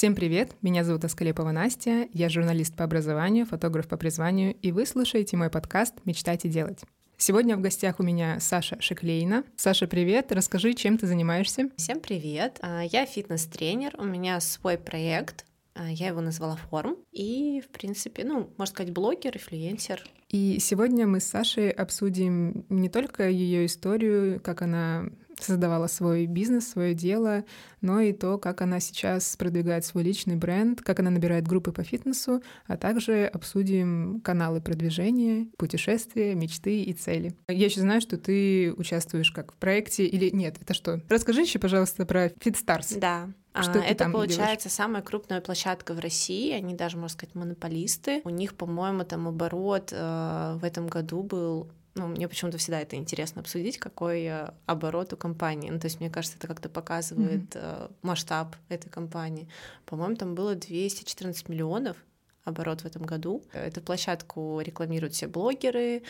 Всем 0.00 0.14
привет! 0.14 0.56
Меня 0.62 0.82
зовут 0.82 1.04
Аскалепова 1.04 1.50
Настя, 1.50 2.08
я 2.14 2.30
журналист 2.30 2.74
по 2.74 2.84
образованию, 2.84 3.44
фотограф 3.44 3.86
по 3.86 3.98
призванию, 3.98 4.54
и 4.62 4.72
вы 4.72 4.86
слушаете 4.86 5.36
мой 5.36 5.50
подкаст 5.50 5.92
«Мечтать 6.06 6.46
и 6.46 6.48
делать». 6.48 6.80
Сегодня 7.18 7.54
в 7.54 7.60
гостях 7.60 8.00
у 8.00 8.02
меня 8.02 8.40
Саша 8.40 8.80
Шеклейна. 8.80 9.44
Саша, 9.56 9.86
привет! 9.86 10.32
Расскажи, 10.32 10.72
чем 10.72 10.96
ты 10.96 11.06
занимаешься? 11.06 11.68
Всем 11.76 12.00
привет! 12.00 12.58
А, 12.62 12.80
я 12.82 13.04
фитнес-тренер, 13.04 13.94
у 13.98 14.04
меня 14.04 14.40
свой 14.40 14.78
проект, 14.78 15.44
а, 15.74 15.90
я 15.90 16.06
его 16.06 16.22
назвала 16.22 16.56
«Форм», 16.56 16.96
и, 17.12 17.60
в 17.60 17.68
принципе, 17.68 18.24
ну, 18.24 18.48
можно 18.56 18.72
сказать, 18.72 18.94
блогер, 18.94 19.36
инфлюенсер. 19.36 20.02
И 20.30 20.60
сегодня 20.60 21.06
мы 21.06 21.20
с 21.20 21.24
Сашей 21.24 21.68
обсудим 21.68 22.64
не 22.70 22.88
только 22.88 23.28
ее 23.28 23.66
историю, 23.66 24.40
как 24.40 24.62
она 24.62 25.10
создавала 25.42 25.86
свой 25.86 26.26
бизнес, 26.26 26.68
свое 26.68 26.94
дело, 26.94 27.44
но 27.80 28.00
и 28.00 28.12
то, 28.12 28.38
как 28.38 28.60
она 28.60 28.80
сейчас 28.80 29.36
продвигает 29.36 29.84
свой 29.84 30.04
личный 30.04 30.36
бренд, 30.36 30.80
как 30.82 31.00
она 31.00 31.10
набирает 31.10 31.46
группы 31.46 31.72
по 31.72 31.82
фитнесу, 31.82 32.42
а 32.66 32.76
также 32.76 33.26
обсудим 33.26 34.20
каналы 34.22 34.60
продвижения, 34.60 35.46
путешествия, 35.56 36.34
мечты 36.34 36.82
и 36.82 36.92
цели. 36.92 37.34
Я 37.48 37.66
еще 37.66 37.80
знаю, 37.80 38.00
что 38.00 38.16
ты 38.16 38.72
участвуешь 38.76 39.30
как 39.30 39.52
в 39.52 39.56
проекте 39.56 40.06
или 40.06 40.30
нет, 40.30 40.56
это 40.60 40.74
что? 40.74 41.00
Расскажи 41.08 41.42
еще, 41.42 41.58
пожалуйста, 41.58 42.06
про 42.06 42.26
FitStars. 42.26 42.98
Да, 42.98 43.30
что 43.54 43.80
а, 43.80 43.82
это 43.82 44.04
получается 44.04 44.68
делаешь? 44.68 44.76
самая 44.76 45.02
крупная 45.02 45.40
площадка 45.40 45.92
в 45.94 45.98
России, 45.98 46.52
они 46.52 46.74
даже, 46.74 46.96
можно 46.96 47.08
сказать, 47.08 47.34
монополисты. 47.34 48.20
У 48.24 48.30
них, 48.30 48.54
по-моему, 48.54 49.04
там 49.04 49.26
оборот 49.26 49.90
э, 49.92 50.56
в 50.60 50.64
этом 50.64 50.86
году 50.86 51.22
был 51.22 51.68
ну, 51.94 52.06
мне 52.06 52.28
почему-то 52.28 52.58
всегда 52.58 52.80
это 52.80 52.96
интересно 52.96 53.40
обсудить, 53.40 53.78
какой 53.78 54.22
э, 54.24 54.50
оборот 54.66 55.12
у 55.12 55.16
компании. 55.16 55.70
Ну, 55.70 55.80
то 55.80 55.86
есть, 55.86 56.00
мне 56.00 56.10
кажется, 56.10 56.38
это 56.38 56.46
как-то 56.46 56.68
показывает 56.68 57.54
mm-hmm. 57.54 57.92
масштаб 58.02 58.56
этой 58.68 58.90
компании. 58.90 59.48
По-моему, 59.86 60.16
там 60.16 60.34
было 60.34 60.54
214 60.54 61.48
миллионов 61.48 61.96
оборот 62.44 62.82
в 62.82 62.86
этом 62.86 63.02
году. 63.02 63.42
Эту 63.52 63.80
площадку 63.80 64.60
рекламируют 64.60 65.14
все 65.14 65.26
блогеры, 65.26 66.02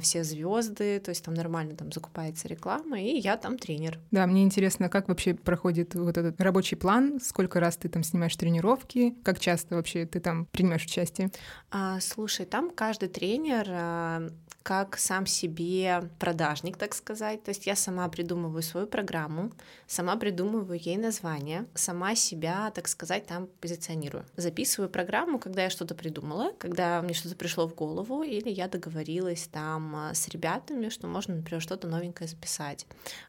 все 0.00 0.24
звезды, 0.24 1.00
то 1.00 1.10
есть 1.10 1.24
там 1.24 1.34
нормально 1.34 1.76
там 1.76 1.92
закупается 1.92 2.48
реклама, 2.48 3.00
и 3.00 3.18
я 3.18 3.36
там 3.36 3.58
тренер. 3.58 3.98
Да, 4.10 4.26
мне 4.26 4.42
интересно, 4.42 4.88
как 4.88 5.08
вообще 5.08 5.34
проходит 5.34 5.94
вот 5.94 6.16
этот 6.16 6.40
рабочий 6.40 6.76
план, 6.76 7.20
сколько 7.20 7.60
раз 7.60 7.76
ты 7.76 7.88
там 7.88 8.02
снимаешь 8.02 8.36
тренировки, 8.36 9.14
как 9.22 9.38
часто 9.40 9.76
вообще 9.76 10.06
ты 10.06 10.20
там 10.20 10.46
принимаешь 10.46 10.84
участие? 10.84 11.30
А, 11.70 12.00
слушай, 12.00 12.46
там 12.46 12.70
каждый 12.70 13.08
тренер 13.08 13.66
а, 13.70 14.28
как 14.62 14.96
сам 14.96 15.26
себе 15.26 16.08
продажник, 16.18 16.76
так 16.76 16.94
сказать. 16.94 17.42
То 17.42 17.50
есть 17.50 17.66
я 17.66 17.76
сама 17.76 18.08
придумываю 18.08 18.62
свою 18.62 18.86
программу, 18.86 19.52
сама 19.86 20.16
придумываю 20.16 20.78
ей 20.78 20.96
название, 20.96 21.66
сама 21.74 22.14
себя, 22.14 22.70
так 22.74 22.88
сказать, 22.88 23.26
там 23.26 23.48
позиционирую. 23.60 24.24
Записываю 24.36 24.88
программу, 24.88 25.38
когда 25.38 25.64
я 25.64 25.70
что-то 25.70 25.94
придумала, 25.94 26.52
когда 26.58 27.02
мне 27.02 27.14
что-то 27.14 27.36
пришло 27.36 27.66
в 27.68 27.74
голову, 27.74 28.22
или 28.22 28.48
я 28.48 28.68
договорилась 28.68 29.48
там 29.48 29.61
а, 29.62 30.14
с 30.14 30.28
ребятами, 30.28 30.88
что 30.88 31.06
можно, 31.06 31.34
например, 31.36 31.60
что-то 31.60 31.88
новенькое 31.88 32.28
записать. 32.28 32.86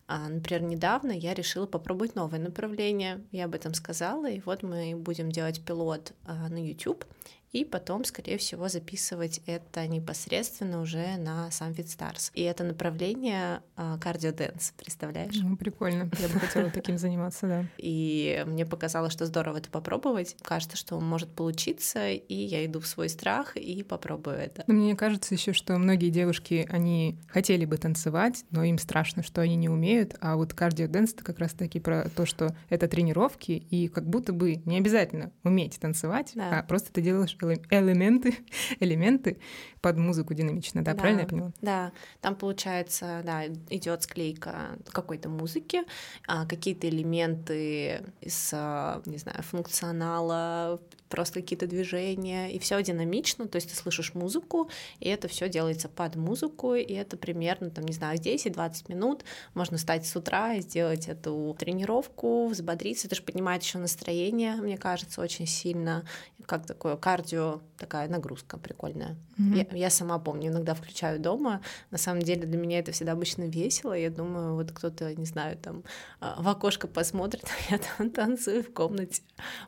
А, 0.07 0.29
например, 0.29 0.63
недавно 0.63 1.11
я 1.11 1.33
решила 1.33 1.65
попробовать 1.65 2.15
новое 2.15 2.39
направление, 2.39 3.23
я 3.31 3.45
об 3.45 3.55
этом 3.55 3.73
сказала, 3.73 4.29
и 4.29 4.41
вот 4.41 4.63
мы 4.63 4.95
будем 4.95 5.31
делать 5.31 5.63
пилот 5.63 6.13
а, 6.25 6.49
на 6.49 6.63
YouTube, 6.65 7.05
и 7.53 7.63
потом, 7.63 8.03
скорее 8.03 8.37
всего, 8.37 8.67
записывать 8.67 9.39
это 9.45 9.87
непосредственно 9.87 10.81
уже 10.81 11.17
на 11.17 11.49
сам 11.51 11.71
Stars. 11.73 12.31
И 12.33 12.41
это 12.41 12.63
направление 12.63 13.61
кардиоденс, 13.75 14.73
представляешь? 14.77 15.35
Ну, 15.35 15.55
прикольно, 15.55 16.09
я 16.19 16.27
бы 16.27 16.39
хотела 16.39 16.69
таким 16.69 16.97
заниматься, 16.97 17.47
да. 17.47 17.65
И 17.77 18.43
мне 18.47 18.65
показалось, 18.65 19.13
что 19.13 19.25
здорово 19.25 19.57
это 19.57 19.69
попробовать. 19.69 20.35
Кажется, 20.41 20.77
что 20.77 20.99
может 20.99 21.29
получиться, 21.29 22.09
и 22.09 22.33
я 22.33 22.65
иду 22.65 22.79
в 22.79 22.87
свой 22.87 23.09
страх 23.09 23.55
и 23.55 23.83
попробую 23.83 24.37
это. 24.37 24.63
Но 24.67 24.73
мне 24.73 24.95
кажется 24.95 25.33
еще, 25.33 25.53
что 25.53 25.77
многие 25.77 26.09
девушки, 26.09 26.67
они 26.69 27.19
хотели 27.27 27.65
бы 27.65 27.77
танцевать, 27.77 28.45
но 28.51 28.63
им 28.63 28.77
страшно, 28.77 29.23
что 29.23 29.41
они 29.41 29.55
не 29.55 29.69
умеют, 29.69 30.15
а 30.21 30.35
вот 30.35 30.53
кардиоденс— 30.53 31.13
это 31.15 31.23
как 31.23 31.39
раз-таки 31.39 31.79
про 31.79 32.09
то, 32.09 32.25
что 32.25 32.55
это 32.69 32.87
тренировки, 32.87 33.51
и 33.51 33.87
как 33.87 34.07
будто 34.07 34.33
бы 34.33 34.55
не 34.65 34.77
обязательно 34.77 35.31
уметь 35.43 35.79
танцевать, 35.79 36.31
да. 36.35 36.59
а 36.59 36.63
просто 36.63 36.91
ты 36.91 37.01
делаешь 37.01 37.35
элементы, 37.51 38.37
элементы 38.79 39.37
под 39.81 39.97
музыку 39.97 40.33
динамично, 40.33 40.83
да, 40.83 40.93
да, 40.93 40.99
правильно 40.99 41.21
я 41.21 41.27
поняла? 41.27 41.51
Да, 41.61 41.91
там 42.21 42.35
получается, 42.35 43.21
да, 43.25 43.45
идет 43.69 44.03
склейка 44.03 44.77
какой-то 44.91 45.29
музыки, 45.29 45.81
а, 46.27 46.45
какие-то 46.45 46.87
элементы 46.87 48.03
из, 48.21 48.51
а, 48.53 49.01
не 49.05 49.17
знаю, 49.17 49.43
функционала, 49.43 50.79
просто 51.09 51.41
какие-то 51.41 51.67
движения, 51.67 52.51
и 52.51 52.57
все 52.57 52.81
динамично, 52.81 53.47
то 53.47 53.57
есть 53.57 53.69
ты 53.69 53.75
слышишь 53.75 54.15
музыку, 54.15 54.71
и 54.99 55.09
это 55.09 55.27
все 55.27 55.47
делается 55.47 55.87
под 55.87 56.15
музыку, 56.15 56.73
и 56.73 56.91
это 56.91 57.17
примерно, 57.17 57.69
там, 57.69 57.85
не 57.85 57.93
знаю, 57.93 58.17
10-20 58.17 58.85
минут, 58.87 59.23
можно 59.53 59.77
встать 59.77 60.07
с 60.07 60.15
утра 60.15 60.55
и 60.55 60.61
сделать 60.61 61.07
эту 61.07 61.55
тренировку, 61.59 62.47
взбодриться, 62.47 63.05
это 63.05 63.15
же 63.15 63.21
поднимает 63.21 63.61
еще 63.61 63.77
настроение, 63.77 64.55
мне 64.55 64.75
кажется, 64.75 65.21
очень 65.21 65.45
сильно, 65.45 66.03
как 66.47 66.65
такое 66.65 66.95
кардио, 66.95 67.32
такая 67.77 68.07
нагрузка 68.07 68.57
прикольная. 68.57 69.15
Mm-hmm. 69.37 69.67
Я, 69.71 69.77
я 69.77 69.89
сама 69.89 70.19
помню, 70.19 70.49
иногда 70.49 70.73
включаю 70.73 71.19
дома, 71.19 71.61
на 71.91 71.97
самом 71.97 72.21
деле 72.21 72.45
для 72.45 72.57
меня 72.57 72.79
это 72.79 72.91
всегда 72.91 73.13
обычно 73.13 73.43
весело, 73.43 73.93
я 73.93 74.09
думаю, 74.09 74.55
вот 74.55 74.71
кто-то, 74.71 75.13
не 75.15 75.25
знаю, 75.25 75.57
там 75.57 75.83
а, 76.19 76.41
в 76.41 76.47
окошко 76.47 76.87
посмотрит, 76.87 77.45
а 77.45 77.71
я 77.73 77.79
там 77.79 78.09
танцую 78.09 78.63
в 78.63 78.73
комнате 78.73 79.21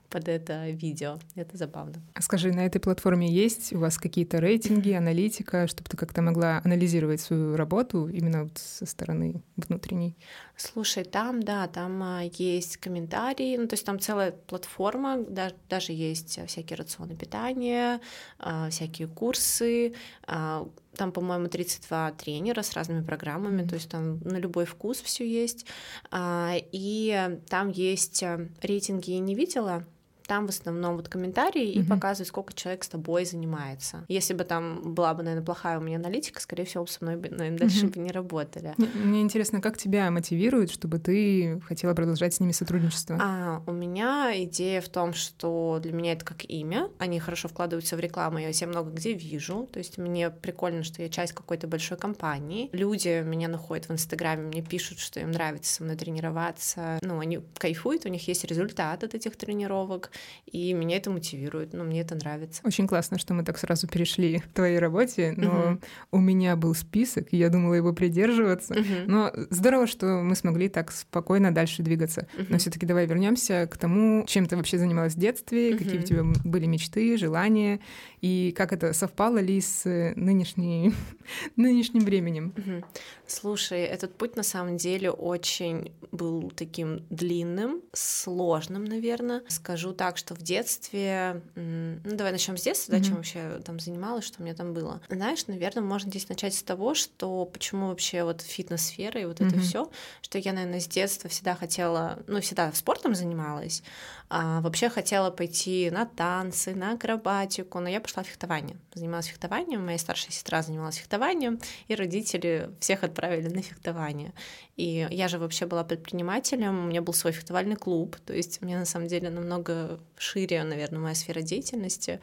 под 0.09 0.27
это 0.27 0.69
видео. 0.69 1.19
Это 1.35 1.57
забавно. 1.57 1.95
А 2.13 2.21
скажи, 2.21 2.53
на 2.53 2.65
этой 2.65 2.79
платформе 2.79 3.31
есть 3.31 3.73
у 3.73 3.79
вас 3.79 3.97
какие-то 3.97 4.39
рейтинги, 4.39 4.91
аналитика, 4.91 5.67
чтобы 5.67 5.89
ты 5.89 5.97
как-то 5.97 6.21
могла 6.21 6.61
анализировать 6.63 7.21
свою 7.21 7.55
работу 7.55 8.07
именно 8.07 8.43
вот 8.43 8.57
со 8.57 8.85
стороны 8.85 9.41
внутренней? 9.57 10.15
Слушай, 10.57 11.03
там, 11.03 11.43
да, 11.43 11.67
там 11.67 12.01
а, 12.01 12.23
есть 12.23 12.77
комментарии, 12.77 13.57
ну, 13.57 13.67
то 13.67 13.73
есть 13.73 13.85
там 13.85 13.99
целая 13.99 14.31
платформа, 14.31 15.17
да, 15.17 15.51
даже 15.69 15.91
есть 15.91 16.39
всякие 16.47 16.77
рационы 16.77 17.15
питания, 17.15 17.99
а, 18.39 18.69
всякие 18.69 19.09
курсы, 19.09 19.93
а, 20.25 20.65
там, 20.95 21.11
по-моему, 21.11 21.49
32 21.49 22.13
тренера 22.13 22.61
с 22.61 22.71
разными 22.71 23.03
программами, 23.03 23.63
mm-hmm. 23.63 23.67
то 23.67 23.75
есть 23.75 23.89
там 23.89 24.19
на 24.19 24.37
любой 24.37 24.63
вкус 24.65 25.01
все 25.01 25.29
есть. 25.29 25.65
И 26.13 27.37
там 27.49 27.69
есть 27.69 28.23
рейтинги 28.61 29.11
я 29.11 29.19
не 29.19 29.35
видела, 29.35 29.85
там 30.27 30.47
в 30.47 30.49
основном 30.49 30.95
вот 30.95 31.07
комментарии 31.07 31.71
и 31.71 31.83
показывают, 31.83 32.27
сколько 32.27 32.53
человек 32.53 32.83
с 32.83 32.89
тобой 32.89 33.25
занимается. 33.25 34.05
Если 34.07 34.33
бы 34.33 34.43
там 34.43 34.93
была 34.93 35.13
бы, 35.13 35.23
наверное, 35.23 35.45
плохая 35.45 35.77
у 35.77 35.81
меня 35.81 35.97
аналитика, 35.97 36.41
скорее 36.41 36.65
всего, 36.65 36.85
со 36.85 37.03
мной 37.03 37.17
бы, 37.17 37.29
наверное, 37.29 37.59
дальше 37.59 37.85
mm-hmm. 37.85 37.93
бы 37.93 37.99
не 37.99 38.11
работали. 38.11 38.73
Мне 38.77 39.21
интересно, 39.21 39.61
как 39.61 39.77
тебя 39.77 40.09
мотивирует, 40.11 40.71
чтобы 40.71 40.99
ты 40.99 41.59
хотела 41.67 41.93
продолжать 41.93 42.33
с 42.33 42.39
ними 42.39 42.51
сотрудничество? 42.51 43.17
А, 43.21 43.63
у 43.67 43.71
меня 43.71 44.31
идея 44.43 44.81
в 44.81 44.89
том, 44.89 45.13
что 45.13 45.79
для 45.81 45.93
меня 45.93 46.13
это 46.13 46.25
как 46.25 46.43
имя. 46.49 46.89
Они 46.97 47.19
хорошо 47.19 47.47
вкладываются 47.47 47.95
в 47.95 47.99
рекламу, 47.99 48.39
я 48.39 48.51
себя 48.53 48.69
много 48.69 48.91
где 48.91 49.13
вижу. 49.13 49.69
То 49.71 49.79
есть 49.79 49.97
мне 49.97 50.29
прикольно, 50.29 50.83
что 50.83 51.01
я 51.01 51.09
часть 51.09 51.33
какой-то 51.33 51.67
большой 51.67 51.97
компании. 51.97 52.69
Люди 52.71 53.23
меня 53.23 53.47
находят 53.47 53.87
в 53.87 53.91
Инстаграме, 53.91 54.47
мне 54.47 54.61
пишут, 54.61 54.99
что 54.99 55.19
им 55.19 55.31
нравится 55.31 55.75
со 55.75 55.83
мной 55.83 55.95
тренироваться. 55.95 56.99
Ну, 57.01 57.19
они 57.19 57.41
кайфуют, 57.57 58.05
у 58.05 58.09
них 58.09 58.27
есть 58.27 58.43
результат 58.45 59.03
от 59.03 59.13
этих 59.13 59.35
тренировок 59.35 60.11
и 60.45 60.73
меня 60.73 60.97
это 60.97 61.09
мотивирует, 61.09 61.73
ну, 61.73 61.83
мне 61.83 62.01
это 62.01 62.15
нравится. 62.15 62.61
Очень 62.63 62.87
классно, 62.87 63.17
что 63.17 63.33
мы 63.33 63.43
так 63.43 63.57
сразу 63.57 63.87
перешли 63.87 64.39
к 64.39 64.47
твоей 64.47 64.79
работе, 64.79 65.33
но 65.35 65.71
угу. 65.71 65.81
у 66.11 66.19
меня 66.19 66.55
был 66.55 66.75
список, 66.75 67.27
и 67.31 67.37
я 67.37 67.49
думала 67.49 67.73
его 67.73 67.93
придерживаться, 67.93 68.73
угу. 68.73 68.83
но 69.07 69.31
здорово, 69.49 69.87
что 69.87 70.05
мы 70.21 70.35
смогли 70.35 70.69
так 70.69 70.91
спокойно 70.91 71.53
дальше 71.53 71.83
двигаться. 71.83 72.27
Угу. 72.37 72.45
Но 72.49 72.57
все 72.57 72.69
таки 72.69 72.85
давай 72.85 73.05
вернемся 73.07 73.67
к 73.69 73.77
тому, 73.77 74.25
чем 74.27 74.45
ты 74.45 74.55
вообще 74.55 74.77
занималась 74.77 75.15
в 75.15 75.19
детстве, 75.19 75.71
угу. 75.71 75.83
какие 75.83 75.99
у 75.99 76.03
тебя 76.03 76.23
были 76.43 76.65
мечты, 76.65 77.17
желания, 77.17 77.79
и 78.25 78.51
как 78.53 78.73
это 78.73 78.91
совпало 78.93 79.37
ли 79.37 79.61
с 79.61 79.83
нынешней, 80.15 80.95
нынешним 81.55 82.03
временем. 82.03 82.55
Угу. 82.57 82.83
Слушай, 83.27 83.83
этот 83.83 84.17
путь 84.17 84.35
на 84.35 84.41
самом 84.41 84.77
деле 84.77 85.11
очень 85.11 85.91
был 86.11 86.51
таким 86.55 87.05
длинным, 87.11 87.83
сложным, 87.93 88.83
наверное. 88.83 89.43
Скажу 89.47 89.93
так, 89.93 90.17
что 90.17 90.33
в 90.33 90.41
детстве, 90.41 91.43
ну 91.53 92.15
давай 92.17 92.31
начнем 92.31 92.57
с 92.57 92.63
детства, 92.63 92.97
да, 92.97 93.03
чем 93.03 93.17
вообще 93.17 93.61
там 93.63 93.79
занималась, 93.79 94.25
что 94.25 94.41
у 94.41 94.43
меня 94.43 94.55
там 94.55 94.73
было. 94.73 95.01
Знаешь, 95.07 95.45
наверное, 95.45 95.83
можно 95.83 96.09
здесь 96.09 96.27
начать 96.27 96.55
с 96.55 96.63
того, 96.63 96.95
что 96.95 97.45
почему 97.45 97.89
вообще 97.89 98.23
вот 98.23 98.41
фитнес-сфера 98.41 99.21
и 99.21 99.25
вот 99.25 99.39
это 99.39 99.59
все, 99.59 99.91
что 100.23 100.39
я, 100.39 100.51
наверное, 100.51 100.79
с 100.79 100.87
детства 100.87 101.29
всегда 101.29 101.53
хотела, 101.53 102.17
ну 102.25 102.41
всегда 102.41 102.73
спортом 102.73 103.13
занималась, 103.13 103.83
а 104.29 104.61
вообще 104.61 104.89
хотела 104.89 105.29
пойти 105.29 105.89
на 105.91 106.05
танцы, 106.05 106.73
на 106.73 106.93
акробатику, 106.93 107.79
но 107.79 107.89
я 107.89 108.01
пошла 108.01 108.23
в 108.23 108.27
фехтование. 108.27 108.77
Занималась 108.93 109.27
фехтованием, 109.27 109.85
моя 109.85 109.97
старшая 109.97 110.31
сестра 110.31 110.61
занималась 110.63 110.95
фехтованием, 110.95 111.59
и 111.87 111.95
родители 111.95 112.71
всех 112.79 113.03
отправили 113.03 113.49
на 113.49 113.61
фехтование. 113.61 114.33
И 114.77 115.07
я 115.09 115.27
же 115.27 115.37
вообще 115.37 115.65
была 115.65 115.83
предпринимателем, 115.83 116.85
у 116.85 116.87
меня 116.87 117.01
был 117.01 117.13
свой 117.13 117.33
фехтовальный 117.33 117.75
клуб, 117.75 118.17
то 118.25 118.33
есть 118.33 118.61
мне 118.61 118.77
на 118.77 118.85
самом 118.85 119.07
деле 119.07 119.29
намного 119.29 119.99
шире, 120.17 120.63
наверное, 120.63 120.99
моя 120.99 121.15
сфера 121.15 121.41
деятельности, 121.41 122.19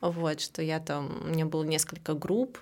вот, 0.00 0.40
что 0.40 0.60
я 0.60 0.80
там, 0.80 1.22
у 1.24 1.28
меня 1.28 1.46
было 1.46 1.62
несколько 1.62 2.14
групп, 2.14 2.58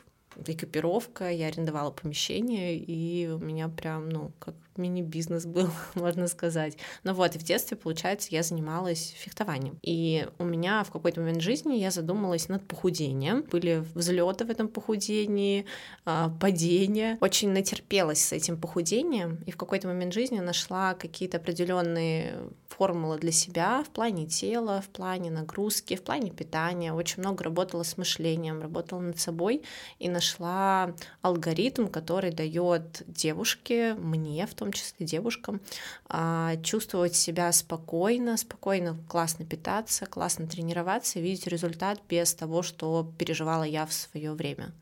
экипировка, 0.47 1.31
я 1.31 1.49
арендовала 1.49 1.91
помещение, 1.91 2.77
и 2.77 3.29
у 3.29 3.39
меня 3.39 3.69
прям, 3.69 4.09
ну, 4.09 4.33
как 4.39 4.55
мини-бизнес 4.77 5.47
был, 5.47 5.71
можно 5.95 6.29
сказать. 6.29 6.77
Ну 7.05 7.15
вот, 7.15 7.35
в 7.35 7.43
детстве, 7.43 7.77
получается, 7.77 8.29
я 8.31 8.43
занималась 8.43 9.15
фехтованием. 9.17 9.79
И 9.83 10.27
у 10.39 10.45
меня 10.45 10.85
в 10.85 10.91
какой-то 10.91 11.21
момент 11.21 11.41
жизни 11.41 11.77
я 11.77 11.91
задумалась 11.91 12.49
над 12.49 12.67
похудением. 12.67 13.45
Были 13.51 13.85
взлеты 13.95 14.45
в 14.45 14.51
этом 14.51 14.69
похудении, 14.69 15.67
а, 16.05 16.31
падения. 16.41 17.19
Очень 17.21 17.51
натерпелась 17.51 18.25
с 18.25 18.33
этим 18.33 18.61
похудением, 18.61 19.43
и 19.47 19.51
в 19.51 19.57
какой-то 19.57 19.89
момент 19.89 20.13
жизни 20.13 20.39
нашла 20.39 20.95
какие-то 20.95 21.39
определенные 21.39 22.35
формулы 22.69 23.19
для 23.19 23.33
себя 23.33 23.83
в 23.85 23.91
плане 23.91 24.27
тела, 24.27 24.81
в 24.81 24.89
плане 24.89 25.31
нагрузки, 25.31 25.97
в 25.97 26.03
плане 26.03 26.31
питания. 26.31 26.93
Очень 26.93 27.23
много 27.23 27.45
работала 27.45 27.83
с 27.83 27.97
мышлением, 27.97 28.61
работала 28.61 29.01
над 29.01 29.19
собой 29.19 29.63
и 29.99 30.09
нашла 30.09 30.95
алгоритм, 31.21 31.87
который 31.87 32.31
дает 32.31 33.03
девушке, 33.07 33.95
мне 33.95 34.47
в 34.47 34.55
том 34.55 34.62
числе 34.71 35.05
девушкам, 35.05 35.61
а, 36.09 36.57
чувствовать 36.63 37.17
себя 37.17 37.51
спокойно, 37.53 38.37
спокойно, 38.37 38.97
классно 39.09 39.45
питаться, 39.45 40.07
классно 40.07 40.47
тренироваться 40.47 41.19
видеть 41.19 41.49
результат 41.49 42.01
без 42.09 42.35
того, 42.35 42.63
что 42.63 43.11
переживала 43.19 43.65
я 43.65 43.87
в 43.87 43.93
свое 43.93 44.33
время. 44.33 44.73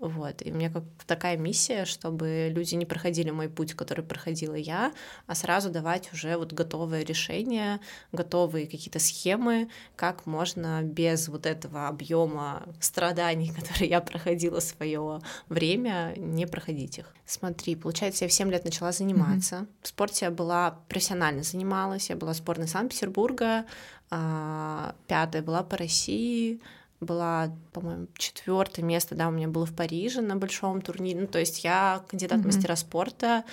Вот. 0.00 0.40
И 0.40 0.50
у 0.50 0.54
меня 0.54 0.70
как 0.70 0.84
такая 1.06 1.36
миссия, 1.36 1.84
чтобы 1.84 2.48
люди 2.50 2.74
не 2.74 2.86
проходили 2.86 3.30
мой 3.30 3.50
путь, 3.50 3.74
который 3.74 4.02
проходила 4.02 4.54
я, 4.54 4.92
а 5.26 5.34
сразу 5.34 5.68
давать 5.70 6.10
уже 6.14 6.38
вот 6.38 6.54
готовые 6.54 7.04
решения, 7.04 7.80
готовые 8.10 8.66
какие-то 8.66 8.98
схемы, 8.98 9.68
как 9.96 10.24
можно 10.24 10.82
без 10.82 11.28
вот 11.28 11.44
этого 11.44 11.86
объема 11.86 12.66
страданий, 12.80 13.52
которые 13.54 13.90
я 13.90 14.00
проходила 14.00 14.60
свое 14.60 15.20
время, 15.50 16.14
не 16.16 16.46
проходить 16.46 16.98
их. 16.98 17.14
Смотри, 17.26 17.76
получается, 17.76 18.24
я 18.24 18.30
в 18.30 18.32
7 18.32 18.50
лет 18.50 18.64
начала 18.64 18.92
заниматься. 18.92 19.56
Mm-hmm. 19.56 19.68
В 19.82 19.88
спорте 19.88 20.24
я 20.24 20.30
была 20.30 20.78
профессионально 20.88 21.42
занималась, 21.42 22.08
я 22.08 22.16
была 22.16 22.32
в 22.32 22.36
сборной 22.36 22.68
Санкт-Петербурга, 22.68 23.66
а, 24.10 24.94
пятая 25.06 25.42
была 25.42 25.62
по 25.62 25.76
России, 25.76 26.60
была, 27.00 27.56
по-моему, 27.72 28.08
четвертое 28.16 28.82
место, 28.82 29.14
да, 29.14 29.28
у 29.28 29.30
меня 29.30 29.48
было 29.48 29.66
в 29.66 29.74
Париже 29.74 30.20
на 30.20 30.36
большом 30.36 30.82
турнире. 30.82 31.22
Ну, 31.22 31.26
то 31.26 31.38
есть 31.38 31.64
я 31.64 32.04
кандидат 32.08 32.40
mm-hmm. 32.40 32.46
мастера 32.46 32.76
спорта, 32.76 33.44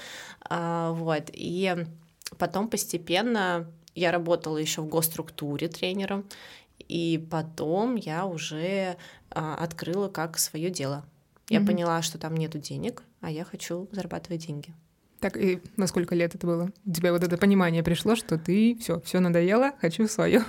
а, 0.42 0.92
вот. 0.92 1.30
И 1.34 1.76
потом 2.38 2.70
постепенно 2.70 3.72
я 3.96 4.12
работала 4.12 4.58
еще 4.58 4.82
в 4.82 4.88
госструктуре 4.88 5.70
тренером, 5.70 6.26
и 6.88 7.26
потом 7.32 7.96
я 7.96 8.26
уже 8.26 8.98
а, 9.32 9.56
открыла 9.56 10.10
как 10.10 10.38
свое 10.38 10.70
дело. 10.70 11.06
Я 11.50 11.60
mm-hmm. 11.60 11.66
поняла, 11.66 12.02
что 12.02 12.18
там 12.18 12.36
нету 12.36 12.60
денег, 12.60 13.04
а 13.22 13.32
я 13.32 13.46
хочу 13.46 13.88
зарабатывать 13.92 14.46
деньги. 14.46 14.74
Так, 15.20 15.36
и 15.36 15.62
на 15.78 15.88
сколько 15.88 16.14
лет 16.14 16.36
это 16.36 16.46
было? 16.46 16.70
У 16.86 16.92
тебя 16.92 17.12
вот 17.12 17.24
это 17.24 17.38
понимание 17.38 17.82
пришло, 17.84 18.16
что 18.16 18.38
ты 18.38 18.78
все, 18.80 19.00
все 19.02 19.20
надоело, 19.20 19.72
хочу 19.82 20.08
свое. 20.08 20.44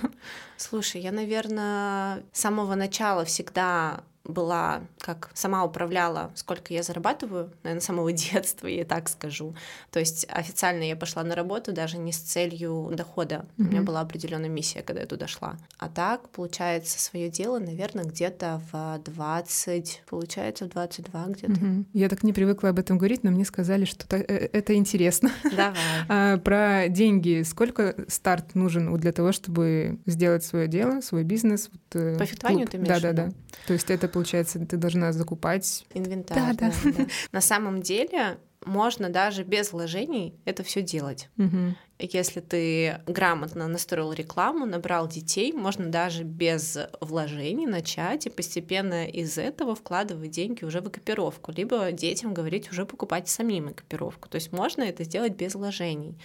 Слушай, 0.57 1.01
я, 1.01 1.11
наверное, 1.11 2.23
с 2.31 2.39
самого 2.41 2.75
начала 2.75 3.25
всегда 3.25 4.03
была, 4.29 4.81
как 4.99 5.31
сама 5.33 5.63
управляла, 5.63 6.31
сколько 6.35 6.73
я 6.73 6.83
зарабатываю, 6.83 7.51
наверное, 7.63 7.81
с 7.81 7.85
самого 7.85 8.11
детства, 8.13 8.67
я 8.67 8.85
так 8.85 9.09
скажу. 9.09 9.55
То 9.91 9.99
есть 9.99 10.25
официально 10.29 10.83
я 10.83 10.95
пошла 10.95 11.23
на 11.23 11.35
работу 11.35 11.73
даже 11.73 11.97
не 11.97 12.11
с 12.11 12.19
целью 12.19 12.91
дохода. 12.93 13.45
Mm-hmm. 13.57 13.65
У 13.65 13.71
меня 13.71 13.81
была 13.81 14.01
определенная 14.01 14.49
миссия, 14.49 14.81
когда 14.81 15.01
я 15.01 15.07
туда 15.07 15.27
шла. 15.27 15.57
А 15.77 15.89
так, 15.89 16.29
получается, 16.29 16.99
свое 16.99 17.29
дело, 17.29 17.59
наверное, 17.59 18.05
где-то 18.05 18.61
в 18.71 18.99
20, 19.03 20.03
получается, 20.09 20.65
в 20.65 20.69
22 20.69 21.25
где-то. 21.27 21.51
Mm-hmm. 21.51 21.85
Я 21.93 22.09
так 22.09 22.23
не 22.23 22.33
привыкла 22.33 22.69
об 22.69 22.79
этом 22.79 22.97
говорить, 22.97 23.23
но 23.23 23.31
мне 23.31 23.45
сказали, 23.45 23.85
что 23.85 24.05
э, 24.15 24.23
это 24.23 24.75
интересно. 24.75 25.31
Давай. 25.43 25.75
а, 26.07 26.37
про 26.37 26.87
деньги. 26.89 27.43
Сколько 27.43 27.95
старт 28.07 28.55
нужен 28.55 28.95
для 28.97 29.11
того, 29.11 29.31
чтобы 29.31 29.99
сделать 30.05 30.43
свое 30.43 30.67
дело, 30.67 31.01
свой 31.01 31.23
бизнес? 31.23 31.69
Э, 31.93 32.17
По 32.17 32.25
фехтованию 32.25 32.67
ты 32.67 32.77
имеешь 32.77 33.01
Да, 33.01 33.13
да, 33.13 33.25
да. 33.25 33.31
То 33.67 33.73
есть 33.73 33.89
это 33.89 34.07
получается, 34.19 34.59
ты 34.59 34.77
должна 34.77 35.13
закупать 35.13 35.85
инвентарь. 35.93 36.55
Да, 36.55 36.69
да. 36.69 36.73
Да, 36.83 36.91
да. 36.91 37.05
На 37.31 37.41
самом 37.41 37.81
деле 37.81 38.37
можно 38.65 39.09
даже 39.09 39.43
без 39.43 39.71
вложений 39.71 40.35
это 40.45 40.63
все 40.63 40.81
делать. 40.81 41.29
Угу. 41.37 41.75
Если 42.01 42.39
ты 42.39 43.01
грамотно 43.07 43.67
настроил 43.67 44.13
рекламу, 44.13 44.65
набрал 44.65 45.09
детей, 45.09 45.51
можно 45.51 45.87
даже 45.87 46.23
без 46.23 46.77
вложений 47.01 47.67
начать 47.67 48.25
и 48.25 48.29
постепенно 48.29 49.05
из 49.05 49.37
этого 49.37 49.75
вкладывать 49.75 50.31
деньги 50.31 50.63
уже 50.63 50.79
в 50.79 50.87
экипировку, 50.87 51.51
либо 51.51 51.91
детям 51.91 52.33
говорить 52.33 52.71
уже 52.71 52.85
покупать 52.85 53.27
самим 53.27 53.73
экипировку. 53.73 54.29
То 54.29 54.35
есть 54.35 54.53
можно 54.53 54.83
это 54.83 55.03
сделать 55.03 55.33
без 55.33 55.55
вложений. 55.55 56.17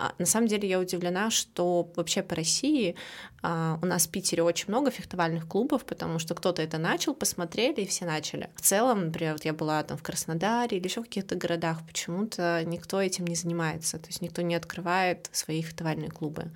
А, 0.00 0.14
на 0.18 0.24
самом 0.24 0.46
деле 0.46 0.66
я 0.66 0.80
удивлена, 0.80 1.28
что 1.28 1.92
вообще 1.94 2.22
по 2.22 2.34
России 2.34 2.96
а, 3.42 3.78
у 3.82 3.86
нас 3.86 4.06
в 4.06 4.10
Питере 4.10 4.42
очень 4.42 4.68
много 4.68 4.90
фехтовальных 4.90 5.46
клубов, 5.46 5.84
потому 5.84 6.18
что 6.18 6.34
кто-то 6.34 6.62
это 6.62 6.78
начал, 6.78 7.12
посмотрели 7.12 7.82
и 7.82 7.86
все 7.86 8.06
начали. 8.06 8.48
В 8.56 8.62
целом, 8.62 9.06
например, 9.06 9.34
вот 9.34 9.44
я 9.44 9.52
была 9.52 9.82
там 9.82 9.98
в 9.98 10.02
Краснодаре 10.02 10.78
или 10.78 10.86
еще 10.86 11.02
в 11.02 11.04
каких-то 11.04 11.34
городах, 11.34 11.86
почему-то 11.86 12.62
никто 12.64 12.98
этим 12.98 13.26
не 13.26 13.34
занимается, 13.34 13.98
то 13.98 14.06
есть 14.06 14.22
никто 14.22 14.40
не 14.40 14.54
открывает 14.54 15.09
свои 15.32 15.62
фехтовальные 15.62 16.10
клубы. 16.10 16.50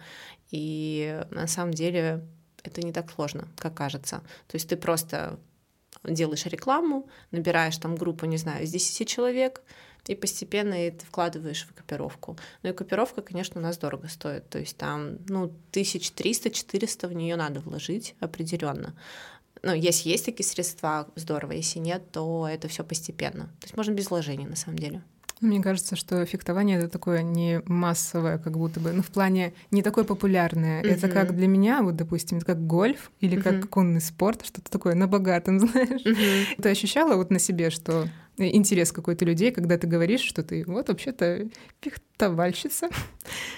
И 0.50 1.24
на 1.30 1.46
самом 1.46 1.74
деле 1.74 2.24
это 2.62 2.80
не 2.82 2.92
так 2.92 3.10
сложно, 3.10 3.48
как 3.56 3.74
кажется. 3.74 4.22
То 4.46 4.54
есть 4.56 4.68
ты 4.68 4.76
просто 4.76 5.38
делаешь 6.02 6.46
рекламу, 6.46 7.08
набираешь 7.30 7.76
там 7.78 7.96
группу, 7.96 8.26
не 8.26 8.36
знаю, 8.36 8.64
из 8.64 8.72
10 8.72 9.08
человек, 9.08 9.62
и 10.06 10.14
постепенно 10.14 10.74
это 10.74 11.06
вкладываешь 11.06 11.64
в 11.64 11.72
экипировку. 11.72 12.36
Но 12.62 12.70
экипировка, 12.70 13.22
конечно, 13.22 13.60
у 13.60 13.64
нас 13.64 13.78
дорого 13.78 14.08
стоит. 14.08 14.48
То 14.50 14.58
есть 14.58 14.76
там, 14.76 15.18
ну, 15.28 15.52
1300-400 15.72 17.08
в 17.08 17.12
нее 17.14 17.36
надо 17.36 17.60
вложить 17.60 18.14
определенно. 18.20 18.94
Ну, 19.62 19.72
если 19.72 20.10
есть 20.10 20.26
такие 20.26 20.46
средства, 20.46 21.08
здорово. 21.14 21.52
Если 21.52 21.78
нет, 21.78 22.10
то 22.12 22.46
это 22.46 22.68
все 22.68 22.84
постепенно. 22.84 23.44
То 23.60 23.64
есть 23.64 23.76
можно 23.76 23.92
без 23.92 24.10
вложений, 24.10 24.46
на 24.46 24.56
самом 24.56 24.78
деле. 24.78 25.02
Мне 25.40 25.62
кажется, 25.62 25.96
что 25.96 26.24
фехтование 26.24 26.78
это 26.78 26.88
такое 26.88 27.22
не 27.22 27.60
массовое, 27.66 28.38
как 28.38 28.56
будто 28.56 28.80
бы, 28.80 28.92
ну, 28.92 29.02
в 29.02 29.08
плане 29.08 29.52
не 29.70 29.82
такое 29.82 30.04
популярное. 30.04 30.82
Mm-hmm. 30.82 30.90
Это 30.90 31.08
как 31.08 31.34
для 31.36 31.46
меня, 31.46 31.82
вот, 31.82 31.96
допустим, 31.96 32.38
это 32.38 32.46
как 32.46 32.66
гольф 32.66 33.10
или 33.20 33.36
mm-hmm. 33.36 33.60
как 33.60 33.68
конный 33.68 34.00
спорт, 34.00 34.44
что-то 34.44 34.70
такое 34.70 34.94
на 34.94 35.06
богатом, 35.06 35.60
знаешь. 35.68 36.04
Mm-hmm. 36.04 36.62
Ты 36.62 36.68
ощущала 36.68 37.16
вот 37.16 37.30
на 37.30 37.38
себе, 37.38 37.70
что 37.70 38.08
интерес 38.36 38.90
какой-то 38.90 39.24
людей, 39.24 39.52
когда 39.52 39.78
ты 39.78 39.86
говоришь, 39.86 40.22
что 40.22 40.42
ты 40.42 40.64
вот 40.66 40.88
вообще-то 40.88 41.48
фехтовальщица. 41.80 42.88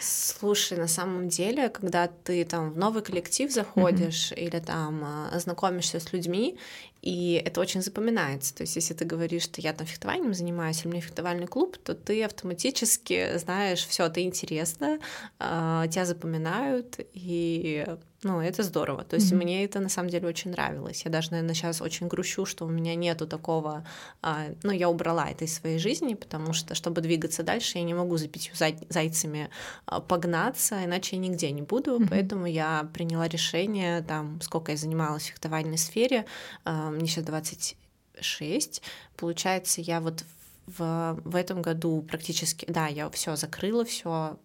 Слушай, 0.00 0.76
на 0.76 0.88
самом 0.88 1.28
деле, 1.28 1.68
когда 1.70 2.08
ты 2.08 2.44
там 2.44 2.72
в 2.72 2.78
новый 2.78 3.02
коллектив 3.02 3.50
заходишь 3.50 4.32
mm-hmm. 4.32 4.40
или 4.40 4.60
там 4.60 5.02
а, 5.04 5.38
знакомишься 5.38 5.98
с 5.98 6.12
людьми, 6.12 6.58
и 7.06 7.40
это 7.44 7.60
очень 7.60 7.82
запоминается. 7.82 8.52
То 8.52 8.62
есть, 8.62 8.74
если 8.74 8.92
ты 8.92 9.04
говоришь, 9.04 9.44
что 9.44 9.60
я 9.60 9.72
там 9.72 9.86
фехтованием 9.86 10.34
занимаюсь, 10.34 10.84
у 10.84 10.88
меня 10.88 11.00
фехтовальный 11.00 11.46
клуб, 11.46 11.76
то 11.78 11.94
ты 11.94 12.24
автоматически 12.24 13.38
знаешь, 13.38 13.86
все, 13.86 14.06
это 14.06 14.20
интересно, 14.24 14.98
а, 15.38 15.86
тебя 15.86 16.04
запоминают, 16.04 16.98
и 17.12 17.86
ну, 18.26 18.40
это 18.40 18.64
здорово. 18.64 19.04
То 19.04 19.16
есть 19.16 19.32
mm-hmm. 19.32 19.36
мне 19.36 19.64
это 19.64 19.78
на 19.80 19.88
самом 19.88 20.10
деле 20.10 20.26
очень 20.26 20.50
нравилось. 20.50 21.02
Я 21.04 21.10
даже, 21.10 21.30
наверное, 21.30 21.54
сейчас 21.54 21.80
очень 21.80 22.08
грущу, 22.08 22.44
что 22.44 22.66
у 22.66 22.68
меня 22.68 22.96
нету 22.96 23.26
такого. 23.26 23.86
А, 24.20 24.46
ну, 24.64 24.72
я 24.72 24.88
убрала 24.88 25.30
это 25.30 25.44
из 25.44 25.54
своей 25.54 25.78
жизни, 25.78 26.14
потому 26.14 26.52
что, 26.52 26.74
чтобы 26.74 27.00
двигаться 27.00 27.44
дальше, 27.44 27.78
я 27.78 27.84
не 27.84 27.94
могу 27.94 28.16
за 28.16 28.28
пятью 28.28 28.54
зай- 28.54 28.84
зайцами 28.88 29.48
а, 29.86 30.00
погнаться, 30.00 30.84
иначе 30.84 31.16
я 31.16 31.22
нигде 31.22 31.52
не 31.52 31.62
буду. 31.62 31.98
Mm-hmm. 32.00 32.08
Поэтому 32.10 32.46
я 32.46 32.90
приняла 32.92 33.28
решение, 33.28 34.02
там, 34.02 34.40
сколько 34.40 34.72
я 34.72 34.78
занималась 34.78 35.22
в 35.22 35.26
фехтовальной 35.26 35.78
сфере, 35.78 36.26
а, 36.64 36.90
мне 36.90 37.06
сейчас 37.06 37.24
26, 37.24 38.82
получается, 39.16 39.80
я 39.80 40.00
вот 40.00 40.24
в, 40.66 41.20
в 41.24 41.36
этом 41.36 41.62
году 41.62 42.02
практически, 42.02 42.66
да, 42.68 42.88
я 42.88 43.08
все 43.10 43.36
закрыла, 43.36 43.84
все 43.84 44.36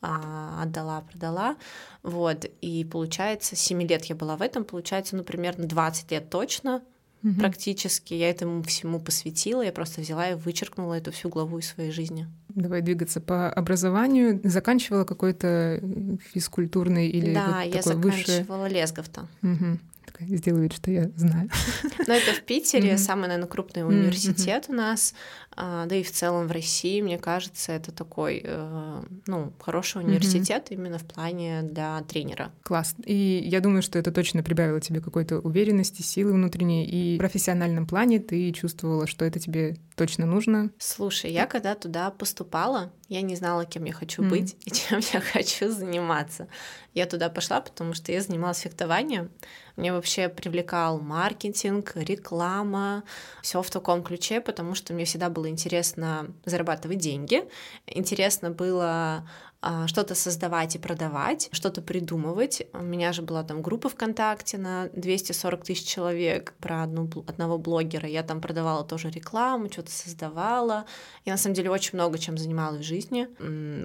отдала, 0.00 1.00
продала, 1.02 1.56
вот, 2.02 2.44
и 2.60 2.84
получается, 2.84 3.56
7 3.56 3.82
лет 3.82 4.04
я 4.06 4.14
была 4.14 4.36
в 4.36 4.42
этом, 4.42 4.64
получается, 4.64 5.16
ну, 5.16 5.24
примерно 5.24 5.66
20 5.66 6.10
лет 6.12 6.30
точно, 6.30 6.82
угу. 7.22 7.34
практически, 7.34 8.14
я 8.14 8.30
этому 8.30 8.62
всему 8.62 9.00
посвятила, 9.00 9.62
я 9.62 9.72
просто 9.72 10.00
взяла 10.00 10.30
и 10.30 10.34
вычеркнула 10.34 10.94
эту 10.94 11.12
всю 11.12 11.28
главу 11.28 11.58
из 11.58 11.68
своей 11.68 11.90
жизни. 11.90 12.28
Давай 12.48 12.82
двигаться 12.82 13.20
по 13.20 13.50
образованию. 13.52 14.40
Заканчивала 14.42 15.04
какой-то 15.04 15.80
физкультурный 16.32 17.08
или 17.08 17.34
да, 17.34 17.62
вот 17.64 17.74
я 17.74 17.82
такой 17.82 18.12
заканчивала 18.12 18.58
высшее... 18.58 18.80
Лесговта. 18.80 19.28
Угу 19.42 19.78
немножко 20.20 20.36
сделаю 20.36 20.62
вид, 20.62 20.72
что 20.72 20.90
я 20.90 21.10
знаю. 21.16 21.50
Но 22.06 22.14
это 22.14 22.32
в 22.32 22.42
Питере 22.42 22.92
mm-hmm. 22.92 22.98
самый, 22.98 23.28
наверное, 23.28 23.48
крупный 23.48 23.86
университет 23.86 24.66
mm-hmm. 24.68 24.72
у 24.72 24.76
нас, 24.76 25.14
а, 25.56 25.86
да 25.86 25.96
и 25.96 26.02
в 26.02 26.10
целом 26.10 26.46
в 26.46 26.52
России, 26.52 27.00
мне 27.00 27.18
кажется, 27.18 27.72
это 27.72 27.92
такой, 27.92 28.40
э, 28.44 29.02
ну, 29.26 29.52
хороший 29.60 30.02
университет 30.02 30.68
mm-hmm. 30.68 30.74
именно 30.74 30.98
в 30.98 31.04
плане 31.04 31.62
для 31.62 32.00
тренера. 32.02 32.52
Класс. 32.62 32.94
И 33.04 33.42
я 33.44 33.60
думаю, 33.60 33.82
что 33.82 33.98
это 33.98 34.12
точно 34.12 34.42
прибавило 34.42 34.80
тебе 34.80 35.00
какой-то 35.00 35.38
уверенности, 35.40 36.02
силы 36.02 36.32
внутренней, 36.32 36.86
и 36.86 37.16
в 37.16 37.18
профессиональном 37.18 37.86
плане 37.86 38.18
ты 38.20 38.52
чувствовала, 38.52 39.06
что 39.06 39.24
это 39.24 39.38
тебе 39.38 39.76
точно 39.96 40.26
нужно. 40.26 40.70
Слушай, 40.78 41.32
я 41.32 41.46
когда 41.46 41.74
туда 41.74 42.10
поступала, 42.10 42.92
я 43.08 43.20
не 43.22 43.36
знала, 43.36 43.64
кем 43.64 43.84
я 43.84 43.92
хочу 43.92 44.22
mm. 44.22 44.28
быть 44.28 44.56
и 44.64 44.70
чем 44.70 45.00
я 45.12 45.20
хочу 45.20 45.70
заниматься. 45.70 46.48
Я 46.94 47.06
туда 47.06 47.28
пошла, 47.28 47.60
потому 47.60 47.94
что 47.94 48.12
я 48.12 48.22
занималась 48.22 48.60
фехтованием. 48.60 49.30
Мне 49.78 49.92
вообще 49.92 50.28
привлекал 50.28 50.98
маркетинг, 50.98 51.92
реклама, 51.94 53.04
все 53.42 53.62
в 53.62 53.70
таком 53.70 54.02
ключе, 54.02 54.40
потому 54.40 54.74
что 54.74 54.92
мне 54.92 55.04
всегда 55.04 55.30
было 55.30 55.48
интересно 55.48 56.26
зарабатывать 56.44 56.98
деньги. 56.98 57.44
Интересно 57.86 58.50
было 58.50 59.28
что-то 59.86 60.14
создавать 60.14 60.76
и 60.76 60.78
продавать, 60.78 61.48
что-то 61.52 61.82
придумывать. 61.82 62.62
У 62.72 62.82
меня 62.82 63.12
же 63.12 63.22
была 63.22 63.42
там 63.42 63.60
группа 63.60 63.88
ВКонтакте 63.88 64.56
на 64.56 64.88
240 64.94 65.64
тысяч 65.64 65.84
человек 65.84 66.54
про 66.60 66.84
одну, 66.84 67.10
одного 67.26 67.58
блогера. 67.58 68.08
Я 68.08 68.22
там 68.22 68.40
продавала 68.40 68.84
тоже 68.84 69.10
рекламу, 69.10 69.70
что-то 69.70 69.90
создавала. 69.90 70.86
Я 71.24 71.32
на 71.32 71.38
самом 71.38 71.54
деле 71.54 71.70
очень 71.70 71.94
много 71.94 72.18
чем 72.18 72.38
занималась 72.38 72.82
в 72.82 72.84
жизни, 72.84 73.28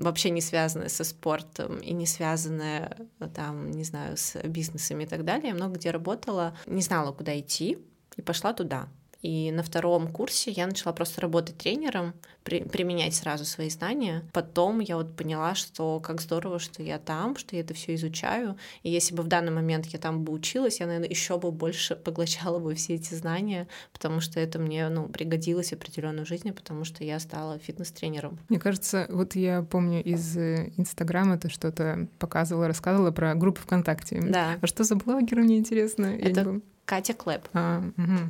вообще 0.02 0.30
не 0.30 0.42
связанная 0.42 0.90
со 0.90 1.04
спортом 1.04 1.78
и 1.80 1.94
не 1.94 2.06
связанная 2.06 2.96
там, 3.34 3.72
не 3.72 3.84
знаю, 3.84 4.16
с 4.16 4.40
бизнесами 4.44 5.06
и 5.06 5.08
так 5.08 5.26
далее. 5.26 5.50
Я 5.50 5.56
много 5.56 5.76
где 5.76 5.90
работала, 5.90 6.56
не 6.68 6.82
знала, 6.82 7.12
куда 7.12 7.40
идти, 7.40 7.80
и 8.16 8.22
пошла 8.22 8.54
туда. 8.54 8.90
И 9.24 9.52
на 9.52 9.64
втором 9.64 10.10
курсе 10.10 10.52
я 10.52 10.68
начала 10.68 10.94
просто 10.94 11.22
работать 11.22 11.58
тренером, 11.58 12.14
при, 12.44 12.60
применять 12.60 13.16
сразу 13.16 13.46
свои 13.46 13.70
знания. 13.70 14.24
Потом 14.34 14.80
я 14.80 14.98
вот 14.98 15.16
поняла, 15.16 15.56
что 15.56 16.02
как 16.02 16.22
здорово, 16.22 16.60
что 16.60 16.84
я 16.84 17.00
там, 17.00 17.38
что 17.38 17.56
я 17.56 17.62
это 17.62 17.74
все 17.74 17.96
изучаю. 17.96 18.58
И 18.84 18.90
если 18.90 19.16
бы 19.16 19.24
в 19.24 19.28
данный 19.28 19.52
момент 19.52 19.86
я 19.88 20.00
там 20.00 20.24
бы 20.24 20.34
училась, 20.34 20.82
я, 20.82 20.88
наверное, 20.88 21.10
еще 21.10 21.38
бы 21.38 21.52
больше 21.52 21.96
поглощала 21.96 22.60
бы 22.60 22.76
все 22.76 22.96
эти 22.96 23.14
знания, 23.14 23.68
потому 23.94 24.20
что 24.20 24.42
это 24.42 24.60
мне 24.60 24.90
ну, 24.90 25.08
пригодилось 25.08 25.70
в 25.70 25.74
определенной 25.74 26.26
жизни, 26.26 26.52
потому 26.52 26.84
что 26.84 27.06
я 27.06 27.20
стала 27.20 27.60
фитнес-тренером. 27.60 28.38
Мне 28.50 28.60
кажется, 28.60 29.08
вот 29.10 29.36
я 29.36 29.64
помню 29.64 30.04
из 30.04 30.36
э, 30.38 30.74
Инстаграма 30.76 31.38
ты 31.38 31.50
что-то 31.50 32.08
показывала, 32.20 32.68
рассказывала 32.68 33.12
про 33.12 33.36
группу 33.36 33.62
ВКонтакте. 33.62 34.22
Да. 34.22 34.58
А 34.62 34.68
что 34.68 34.84
за 34.84 34.96
блогер, 34.96 35.40
мне 35.40 35.58
интересно? 35.58 36.08
Это 36.08 36.60
Катя 36.86 37.14
Клэп. 37.14 37.48
А, 37.54 37.82
угу. 37.98 38.30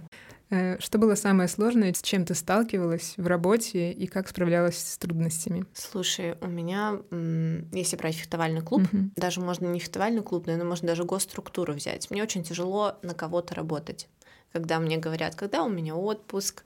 Э, 0.54 0.80
что 0.80 1.00
было 1.00 1.16
самое 1.16 1.50
сложное, 1.50 1.94
с 1.94 2.02
чем 2.02 2.26
ты 2.26 2.36
сталкивалась 2.36 3.16
в 3.18 3.26
работе 3.26 3.92
и 3.92 4.06
как 4.06 4.28
справлялась 4.28 4.78
с 4.78 4.98
трудностями? 5.00 5.66
Слушай, 5.74 6.38
у 6.42 6.48
меня, 6.48 7.00
если 7.72 7.96
брать 7.98 8.16
фехтовальный 8.16 8.62
клуб, 8.62 8.84
uh-huh. 8.84 9.10
даже 9.16 9.42
можно 9.42 9.66
не 9.66 9.80
фехтовальный 9.80 10.22
клуб, 10.22 10.46
наверное, 10.46 10.70
можно 10.70 10.88
даже 10.88 11.06
госструктуру 11.06 11.74
взять. 11.74 12.12
Мне 12.12 12.22
очень 12.22 12.44
тяжело 12.44 12.98
на 13.02 13.16
кого-то 13.16 13.56
работать 13.56 14.08
когда 14.52 14.80
мне 14.80 14.98
говорят, 14.98 15.34
когда 15.34 15.64
у 15.64 15.70
меня 15.70 15.96
отпуск, 15.96 16.64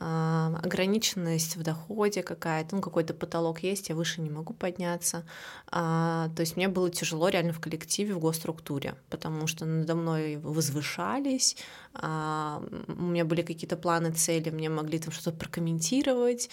ограниченность 0.00 1.56
в 1.56 1.62
доходе 1.62 2.22
какая-то, 2.22 2.76
ну 2.76 2.80
какой-то 2.82 3.12
потолок 3.12 3.62
есть, 3.62 3.90
я 3.90 3.94
выше 3.94 4.22
не 4.22 4.30
могу 4.30 4.54
подняться. 4.54 5.26
А, 5.70 6.30
то 6.34 6.40
есть 6.40 6.56
мне 6.56 6.68
было 6.68 6.90
тяжело 6.90 7.28
реально 7.28 7.52
в 7.52 7.60
коллективе, 7.60 8.14
в 8.14 8.18
госструктуре, 8.18 8.94
потому 9.10 9.46
что 9.46 9.66
надо 9.66 9.94
мной 9.94 10.36
возвышались, 10.36 11.56
а, 11.92 12.62
у 12.88 13.02
меня 13.02 13.26
были 13.26 13.42
какие-то 13.42 13.76
планы, 13.76 14.10
цели, 14.12 14.48
мне 14.48 14.70
могли 14.70 14.98
там 14.98 15.12
что-то 15.12 15.36
прокомментировать, 15.36 16.50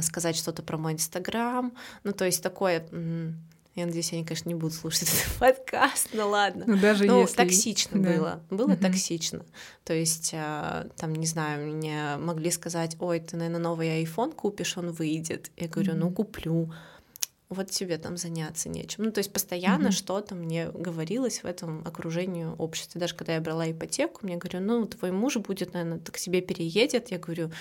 сказать 0.00 0.36
что-то 0.36 0.62
про 0.62 0.78
мой 0.78 0.94
инстаграм, 0.94 1.72
ну 2.02 2.12
то 2.12 2.24
есть 2.24 2.42
такое 2.42 2.88
я 3.76 3.86
надеюсь, 3.86 4.12
они, 4.12 4.24
конечно, 4.24 4.48
не 4.48 4.54
будут 4.54 4.74
слушать 4.74 5.02
этот 5.02 5.38
подкаст, 5.38 6.08
но 6.14 6.28
ладно. 6.28 6.64
Ну, 6.66 6.78
даже 6.78 7.04
ну, 7.04 7.20
если... 7.20 7.36
токсично 7.36 8.02
да. 8.02 8.10
было. 8.10 8.40
Было 8.50 8.72
угу. 8.72 8.82
токсично. 8.82 9.44
То 9.84 9.92
есть, 9.92 10.32
а, 10.34 10.88
там, 10.96 11.14
не 11.14 11.26
знаю, 11.26 11.74
мне 11.74 12.16
могли 12.18 12.50
сказать, 12.50 12.96
ой, 12.98 13.20
ты, 13.20 13.36
наверное, 13.36 13.60
новый 13.60 14.02
iPhone 14.02 14.34
купишь, 14.34 14.78
он 14.78 14.90
выйдет. 14.92 15.50
Я 15.56 15.68
говорю, 15.68 15.92
угу. 15.92 16.00
ну, 16.00 16.10
куплю 16.10 16.72
вот 17.48 17.70
тебе 17.70 17.96
там 17.98 18.16
заняться 18.16 18.68
нечем. 18.68 19.04
Ну, 19.04 19.12
то 19.12 19.18
есть 19.18 19.32
постоянно 19.32 19.88
mm-hmm. 19.88 19.92
что-то 19.92 20.34
мне 20.34 20.68
говорилось 20.68 21.42
в 21.42 21.46
этом 21.46 21.82
окружении 21.86 22.44
общества. 22.44 23.00
Даже 23.00 23.14
когда 23.14 23.34
я 23.34 23.40
брала 23.40 23.70
ипотеку, 23.70 24.20
мне 24.22 24.36
говорю, 24.36 24.60
ну, 24.60 24.84
твой 24.86 25.12
муж 25.12 25.36
будет, 25.36 25.72
наверное, 25.72 26.00
к 26.00 26.18
себе 26.18 26.40
переедет. 26.40 27.12
Я 27.12 27.18
говорю, 27.18 27.52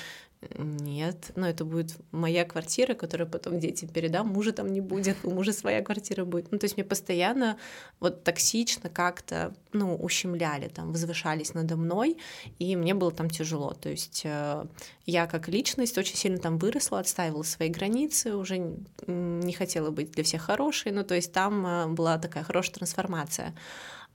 нет, 0.58 1.32
но 1.36 1.48
это 1.48 1.66
будет 1.66 1.96
моя 2.12 2.46
квартира, 2.46 2.94
которую 2.94 3.30
потом 3.30 3.60
детям 3.60 3.90
передам, 3.90 4.28
мужа 4.28 4.52
там 4.52 4.68
не 4.68 4.82
будет, 4.82 5.18
у 5.24 5.32
мужа 5.32 5.54
своя 5.54 5.82
квартира 5.82 6.26
будет. 6.26 6.52
Ну, 6.52 6.58
то 6.58 6.66
есть 6.66 6.78
мне 6.78 6.84
постоянно 6.84 7.58
вот 8.00 8.24
токсично 8.24 8.90
как-то, 8.90 9.54
ну, 9.74 9.96
ущемляли, 9.96 10.68
там, 10.68 10.92
возвышались 10.92 11.54
надо 11.54 11.76
мной, 11.76 12.18
и 12.60 12.76
мне 12.76 12.94
было 12.94 13.12
там 13.12 13.30
тяжело. 13.30 13.74
То 13.74 13.90
есть 13.90 14.22
э, 14.26 14.66
я 15.06 15.28
как 15.28 15.48
личность 15.48 15.98
очень 15.98 16.16
сильно 16.16 16.38
там 16.38 16.58
выросла, 16.58 17.00
отстаивала 17.00 17.44
свои 17.44 17.70
границы, 17.70 18.36
уже 18.36 18.78
не 19.08 19.54
хотела 19.54 19.92
быть 19.92 20.12
для 20.12 20.24
всех 20.24 20.42
хорошей, 20.42 20.92
ну, 20.92 21.04
то 21.04 21.16
есть 21.16 21.32
там 21.32 21.66
э, 21.66 21.88
была 21.88 22.18
такая 22.18 22.44
хорошая 22.44 22.76
трансформация. 22.76 23.56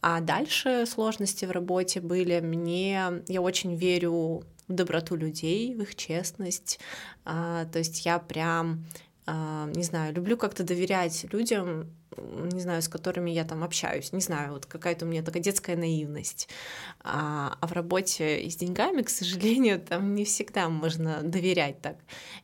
А 0.02 0.20
дальше 0.20 0.86
сложности 0.86 1.44
в 1.44 1.50
работе 1.50 2.00
были. 2.00 2.40
Мне 2.40 3.22
я 3.28 3.42
очень 3.42 3.74
верю 3.74 4.44
в 4.70 4.74
доброту 4.74 5.16
людей, 5.16 5.74
в 5.74 5.82
их 5.82 5.94
честность. 5.96 6.78
А, 7.24 7.66
то 7.66 7.78
есть 7.78 8.06
я 8.06 8.18
прям, 8.18 8.86
а, 9.26 9.66
не 9.74 9.82
знаю, 9.82 10.14
люблю 10.14 10.36
как-то 10.36 10.62
доверять 10.62 11.26
людям, 11.32 11.90
не 12.52 12.60
знаю, 12.60 12.82
с 12.82 12.88
которыми 12.88 13.30
я 13.30 13.44
там 13.44 13.62
общаюсь, 13.64 14.12
не 14.12 14.20
знаю, 14.20 14.52
вот 14.52 14.66
какая-то 14.66 15.04
у 15.04 15.08
меня 15.08 15.22
такая 15.22 15.42
детская 15.42 15.76
наивность. 15.76 16.48
А, 17.02 17.56
а 17.60 17.66
в 17.66 17.72
работе 17.72 18.48
с 18.48 18.56
деньгами, 18.56 19.02
к 19.02 19.10
сожалению, 19.10 19.80
там 19.80 20.14
не 20.14 20.24
всегда 20.24 20.68
можно 20.68 21.22
доверять 21.22 21.82
так. 21.82 21.96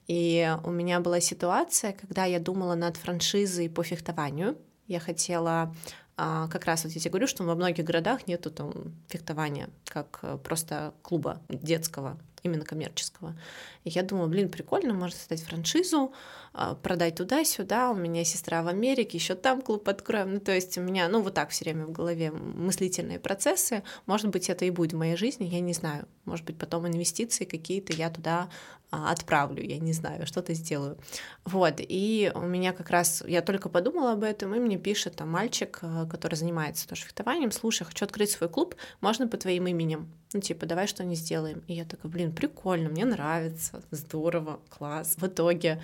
И 0.09 0.57
у 0.65 0.71
меня 0.71 1.01
была 1.01 1.21
ситуация, 1.21 1.93
когда 1.93 2.25
я 2.25 2.41
думала 2.41 2.75
над 2.75 2.97
франшизой 2.97 3.71
по 3.71 3.83
фехтованию. 3.83 4.59
Я 4.89 5.01
хотела 5.01 5.75
а 6.17 6.49
как 6.49 6.65
раз 6.65 6.85
вот 6.85 6.93
я 6.93 7.01
тебе 7.01 7.11
говорю, 7.11 7.27
что 7.27 7.45
во 7.45 7.55
многих 7.55 7.85
городах 7.85 8.27
нету 8.27 8.51
там 8.51 8.73
фехтования, 9.09 9.69
как 9.85 10.21
э, 10.23 10.39
просто 10.43 10.95
клуба 11.03 11.41
детского, 11.49 12.19
именно 12.43 12.65
коммерческого. 12.65 13.39
И 13.85 13.91
я 13.91 14.03
думаю, 14.03 14.29
блин, 14.29 14.49
прикольно, 14.51 14.95
можно 14.95 15.17
создать 15.17 15.43
франшизу, 15.43 16.13
а, 16.53 16.75
продать 16.75 17.17
туда-сюда, 17.17 17.91
у 17.91 17.95
меня 17.95 18.25
сестра 18.25 18.63
в 18.63 18.69
Америке, 18.69 19.19
еще 19.19 19.35
там 19.35 19.63
клуб 19.63 19.89
откроем. 19.89 20.35
Ну, 20.35 20.41
то 20.41 20.53
есть 20.53 20.79
у 20.79 20.81
меня, 20.81 21.09
ну, 21.09 21.21
вот 21.21 21.35
так 21.35 21.51
все 21.51 21.65
время 21.65 21.87
в 21.87 21.93
голове 21.93 22.31
мыслительные 22.31 23.19
процессы. 23.19 23.83
Может 24.07 24.29
быть, 24.29 24.49
это 24.49 24.65
и 24.65 24.71
будет 24.71 24.93
в 24.93 24.97
моей 24.97 25.17
жизни, 25.17 25.45
я 25.45 25.61
не 25.61 25.73
знаю. 25.73 26.09
Может 26.25 26.47
быть, 26.47 26.59
потом 26.59 26.87
инвестиции 26.87 27.45
какие-то 27.45 27.93
я 27.93 28.11
туда 28.11 28.49
а, 28.91 29.11
отправлю, 29.11 29.63
я 29.63 29.79
не 29.79 29.93
знаю, 29.93 30.27
что-то 30.27 30.55
сделаю. 30.55 30.97
Вот, 31.45 31.75
и 31.79 32.31
у 32.35 32.43
меня 32.43 32.73
как 32.73 32.91
раз, 32.91 33.23
я 33.27 33.43
только 33.43 33.69
подумала 33.69 34.13
об 34.13 34.23
этом, 34.23 34.55
и 34.55 34.61
мне 34.61 34.79
пишет 34.79 35.17
там 35.17 35.29
мальчик, 35.29 35.81
э, 35.83 36.07
который 36.09 36.37
занимается 36.37 36.89
тоже 36.89 37.03
фехтованием, 37.03 37.51
слушай, 37.51 37.85
хочу 37.85 38.05
открыть 38.05 38.31
свой 38.31 38.49
клуб, 38.49 38.77
можно 39.01 39.27
по 39.27 39.37
твоим 39.37 39.67
именем? 39.67 40.09
Ну, 40.37 40.43
типа, 40.43 40.67
давай 40.67 40.87
что-нибудь 40.87 41.17
сделаем. 41.19 41.63
И 41.67 41.73
я 41.73 41.87
такая, 41.87 42.13
блин, 42.13 42.31
прикольно, 42.31 42.91
мне 42.91 43.07
нравится, 43.07 43.83
здорово, 43.91 44.61
класс. 44.69 45.15
В 45.17 45.27
итоге 45.27 45.81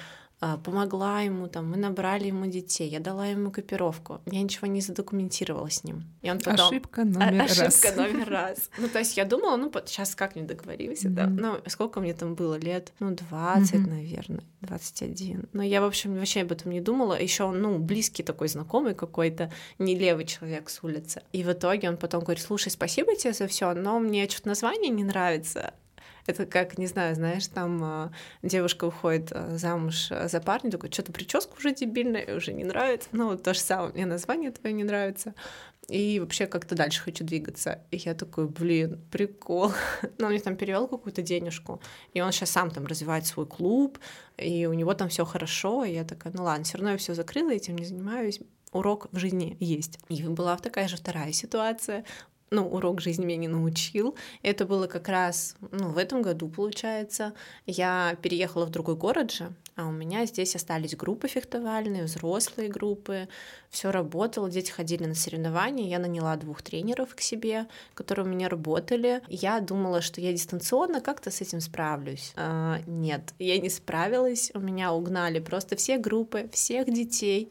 помогла 0.64 1.20
ему, 1.20 1.46
там, 1.46 1.70
мы 1.70 1.76
набрали 1.76 2.26
ему 2.26 2.46
детей, 2.46 2.88
я 2.88 2.98
дала 2.98 3.26
ему 3.26 3.52
копировку, 3.52 4.20
я 4.26 4.42
ничего 4.42 4.66
не 4.66 4.80
задокументировала 4.80 5.70
с 5.70 5.84
ним. 5.84 6.02
И 6.20 6.30
он 6.30 6.40
потом... 6.40 6.66
Ошибка 6.66 7.04
номер 7.04 7.42
а, 7.42 7.46
раз. 7.46 7.58
Ошибка 7.60 8.02
номер 8.02 8.28
раз. 8.28 8.70
Ну, 8.76 8.88
то 8.88 8.98
есть 8.98 9.16
я 9.16 9.24
думала, 9.24 9.56
ну, 9.56 9.70
сейчас 9.86 10.16
как 10.16 10.34
не 10.34 10.42
договорились, 10.42 11.02
да, 11.04 11.28
ну, 11.28 11.58
сколько 11.68 12.00
мне 12.00 12.12
там 12.12 12.34
было 12.34 12.56
лет? 12.56 12.92
Ну, 12.98 13.14
20, 13.14 13.86
наверное, 13.86 14.42
21. 14.62 15.48
Но 15.52 15.62
я, 15.62 15.80
в 15.80 15.84
общем, 15.84 16.16
вообще 16.16 16.42
об 16.42 16.50
этом 16.50 16.72
не 16.72 16.80
думала. 16.80 17.20
Еще 17.20 17.44
он, 17.44 17.62
ну, 17.62 17.78
близкий 17.78 18.24
такой 18.24 18.48
знакомый 18.48 18.94
какой-то, 18.94 19.52
не 19.78 19.96
левый 19.96 20.24
человек 20.24 20.70
с 20.70 20.82
улицы. 20.82 21.22
И 21.32 21.44
в 21.44 21.52
итоге 21.52 21.88
он 21.88 21.96
потом 21.96 22.24
говорит, 22.24 22.42
слушай, 22.42 22.70
спасибо 22.70 23.14
тебе 23.14 23.32
за 23.32 23.46
все, 23.46 23.72
но 23.74 24.00
мне 24.00 24.28
что-то 24.28 24.48
название 24.48 24.90
не 24.90 25.04
нравится. 25.04 25.74
Это 26.26 26.46
как, 26.46 26.78
не 26.78 26.86
знаю, 26.86 27.14
знаешь, 27.14 27.46
там 27.48 27.82
э, 27.82 28.10
девушка 28.42 28.84
уходит 28.84 29.32
э, 29.32 29.56
замуж 29.56 30.08
за 30.08 30.40
парня, 30.40 30.70
такой, 30.70 30.90
что-то 30.92 31.12
прическа 31.12 31.54
уже 31.56 31.74
дебильная, 31.74 32.36
уже 32.36 32.52
не 32.52 32.64
нравится. 32.64 33.08
Ну, 33.12 33.30
вот 33.30 33.42
то 33.42 33.54
же 33.54 33.60
самое, 33.60 33.92
мне 33.92 34.06
название 34.06 34.50
твое 34.50 34.74
не 34.74 34.84
нравится. 34.84 35.34
И 35.88 36.20
вообще 36.20 36.46
как-то 36.46 36.74
дальше 36.74 37.02
хочу 37.02 37.24
двигаться. 37.24 37.82
И 37.90 37.96
я 37.96 38.14
такой, 38.14 38.46
блин, 38.48 39.00
прикол. 39.10 39.72
Но 40.18 40.26
он 40.26 40.32
мне 40.32 40.40
там 40.40 40.56
перевел 40.56 40.86
какую-то 40.86 41.22
денежку. 41.22 41.80
И 42.14 42.20
он 42.20 42.32
сейчас 42.32 42.50
сам 42.50 42.70
там 42.70 42.86
развивает 42.86 43.26
свой 43.26 43.46
клуб, 43.46 43.98
и 44.38 44.66
у 44.66 44.72
него 44.72 44.94
там 44.94 45.08
все 45.08 45.24
хорошо. 45.24 45.84
И 45.84 45.92
я 45.92 46.04
такая, 46.04 46.32
ну 46.32 46.44
ладно, 46.44 46.64
все 46.64 46.78
равно 46.78 46.92
я 46.92 46.96
все 46.98 47.14
закрыла, 47.14 47.50
этим 47.50 47.76
не 47.76 47.84
занимаюсь 47.84 48.40
урок 48.72 49.08
в 49.12 49.18
жизни 49.18 49.56
есть. 49.60 49.98
И 50.08 50.22
была 50.22 50.56
такая 50.56 50.88
же 50.88 50.96
вторая 50.96 51.32
ситуация 51.32 52.04
ну, 52.52 52.68
урок 52.68 53.00
жизни 53.00 53.24
меня 53.24 53.38
не 53.38 53.48
научил. 53.48 54.14
Это 54.42 54.66
было 54.66 54.86
как 54.86 55.08
раз, 55.08 55.56
ну, 55.72 55.88
в 55.88 55.98
этом 55.98 56.22
году, 56.22 56.48
получается. 56.48 57.32
Я 57.66 58.16
переехала 58.22 58.66
в 58.66 58.70
другой 58.70 58.94
город 58.94 59.32
же, 59.32 59.52
а 59.74 59.86
у 59.86 59.90
меня 59.90 60.26
здесь 60.26 60.54
остались 60.54 60.94
группы 60.94 61.28
фехтовальные, 61.28 62.04
взрослые 62.04 62.68
группы, 62.68 63.28
все 63.70 63.90
работало, 63.90 64.50
дети 64.50 64.70
ходили 64.70 65.06
на 65.06 65.14
соревнования, 65.14 65.88
я 65.88 65.98
наняла 65.98 66.36
двух 66.36 66.60
тренеров 66.60 67.14
к 67.14 67.20
себе, 67.20 67.66
которые 67.94 68.26
у 68.26 68.28
меня 68.28 68.50
работали. 68.50 69.22
Я 69.28 69.60
думала, 69.60 70.02
что 70.02 70.20
я 70.20 70.32
дистанционно 70.32 71.00
как-то 71.00 71.30
с 71.30 71.40
этим 71.40 71.60
справлюсь. 71.60 72.32
А, 72.36 72.80
нет, 72.86 73.32
я 73.38 73.58
не 73.58 73.70
справилась, 73.70 74.52
у 74.54 74.60
меня 74.60 74.92
угнали 74.92 75.40
просто 75.40 75.74
все 75.76 75.96
группы, 75.96 76.50
всех 76.52 76.92
детей, 76.92 77.50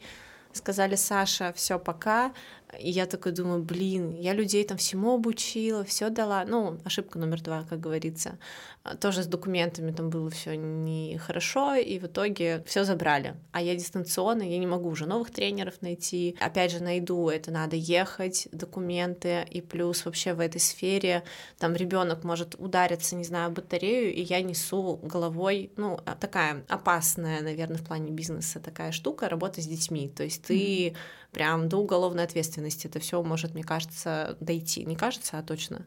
сказали, 0.52 0.94
Саша, 0.94 1.52
все, 1.56 1.78
пока, 1.78 2.32
и 2.78 2.90
я 2.90 3.06
такой 3.06 3.32
думаю, 3.32 3.62
блин, 3.62 4.14
я 4.14 4.32
людей 4.32 4.64
там 4.64 4.78
всему 4.78 5.14
обучила, 5.14 5.84
все 5.84 6.08
дала. 6.08 6.44
Ну, 6.46 6.78
ошибка 6.84 7.18
номер 7.18 7.42
два, 7.42 7.64
как 7.68 7.80
говорится. 7.80 8.38
А, 8.82 8.96
тоже 8.96 9.22
с 9.22 9.26
документами 9.26 9.92
там 9.92 10.08
было 10.08 10.30
все 10.30 10.56
нехорошо, 10.56 11.74
и 11.74 11.98
в 11.98 12.04
итоге 12.04 12.64
все 12.66 12.84
забрали. 12.84 13.34
А 13.52 13.60
я 13.60 13.76
дистанционно, 13.76 14.42
я 14.42 14.58
не 14.58 14.66
могу 14.66 14.88
уже 14.88 15.06
новых 15.06 15.30
тренеров 15.30 15.82
найти. 15.82 16.36
Опять 16.40 16.72
же, 16.72 16.82
найду, 16.82 17.28
это 17.28 17.50
надо 17.50 17.76
ехать, 17.76 18.48
документы, 18.52 19.46
и 19.50 19.60
плюс 19.60 20.04
вообще 20.06 20.32
в 20.32 20.40
этой 20.40 20.60
сфере 20.60 21.24
там 21.58 21.74
ребенок 21.74 22.24
может 22.24 22.54
удариться, 22.58 23.16
не 23.16 23.24
знаю, 23.24 23.50
батарею, 23.50 24.14
и 24.14 24.22
я 24.22 24.40
несу 24.40 24.98
головой, 25.02 25.70
ну, 25.76 26.00
а, 26.06 26.14
такая 26.14 26.64
опасная, 26.68 27.42
наверное, 27.42 27.76
в 27.76 27.84
плане 27.84 28.10
бизнеса 28.10 28.60
такая 28.60 28.92
штука, 28.92 29.28
работа 29.28 29.60
с 29.60 29.66
детьми. 29.66 30.08
То 30.08 30.24
есть 30.24 30.42
ты 30.42 30.88
mm-hmm 30.88 30.96
прям 31.32 31.68
до 31.68 31.78
уголовной 31.78 32.24
ответственности 32.24 32.61
это 32.84 33.00
все 33.00 33.22
может, 33.22 33.54
мне 33.54 33.64
кажется, 33.64 34.36
дойти. 34.40 34.84
Не 34.84 34.96
кажется, 34.96 35.38
а 35.38 35.42
точно 35.42 35.86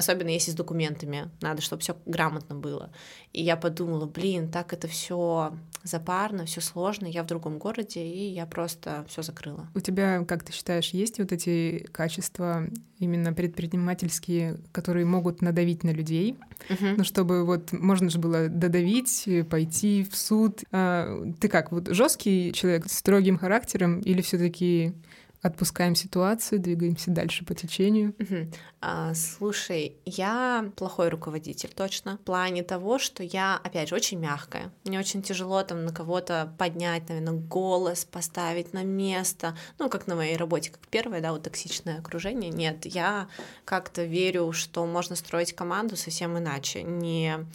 особенно 0.00 0.30
если 0.30 0.50
с 0.50 0.54
документами, 0.54 1.30
надо, 1.40 1.62
чтобы 1.62 1.82
все 1.82 1.96
грамотно 2.06 2.54
было. 2.54 2.90
И 3.32 3.42
я 3.42 3.56
подумала, 3.56 4.06
блин, 4.06 4.50
так 4.50 4.72
это 4.72 4.88
все 4.88 5.52
запарно, 5.82 6.46
все 6.46 6.60
сложно, 6.60 7.06
я 7.06 7.22
в 7.22 7.26
другом 7.26 7.58
городе, 7.58 8.04
и 8.04 8.32
я 8.32 8.46
просто 8.46 9.04
все 9.08 9.22
закрыла. 9.22 9.68
У 9.74 9.80
тебя, 9.80 10.24
как 10.24 10.42
ты 10.42 10.52
считаешь, 10.52 10.90
есть 10.90 11.18
вот 11.18 11.32
эти 11.32 11.86
качества 11.92 12.66
именно 12.98 13.32
предпринимательские, 13.32 14.58
которые 14.72 15.06
могут 15.06 15.42
надавить 15.42 15.84
на 15.84 15.90
людей, 15.90 16.38
uh-huh. 16.68 16.94
ну 16.98 17.04
чтобы 17.04 17.44
вот 17.44 17.72
можно 17.72 18.10
же 18.10 18.18
было 18.18 18.48
додавить, 18.48 19.28
пойти 19.48 20.06
в 20.10 20.16
суд. 20.16 20.64
А, 20.72 21.24
ты 21.40 21.48
как, 21.48 21.72
вот 21.72 21.88
жесткий 21.88 22.52
человек 22.52 22.86
с 22.86 22.98
строгим 22.98 23.38
характером 23.38 24.00
или 24.00 24.20
все-таки 24.22 24.94
отпускаем 25.42 25.94
ситуацию, 25.94 26.60
двигаемся 26.60 27.10
дальше 27.10 27.44
по 27.44 27.54
течению. 27.54 28.14
Угу. 28.18 28.52
А, 28.82 29.14
слушай, 29.14 29.96
я 30.04 30.70
плохой 30.76 31.08
руководитель, 31.08 31.70
точно, 31.74 32.16
в 32.16 32.20
плане 32.20 32.62
того, 32.62 32.98
что 32.98 33.22
я, 33.22 33.58
опять 33.62 33.88
же, 33.88 33.94
очень 33.94 34.18
мягкая. 34.18 34.70
Мне 34.84 34.98
очень 34.98 35.22
тяжело 35.22 35.62
там 35.62 35.84
на 35.84 35.92
кого-то 35.92 36.52
поднять, 36.58 37.08
наверное, 37.08 37.34
голос, 37.34 38.04
поставить 38.04 38.72
на 38.74 38.84
место. 38.84 39.56
Ну, 39.78 39.88
как 39.88 40.06
на 40.06 40.14
моей 40.14 40.36
работе, 40.36 40.70
как 40.70 40.86
первое, 40.88 41.20
да, 41.20 41.32
вот 41.32 41.42
токсичное 41.44 41.98
окружение. 41.98 42.50
Нет, 42.50 42.84
я 42.84 43.28
как-то 43.64 44.04
верю, 44.04 44.52
что 44.52 44.84
можно 44.86 45.16
строить 45.16 45.54
команду 45.54 45.96
совсем 45.96 46.36
иначе. 46.36 46.82
Не, 46.82 47.46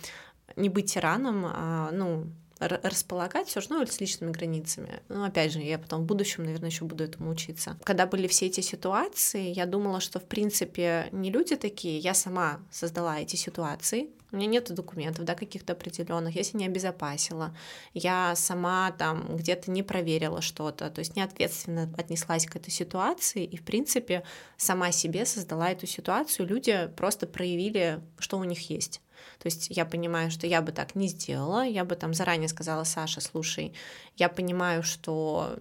не 0.55 0.69
быть 0.69 0.93
тираном, 0.93 1.45
а, 1.45 1.91
ну, 1.91 2.25
располагать 2.59 3.47
все 3.47 3.59
равно 3.59 3.85
с 3.85 3.99
личными 3.99 4.31
границами. 4.31 5.01
Ну, 5.09 5.23
опять 5.23 5.51
же, 5.51 5.59
я 5.59 5.77
потом 5.77 6.03
в 6.03 6.05
будущем, 6.05 6.43
наверное, 6.43 6.69
еще 6.69 6.85
буду 6.85 7.03
этому 7.03 7.29
учиться. 7.29 7.77
Когда 7.83 8.05
были 8.05 8.27
все 8.27 8.47
эти 8.47 8.61
ситуации, 8.61 9.53
я 9.53 9.65
думала, 9.65 9.99
что, 9.99 10.19
в 10.19 10.25
принципе, 10.25 11.09
не 11.11 11.31
люди 11.31 11.55
такие, 11.55 11.99
я 11.99 12.13
сама 12.13 12.59
создала 12.71 13.19
эти 13.19 13.35
ситуации, 13.35 14.09
у 14.31 14.37
меня 14.37 14.47
нет 14.47 14.73
документов, 14.73 15.23
да, 15.23 15.35
каких-то 15.35 15.73
определенных, 15.73 16.35
я 16.35 16.43
себя 16.43 16.61
не 16.61 16.65
обезопасила, 16.65 17.55
я 17.93 18.35
сама 18.35 18.91
там 18.91 19.37
где-то 19.37 19.71
не 19.71 19.83
проверила 19.83 20.41
что-то, 20.41 20.89
то 20.89 20.99
есть 20.99 21.15
неответственно 21.15 21.93
отнеслась 21.97 22.45
к 22.45 22.55
этой 22.55 22.71
ситуации 22.71 23.45
и, 23.45 23.55
в 23.55 23.63
принципе, 23.63 24.23
сама 24.57 24.91
себе 24.91 25.25
создала 25.25 25.71
эту 25.71 25.87
ситуацию, 25.87 26.47
люди 26.47 26.89
просто 26.97 27.27
проявили, 27.27 28.01
что 28.19 28.37
у 28.37 28.43
них 28.43 28.69
есть. 28.69 29.01
То 29.39 29.47
есть 29.47 29.67
я 29.69 29.85
понимаю, 29.85 30.31
что 30.31 30.47
я 30.47 30.61
бы 30.61 30.71
так 30.71 30.95
не 30.95 31.07
сделала, 31.07 31.65
я 31.65 31.85
бы 31.85 31.95
там 31.95 32.13
заранее 32.13 32.47
сказала, 32.47 32.83
Саша, 32.83 33.21
слушай, 33.21 33.73
я 34.17 34.29
понимаю, 34.29 34.83
что 34.83 35.57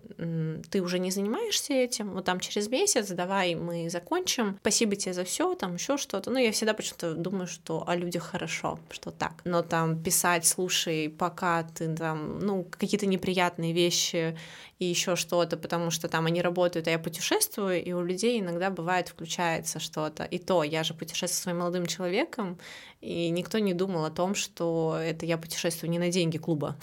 ты 0.70 0.80
уже 0.80 0.98
не 0.98 1.10
занимаешься 1.10 1.72
этим, 1.72 2.12
вот 2.12 2.24
там 2.24 2.40
через 2.40 2.68
месяц 2.68 3.08
давай 3.08 3.54
мы 3.54 3.90
закончим, 3.90 4.56
спасибо 4.60 4.96
тебе 4.96 5.12
за 5.12 5.24
все, 5.24 5.54
там 5.54 5.74
еще 5.74 5.96
что-то. 5.96 6.30
Ну, 6.30 6.38
я 6.38 6.52
всегда 6.52 6.74
почему-то 6.74 7.14
думаю, 7.14 7.46
что 7.46 7.84
о 7.86 7.96
людях 7.96 8.22
хорошо, 8.22 8.78
что 8.90 9.10
так. 9.10 9.42
Но 9.44 9.62
там 9.62 10.02
писать, 10.02 10.46
слушай, 10.46 11.08
пока 11.08 11.64
ты 11.64 11.94
там, 11.94 12.38
ну, 12.38 12.64
какие-то 12.64 13.06
неприятные 13.06 13.72
вещи 13.72 14.36
и 14.78 14.84
еще 14.84 15.16
что-то, 15.16 15.56
потому 15.56 15.90
что 15.90 16.08
там 16.08 16.26
они 16.26 16.42
работают, 16.42 16.88
а 16.88 16.90
я 16.90 16.98
путешествую, 16.98 17.82
и 17.82 17.92
у 17.92 18.02
людей 18.02 18.40
иногда 18.40 18.70
бывает 18.70 19.08
включается 19.08 19.80
что-то. 19.80 20.24
И 20.24 20.38
то, 20.38 20.62
я 20.64 20.82
же 20.84 20.94
путешествую 20.94 21.34
со 21.34 21.42
своим 21.42 21.58
молодым 21.58 21.86
человеком, 21.86 22.58
и 23.00 23.28
никто 23.44 23.59
не 23.59 23.74
думал 23.74 24.07
о 24.07 24.11
том, 24.11 24.35
что 24.35 24.96
это 24.98 25.26
я 25.26 25.37
путешествую 25.37 25.90
не 25.90 25.98
на 25.98 26.11
деньги 26.11 26.38
клуба, 26.38 26.76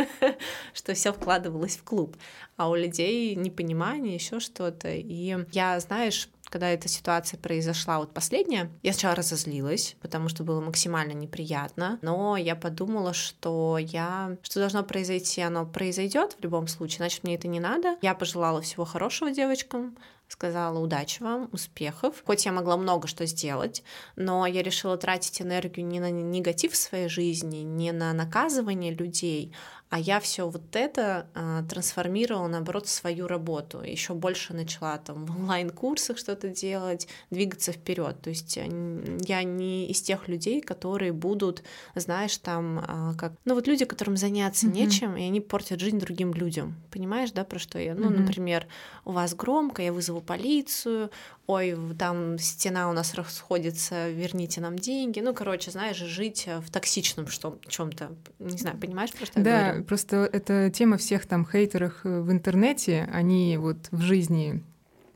что 0.74 0.94
все 0.94 1.12
вкладывалось 1.12 1.76
в 1.76 1.84
клуб, 1.84 2.16
а 2.56 2.70
у 2.70 2.74
людей 2.74 3.34
непонимание, 3.34 4.14
еще 4.14 4.40
что-то. 4.40 4.88
И 4.88 5.36
я, 5.52 5.78
знаешь, 5.80 6.30
когда 6.48 6.70
эта 6.70 6.88
ситуация 6.88 7.38
произошла, 7.38 7.98
вот 7.98 8.14
последняя, 8.14 8.70
я 8.82 8.94
сначала 8.94 9.16
разозлилась, 9.16 9.96
потому 10.00 10.30
что 10.30 10.44
было 10.44 10.62
максимально 10.62 11.12
неприятно, 11.12 11.98
но 12.00 12.38
я 12.38 12.56
подумала, 12.56 13.12
что 13.12 13.76
я, 13.78 14.38
что 14.42 14.60
должно 14.60 14.82
произойти, 14.82 15.42
оно 15.42 15.66
произойдет 15.66 16.36
в 16.38 16.42
любом 16.42 16.68
случае, 16.68 16.98
значит, 16.98 17.22
мне 17.22 17.34
это 17.34 17.48
не 17.48 17.60
надо. 17.60 17.96
Я 18.00 18.14
пожелала 18.14 18.62
всего 18.62 18.86
хорошего 18.86 19.30
девочкам, 19.30 19.94
сказала 20.28 20.78
удачи 20.78 21.22
вам, 21.22 21.48
успехов. 21.52 22.22
Хоть 22.24 22.44
я 22.44 22.52
могла 22.52 22.76
много 22.76 23.08
что 23.08 23.26
сделать, 23.26 23.82
но 24.16 24.46
я 24.46 24.62
решила 24.62 24.96
тратить 24.96 25.40
энергию 25.42 25.86
не 25.86 26.00
на 26.00 26.10
негатив 26.10 26.72
в 26.72 26.76
своей 26.76 27.08
жизни, 27.08 27.58
не 27.58 27.92
на 27.92 28.12
наказывание 28.12 28.94
людей, 28.94 29.52
а 29.90 29.98
я 29.98 30.20
все 30.20 30.48
вот 30.48 30.76
это 30.76 31.28
а, 31.34 31.62
трансформировала, 31.62 32.46
наоборот, 32.46 32.86
в 32.86 32.90
свою 32.90 33.26
работу. 33.26 33.80
Еще 33.80 34.12
больше 34.12 34.52
начала 34.52 34.98
там 34.98 35.24
в 35.24 35.30
онлайн-курсах 35.30 36.18
что-то 36.18 36.48
делать, 36.48 37.08
двигаться 37.30 37.72
вперед. 37.72 38.20
То 38.20 38.28
есть 38.28 38.58
э, 38.58 39.18
я 39.26 39.42
не 39.44 39.86
из 39.90 40.02
тех 40.02 40.28
людей, 40.28 40.60
которые 40.60 41.12
будут, 41.12 41.62
знаешь, 41.94 42.36
там, 42.36 42.84
а, 42.86 43.14
как... 43.14 43.32
Ну 43.46 43.54
вот 43.54 43.66
люди, 43.66 43.86
которым 43.86 44.18
заняться 44.18 44.66
mm-hmm. 44.66 44.72
нечем, 44.72 45.16
и 45.16 45.22
они 45.22 45.40
портят 45.40 45.80
жизнь 45.80 45.98
другим 45.98 46.34
людям. 46.34 46.76
Понимаешь, 46.90 47.30
да, 47.30 47.44
про 47.44 47.58
что 47.58 47.78
я? 47.78 47.94
Ну, 47.94 48.10
mm-hmm. 48.10 48.18
например, 48.18 48.66
у 49.06 49.12
вас 49.12 49.34
громко, 49.34 49.80
я 49.80 49.92
вызову 49.92 50.17
полицию, 50.20 51.10
ой, 51.46 51.76
там 51.98 52.38
стена 52.38 52.88
у 52.90 52.92
нас 52.92 53.14
расходится, 53.14 54.10
верните 54.10 54.60
нам 54.60 54.78
деньги. 54.78 55.20
Ну, 55.20 55.34
короче, 55.34 55.70
знаешь, 55.70 55.96
жить 55.96 56.46
в 56.46 56.70
токсичном 56.70 57.26
чем-то. 57.68 58.12
Не 58.38 58.58
знаю, 58.58 58.78
понимаешь, 58.78 59.12
про 59.12 59.26
что 59.26 59.40
да, 59.40 59.58
я 59.58 59.68
говорю? 59.68 59.84
просто 59.84 60.28
это 60.32 60.70
тема 60.70 60.96
всех 60.96 61.26
там 61.26 61.46
хейтеров 61.46 62.00
в 62.04 62.30
интернете, 62.30 63.08
они 63.12 63.56
вот 63.58 63.88
в 63.90 64.00
жизни 64.00 64.62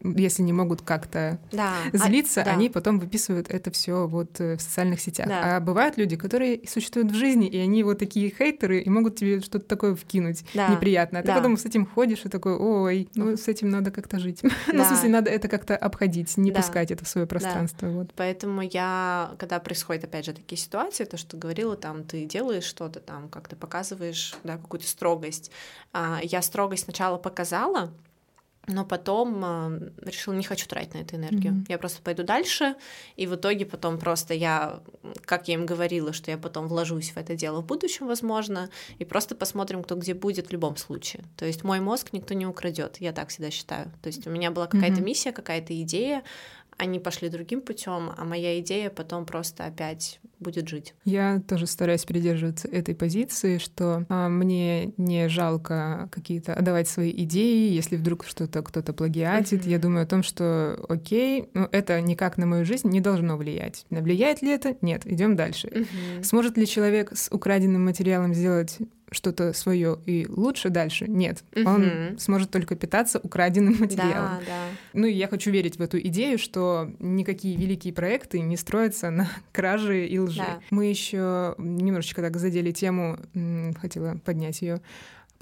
если 0.02 0.42
не 0.42 0.52
могут 0.52 0.82
как-то 0.82 1.38
да. 1.52 1.74
А, 1.92 1.96
злиться, 1.96 2.42
а, 2.42 2.44
да. 2.44 2.50
они 2.52 2.68
потом 2.68 2.98
выписывают 2.98 3.48
это 3.48 3.70
все 3.70 4.06
вот 4.06 4.40
э, 4.40 4.56
в 4.56 4.62
социальных 4.62 5.00
сетях. 5.00 5.28
Да. 5.28 5.56
А 5.56 5.60
бывают 5.60 5.96
люди, 5.96 6.16
которые 6.16 6.60
существуют 6.66 7.10
в 7.10 7.14
жизни, 7.14 7.48
и 7.48 7.58
они 7.58 7.82
вот 7.82 7.98
такие 7.98 8.30
хейтеры, 8.30 8.80
и 8.80 8.88
могут 8.88 9.16
тебе 9.16 9.40
что-то 9.40 9.66
такое 9.66 9.94
вкинуть 9.94 10.44
да. 10.54 10.68
неприятное. 10.68 11.20
А 11.20 11.22
ты 11.22 11.28
да. 11.28 11.36
потом 11.36 11.56
с 11.56 11.64
этим 11.64 11.86
ходишь 11.86 12.24
и 12.24 12.28
такой, 12.28 12.56
ой, 12.56 13.08
ну 13.14 13.36
с 13.36 13.48
этим 13.48 13.70
надо 13.70 13.90
как-то 13.90 14.18
жить. 14.18 14.40
Да. 14.42 14.50
ну, 14.72 14.84
в 14.84 14.86
смысле, 14.86 15.08
надо 15.08 15.30
это 15.30 15.48
как-то 15.48 15.76
обходить, 15.76 16.36
не 16.36 16.50
да. 16.50 16.60
пускать 16.60 16.90
это 16.90 17.04
в 17.04 17.08
свое 17.08 17.26
пространство. 17.26 17.88
Да. 17.88 17.94
Вот. 17.94 18.10
Поэтому 18.16 18.62
я, 18.62 19.34
когда 19.38 19.60
происходят, 19.60 20.04
опять 20.04 20.24
же, 20.24 20.32
такие 20.32 20.58
ситуации, 20.58 21.04
то, 21.04 21.16
что 21.16 21.36
говорила, 21.36 21.76
там, 21.76 22.04
ты 22.04 22.24
делаешь 22.24 22.64
что-то 22.64 23.00
там, 23.00 23.28
как 23.28 23.48
ты 23.48 23.56
показываешь, 23.56 24.34
да, 24.44 24.56
какую-то 24.56 24.86
строгость. 24.86 25.50
А, 25.92 26.20
я 26.22 26.42
строгость 26.42 26.84
сначала 26.84 27.18
показала, 27.18 27.92
но 28.68 28.84
потом 28.84 29.42
э, 29.44 29.90
решила, 30.02 30.34
не 30.34 30.44
хочу 30.44 30.68
тратить 30.68 30.94
на 30.94 30.98
эту 30.98 31.16
энергию. 31.16 31.52
Mm-hmm. 31.52 31.66
Я 31.68 31.78
просто 31.78 32.00
пойду 32.00 32.22
дальше, 32.22 32.76
и 33.16 33.26
в 33.26 33.34
итоге 33.34 33.66
потом 33.66 33.98
просто 33.98 34.34
я, 34.34 34.80
как 35.24 35.48
я 35.48 35.54
им 35.54 35.66
говорила, 35.66 36.12
что 36.12 36.30
я 36.30 36.38
потом 36.38 36.68
вложусь 36.68 37.10
в 37.10 37.16
это 37.16 37.34
дело 37.34 37.60
в 37.60 37.66
будущем, 37.66 38.06
возможно, 38.06 38.70
и 38.98 39.04
просто 39.04 39.34
посмотрим, 39.34 39.82
кто 39.82 39.96
где 39.96 40.14
будет 40.14 40.48
в 40.48 40.52
любом 40.52 40.76
случае. 40.76 41.24
То 41.36 41.44
есть 41.44 41.64
мой 41.64 41.80
мозг 41.80 42.12
никто 42.12 42.34
не 42.34 42.46
украдет, 42.46 42.98
я 43.00 43.12
так 43.12 43.30
всегда 43.30 43.50
считаю. 43.50 43.90
То 44.00 44.06
есть 44.06 44.26
у 44.26 44.30
меня 44.30 44.50
была 44.52 44.68
какая-то 44.68 45.00
mm-hmm. 45.00 45.04
миссия, 45.04 45.32
какая-то 45.32 45.80
идея, 45.82 46.22
они 46.78 46.98
пошли 46.98 47.28
другим 47.28 47.60
путем, 47.60 48.12
а 48.16 48.24
моя 48.24 48.58
идея 48.60 48.90
потом 48.90 49.26
просто 49.26 49.64
опять 49.64 50.20
будет 50.40 50.68
жить. 50.68 50.94
Я 51.04 51.40
тоже 51.46 51.66
стараюсь 51.66 52.04
придерживаться 52.04 52.68
этой 52.68 52.94
позиции, 52.94 53.58
что 53.58 54.04
а, 54.08 54.28
мне 54.28 54.92
не 54.96 55.28
жалко 55.28 56.08
какие-то 56.10 56.54
отдавать 56.54 56.88
свои 56.88 57.10
идеи, 57.10 57.72
если 57.72 57.96
вдруг 57.96 58.24
что-то 58.24 58.62
кто-то 58.62 58.92
плагиатит. 58.92 59.64
Mm-hmm. 59.64 59.70
Я 59.70 59.78
думаю 59.78 60.02
о 60.02 60.06
том, 60.06 60.22
что 60.22 60.84
окей, 60.88 61.48
ну 61.54 61.68
это 61.70 62.00
никак 62.00 62.38
на 62.38 62.46
мою 62.46 62.64
жизнь 62.64 62.88
не 62.88 63.00
должно 63.00 63.36
влиять. 63.36 63.86
Влияет 63.90 64.42
ли 64.42 64.50
это? 64.50 64.76
Нет, 64.80 65.06
идем 65.06 65.36
дальше. 65.36 65.68
Mm-hmm. 65.68 66.24
Сможет 66.24 66.56
ли 66.56 66.66
человек 66.66 67.12
с 67.16 67.28
украденным 67.30 67.84
материалом 67.84 68.34
сделать 68.34 68.78
что-то 69.12 69.52
свое 69.52 69.98
и 70.06 70.26
лучше 70.28 70.70
дальше. 70.70 71.06
Нет, 71.08 71.44
угу. 71.54 71.68
он 71.68 72.18
сможет 72.18 72.50
только 72.50 72.74
питаться 72.76 73.20
украденным 73.22 73.78
материалом. 73.78 74.40
Да, 74.40 74.46
да. 74.46 74.64
Ну 74.92 75.06
и 75.06 75.12
я 75.12 75.28
хочу 75.28 75.50
верить 75.50 75.76
в 75.76 75.82
эту 75.82 75.98
идею, 76.00 76.38
что 76.38 76.90
никакие 76.98 77.56
великие 77.56 77.92
проекты 77.92 78.40
не 78.40 78.56
строятся 78.56 79.10
на 79.10 79.28
краже 79.52 80.06
и 80.06 80.18
лжи. 80.18 80.38
Да. 80.38 80.60
Мы 80.70 80.86
еще 80.86 81.54
немножечко 81.58 82.22
так 82.22 82.36
задели 82.36 82.72
тему, 82.72 83.18
хотела 83.80 84.16
поднять 84.24 84.62
ее 84.62 84.80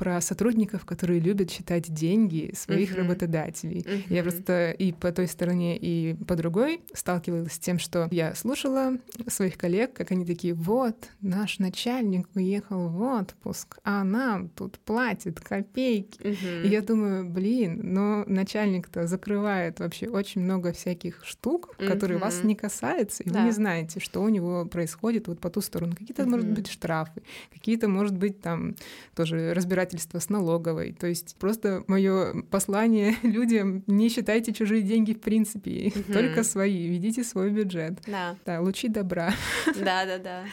про 0.00 0.18
сотрудников, 0.22 0.86
которые 0.86 1.20
любят 1.20 1.50
считать 1.50 1.92
деньги 1.92 2.54
своих 2.56 2.92
uh-huh. 2.92 3.02
работодателей. 3.02 3.82
Uh-huh. 3.82 4.02
Я 4.08 4.22
просто 4.22 4.70
и 4.70 4.92
по 4.92 5.12
той 5.12 5.26
стороне, 5.26 5.76
и 5.76 6.14
по 6.26 6.36
другой 6.36 6.80
сталкивалась 6.94 7.52
с 7.52 7.58
тем, 7.58 7.78
что 7.78 8.08
я 8.10 8.34
слушала 8.34 8.94
своих 9.26 9.58
коллег, 9.58 9.92
как 9.92 10.10
они 10.12 10.24
такие, 10.24 10.54
вот, 10.54 10.96
наш 11.20 11.58
начальник 11.58 12.28
уехал 12.34 12.88
в 12.88 13.02
отпуск, 13.02 13.76
а 13.84 14.02
нам 14.02 14.48
тут 14.48 14.78
платит 14.78 15.38
копейки. 15.38 16.18
Uh-huh. 16.18 16.62
И 16.64 16.68
я 16.68 16.80
думаю, 16.80 17.28
блин, 17.28 17.80
но 17.82 18.24
начальник-то 18.26 19.06
закрывает 19.06 19.80
вообще 19.80 20.08
очень 20.08 20.40
много 20.40 20.72
всяких 20.72 21.26
штук, 21.26 21.74
uh-huh. 21.76 21.86
которые 21.86 22.16
вас 22.16 22.42
не 22.42 22.54
касаются, 22.54 23.22
и 23.22 23.28
да. 23.28 23.40
вы 23.40 23.46
не 23.48 23.52
знаете, 23.52 24.00
что 24.00 24.22
у 24.22 24.30
него 24.30 24.64
происходит 24.64 25.28
вот 25.28 25.40
по 25.40 25.50
ту 25.50 25.60
сторону. 25.60 25.92
Какие-то, 25.92 26.22
uh-huh. 26.22 26.30
может 26.30 26.50
быть, 26.50 26.68
штрафы, 26.68 27.20
какие-то, 27.52 27.86
может 27.86 28.16
быть, 28.16 28.40
там 28.40 28.76
тоже 29.14 29.52
разбирать 29.52 29.89
разбирательства 29.90 30.18
с 30.18 30.29
налоговой. 30.29 30.92
То 30.92 31.07
есть 31.07 31.37
просто 31.38 31.83
мое 31.87 32.42
послание 32.50 33.16
людям 33.22 33.83
не 33.87 34.09
считайте 34.09 34.53
чужие 34.53 34.83
деньги 34.83 35.12
в 35.12 35.20
принципе, 35.20 35.92
угу. 35.94 36.12
только 36.12 36.44
свои, 36.44 36.88
ведите 36.88 37.24
свой 37.24 37.50
бюджет. 37.50 38.00
Да. 38.07 38.37
Да, 38.46 38.61
лучи 38.61 38.88
добра. 38.88 39.33
Да, 39.66 40.05
да, 40.05 40.18
да. 40.18 40.44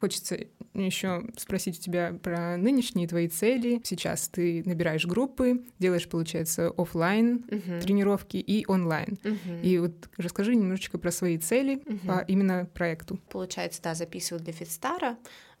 Хочется 0.00 0.36
еще 0.74 1.24
спросить 1.38 1.78
у 1.78 1.82
тебя 1.82 2.14
про 2.22 2.58
нынешние 2.58 3.08
твои 3.08 3.28
цели. 3.28 3.80
Сейчас 3.82 4.28
ты 4.28 4.62
набираешь 4.66 5.06
группы, 5.06 5.64
делаешь, 5.78 6.06
получается, 6.06 6.70
офлайн 6.76 7.38
uh-huh. 7.48 7.80
тренировки 7.80 8.36
и 8.36 8.66
онлайн. 8.68 9.18
Uh-huh. 9.22 9.62
И 9.62 9.78
вот 9.78 10.10
расскажи 10.18 10.54
немножечко 10.54 10.98
про 10.98 11.10
свои 11.10 11.38
цели 11.38 11.78
uh-huh. 11.78 12.06
по 12.06 12.24
именно 12.28 12.66
проекту. 12.74 13.18
Получается, 13.30 13.80
да, 13.82 13.94
записываю 13.94 14.44
для 14.44 14.52
Фитстара. 14.52 15.16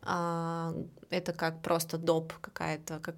А, 0.08 0.72
это 1.10 1.32
как 1.32 1.62
просто 1.62 1.98
доп 1.98 2.32
какая-то, 2.40 3.00
как 3.00 3.16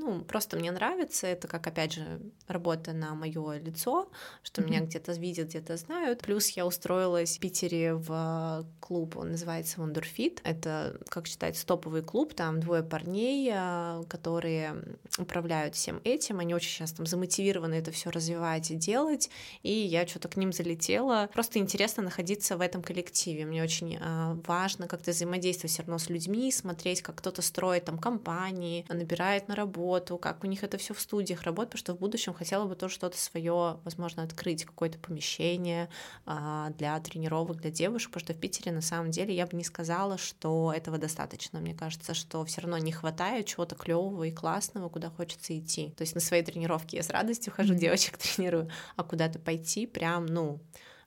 ну, 0.00 0.22
просто 0.24 0.56
мне 0.56 0.70
нравится, 0.72 1.26
это 1.26 1.46
как, 1.46 1.66
опять 1.66 1.92
же, 1.92 2.20
работа 2.48 2.94
на 2.94 3.14
мое 3.14 3.58
лицо, 3.58 4.10
что 4.42 4.62
mm-hmm. 4.62 4.64
меня 4.64 4.80
где-то 4.80 5.12
видят, 5.12 5.48
где-то 5.48 5.76
знают. 5.76 6.22
Плюс 6.22 6.48
я 6.50 6.64
устроилась 6.64 7.36
в 7.36 7.40
Питере 7.40 7.94
в 7.94 8.66
клуб, 8.80 9.18
он 9.18 9.32
называется 9.32 9.80
Wonderfit. 9.80 10.40
Это, 10.42 10.98
как 11.10 11.26
считается, 11.26 11.66
топовый 11.66 12.02
клуб, 12.02 12.32
там 12.32 12.60
двое 12.60 12.82
парней, 12.82 13.50
а, 13.54 14.02
которые 14.08 14.82
управляют 15.18 15.74
всем 15.74 16.00
этим, 16.02 16.40
они 16.40 16.54
очень 16.54 16.70
сейчас 16.70 16.92
там 16.92 17.04
замотивированы 17.04 17.74
это 17.74 17.90
все 17.90 18.10
развивать 18.10 18.70
и 18.70 18.76
делать, 18.76 19.28
и 19.62 19.70
я 19.70 20.06
что-то 20.06 20.28
к 20.28 20.36
ним 20.36 20.52
залетела. 20.52 21.28
Просто 21.32 21.58
интересно 21.58 22.02
находиться 22.02 22.56
в 22.56 22.62
этом 22.62 22.82
коллективе. 22.82 23.44
Мне 23.44 23.62
очень 23.62 23.98
э, 24.00 24.34
важно 24.46 24.88
как-то 24.88 25.10
взаимодействовать 25.10 25.72
все 25.72 25.82
равно 25.82 25.98
с 25.98 26.08
людьми, 26.08 26.50
смотреть, 26.50 27.02
как 27.02 27.16
кто-то 27.16 27.42
строит 27.42 27.84
там 27.84 27.98
компании, 27.98 28.86
набирает 28.88 29.48
на 29.48 29.54
работу, 29.54 29.89
работу, 29.90 30.18
как 30.18 30.44
у 30.44 30.46
них 30.46 30.62
это 30.62 30.78
все 30.78 30.94
в 30.94 31.00
студиях 31.00 31.42
работает, 31.42 31.70
потому 31.70 31.80
что 31.80 31.94
в 31.94 31.98
будущем 31.98 32.32
хотела 32.32 32.64
бы 32.64 32.76
тоже 32.76 32.94
что-то 32.94 33.18
свое, 33.18 33.80
возможно, 33.84 34.22
открыть, 34.22 34.64
какое-то 34.64 34.98
помещение 34.98 35.88
а, 36.26 36.70
для 36.78 36.98
тренировок 37.00 37.60
для 37.60 37.70
девушек, 37.70 38.12
потому 38.12 38.24
что 38.24 38.34
в 38.34 38.40
Питере 38.40 38.72
на 38.72 38.82
самом 38.82 39.10
деле 39.10 39.34
я 39.34 39.46
бы 39.46 39.56
не 39.56 39.64
сказала, 39.64 40.16
что 40.16 40.72
этого 40.72 40.98
достаточно. 40.98 41.58
Мне 41.60 41.74
кажется, 41.74 42.14
что 42.14 42.44
все 42.44 42.60
равно 42.60 42.78
не 42.78 42.92
хватает 42.92 43.46
чего-то 43.46 43.74
клевого 43.74 44.24
и 44.24 44.30
классного, 44.30 44.88
куда 44.88 45.10
хочется 45.10 45.58
идти. 45.58 45.90
То 45.96 46.02
есть 46.02 46.14
на 46.14 46.20
свои 46.20 46.42
тренировки 46.42 46.96
я 46.96 47.02
с 47.02 47.10
радостью 47.10 47.52
хожу, 47.52 47.74
девочек 47.74 48.16
тренирую, 48.18 48.70
а 48.96 49.02
куда-то 49.02 49.38
пойти 49.38 49.86
прям, 49.86 50.26
ну, 50.26 50.60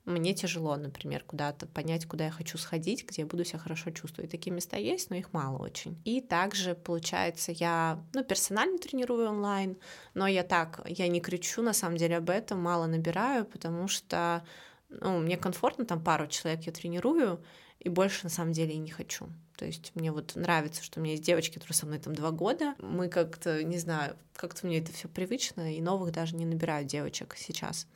мне 0.05 0.33
тяжело, 0.33 0.75
например, 0.75 1.23
куда-то 1.23 1.65
понять, 1.65 2.05
куда 2.05 2.25
я 2.25 2.31
хочу 2.31 2.57
сходить, 2.57 3.07
где 3.07 3.21
я 3.21 3.25
буду 3.25 3.45
себя 3.45 3.59
хорошо 3.59 3.91
чувствовать. 3.91 4.31
Такие 4.31 4.51
места 4.51 4.75
есть, 4.75 5.09
но 5.09 5.15
их 5.15 5.31
мало 5.31 5.57
очень. 5.59 5.97
И 6.03 6.19
также, 6.19 6.75
получается, 6.75 7.53
я, 7.53 8.03
ну, 8.13 8.23
персонально 8.23 8.77
тренирую 8.79 9.29
онлайн, 9.29 9.77
но 10.13 10.27
я 10.27 10.43
так, 10.43 10.81
я 10.85 11.07
не 11.07 11.21
кричу, 11.21 11.61
на 11.61 11.73
самом 11.73 11.97
деле, 11.97 12.17
об 12.17 12.29
этом, 12.29 12.61
мало 12.61 12.85
набираю, 12.85 13.45
потому 13.45 13.87
что, 13.87 14.45
ну, 14.89 15.19
мне 15.19 15.37
комфортно, 15.37 15.85
там 15.85 16.03
пару 16.03 16.27
человек 16.27 16.63
я 16.63 16.73
тренирую, 16.73 17.41
и 17.79 17.89
больше 17.89 18.23
на 18.23 18.29
самом 18.29 18.51
деле 18.51 18.73
и 18.73 18.79
не 18.79 18.89
хочу. 18.89 19.29
То 19.57 19.65
есть 19.65 19.91
мне 19.95 20.11
вот 20.11 20.35
нравится, 20.35 20.83
что 20.83 20.99
у 20.99 21.03
меня 21.03 21.13
есть 21.13 21.25
девочки, 21.25 21.55
которые 21.55 21.75
со 21.75 21.85
мной 21.85 21.99
там 21.99 22.15
два 22.15 22.31
года. 22.31 22.75
Мы 22.79 23.07
как-то, 23.07 23.63
не 23.63 23.77
знаю, 23.77 24.17
как-то 24.35 24.65
мне 24.65 24.79
это 24.79 24.91
все 24.91 25.07
привычно, 25.07 25.73
и 25.73 25.81
новых 25.81 26.11
даже 26.11 26.35
не 26.35 26.45
набираю 26.45 26.85
девочек 26.85 27.35
сейчас. 27.37 27.87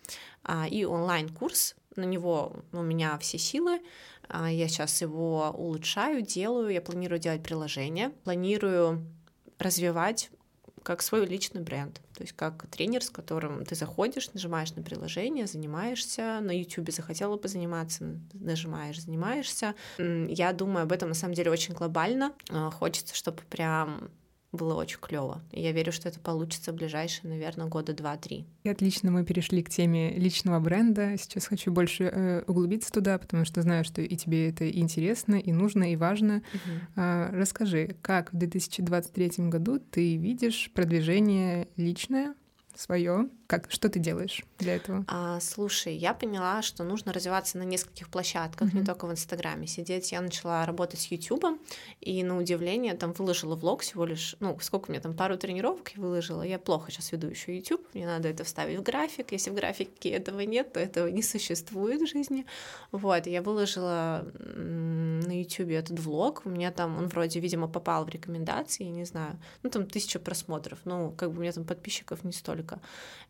А, 0.44 0.68
и 0.68 0.86
онлайн-курс 0.86 1.76
на 1.98 2.06
него 2.06 2.54
у 2.72 2.82
меня 2.82 3.18
все 3.20 3.38
силы. 3.38 3.82
А, 4.30 4.52
я 4.52 4.68
сейчас 4.68 5.02
его 5.02 5.54
улучшаю, 5.56 6.22
делаю. 6.22 6.70
Я 6.70 6.82
планирую 6.82 7.20
делать 7.20 7.44
приложение, 7.44 8.10
планирую 8.24 9.06
развивать 9.60 10.30
как 10.84 11.02
свой 11.02 11.26
личный 11.26 11.62
бренд. 11.62 12.00
То 12.16 12.24
есть 12.24 12.34
как 12.34 12.66
тренер, 12.68 13.04
с 13.04 13.10
которым 13.10 13.66
ты 13.66 13.76
заходишь, 13.76 14.32
нажимаешь 14.34 14.74
на 14.74 14.84
приложение, 14.84 15.46
занимаешься, 15.46 16.40
на 16.42 16.58
YouTube 16.58 16.92
захотела 16.92 17.36
бы 17.36 17.50
заниматься, 17.50 18.18
нажимаешь, 18.34 19.02
занимаешься. 19.02 19.76
Я 19.98 20.54
думаю 20.54 20.84
об 20.84 20.94
этом 20.94 21.10
на 21.10 21.16
самом 21.16 21.34
деле 21.34 21.52
очень 21.52 21.74
глобально. 21.74 22.32
А, 22.50 22.72
хочется, 22.72 23.14
чтобы 23.16 23.42
прям 23.50 24.10
было 24.52 24.76
очень 24.76 25.00
клево. 25.00 25.42
Я 25.52 25.72
верю, 25.72 25.92
что 25.92 26.08
это 26.08 26.20
получится 26.20 26.72
в 26.72 26.76
ближайшие, 26.76 27.30
наверное, 27.30 27.68
года 27.68 27.94
два-три. 27.94 28.46
И 28.64 28.70
отлично, 28.70 29.12
мы 29.12 29.26
перешли 29.26 29.62
к 29.62 29.70
теме 29.70 30.18
личного 30.18 30.60
бренда. 30.60 31.18
Сейчас 31.18 31.48
хочу 31.48 31.72
больше 31.72 32.06
э, 32.06 32.44
углубиться 32.48 32.92
туда, 32.92 33.18
потому 33.18 33.46
что 33.46 33.62
знаю, 33.62 33.84
что 33.84 34.02
и 34.02 34.16
тебе 34.16 34.50
это 34.50 34.70
интересно, 34.70 35.36
и 35.36 35.52
нужно, 35.52 35.92
и 35.92 35.96
важно. 35.96 36.44
Угу. 36.54 36.74
А, 36.96 37.30
расскажи, 37.34 37.96
как 38.02 38.32
в 38.32 38.38
2023 38.38 39.50
году 39.50 39.80
ты 39.80 40.16
видишь 40.16 40.72
продвижение 40.74 41.68
личное 41.76 42.34
свое. 42.76 43.30
Как, 43.48 43.72
что 43.72 43.88
ты 43.88 44.00
делаешь 44.00 44.44
для 44.60 44.76
этого? 44.76 45.06
А, 45.08 45.40
слушай, 45.40 45.96
я 45.96 46.14
поняла, 46.14 46.62
что 46.62 46.84
нужно 46.84 47.14
развиваться 47.14 47.58
на 47.58 47.64
нескольких 47.64 48.10
площадках, 48.10 48.68
mm-hmm. 48.68 48.80
не 48.80 48.86
только 48.86 49.08
в 49.08 49.12
Инстаграме 49.12 49.68
сидеть. 49.68 50.12
Я 50.12 50.20
начала 50.20 50.66
работать 50.66 51.00
с 51.00 51.06
Ютубом, 51.06 51.58
и 52.02 52.22
на 52.26 52.38
удивление 52.38 52.94
там 52.94 53.14
выложила 53.14 53.56
влог 53.56 53.84
всего 53.84 54.06
лишь, 54.06 54.36
ну, 54.42 54.58
сколько 54.60 54.90
у 54.90 54.92
меня 54.92 55.02
там, 55.02 55.16
пару 55.16 55.38
тренировок 55.38 55.92
я 55.96 56.02
выложила. 56.02 56.42
Я 56.42 56.60
плохо 56.60 56.92
сейчас 56.92 57.14
веду 57.14 57.28
еще 57.30 57.56
YouTube, 57.56 57.82
мне 57.94 58.06
надо 58.06 58.28
это 58.28 58.44
вставить 58.44 58.80
в 58.80 58.84
график. 58.84 59.32
Если 59.32 59.50
в 59.50 59.54
графике 59.54 60.10
этого 60.10 60.42
нет, 60.42 60.74
то 60.74 60.82
этого 60.82 61.08
не 61.08 61.24
существует 61.24 62.02
в 62.02 62.08
жизни. 62.08 62.46
Вот, 62.92 63.28
я 63.28 63.42
выложила 63.42 64.28
на 64.36 65.40
YouTube 65.40 65.70
этот 65.70 66.00
влог, 66.02 66.42
у 66.44 66.50
меня 66.50 66.72
там, 66.72 66.98
он 66.98 67.08
вроде, 67.08 67.40
видимо, 67.40 67.70
попал 67.70 68.04
в 68.04 68.10
рекомендации, 68.10 68.84
не 68.84 69.06
знаю, 69.06 69.40
ну, 69.64 69.70
там 69.70 69.86
тысяча 69.86 70.20
просмотров, 70.20 70.80
ну, 70.84 71.12
как 71.12 71.32
бы 71.32 71.38
у 71.38 71.42
меня 71.42 71.54
там 71.54 71.64
подписчиков 71.64 72.26
не 72.26 72.34
столько 72.34 72.82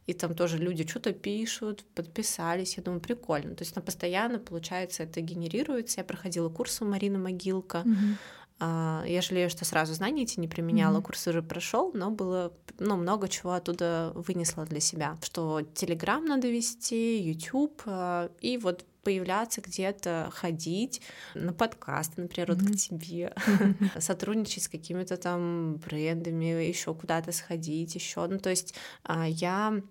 и 0.08 0.14
там 0.14 0.34
тоже 0.34 0.58
люди 0.58 0.88
что-то 0.88 1.14
пишут, 1.14 1.84
подписались, 1.94 2.78
я 2.78 2.84
думаю, 2.84 3.02
прикольно. 3.02 3.56
То 3.56 3.64
есть 3.64 3.76
на 3.76 3.82
постоянно, 3.82 4.40
получается, 4.40 5.04
это 5.04 5.22
генерируется. 5.22 6.00
Я 6.00 6.06
проходила 6.06 6.50
курс 6.50 6.82
у 6.82 6.86
Марины 6.86 7.20
Могилка, 7.20 7.84
mm-hmm. 7.86 8.16
Я 8.60 9.22
жалею, 9.22 9.52
что 9.52 9.66
сразу 9.66 9.94
знания 9.94 10.24
эти 10.24 10.40
не 10.40 10.48
применяла, 10.48 10.98
mm-hmm. 10.98 11.04
курс 11.04 11.28
уже 11.28 11.44
прошел, 11.44 11.92
но 11.94 12.10
было 12.10 12.52
ну, 12.80 12.98
много 12.98 13.30
чего 13.30 13.54
оттуда 13.54 14.12
вынесла 14.16 14.66
для 14.66 14.80
себя. 14.80 15.20
Что 15.22 15.62
Телеграм 15.62 16.26
надо 16.26 16.50
вести, 16.50 17.20
YouTube, 17.20 17.80
а, 17.86 18.32
и 18.42 18.58
вот 18.58 18.84
появляться 19.04 19.62
где-то, 19.62 20.30
ходить 20.34 21.02
на 21.36 21.54
подкасты, 21.54 22.24
например, 22.24 22.50
mm-hmm. 22.50 22.68
вот 22.68 22.72
к 22.72 22.76
тебе, 22.76 23.34
mm-hmm. 23.36 24.00
сотрудничать 24.02 24.64
с 24.64 24.68
какими-то 24.68 25.18
там 25.18 25.76
брендами, 25.76 26.46
еще 26.68 26.96
куда-то 26.96 27.32
сходить, 27.32 27.94
еще. 27.94 28.26
Ну, 28.26 28.40
то 28.40 28.50
есть 28.50 28.74
а, 29.04 29.28
я 29.28 29.82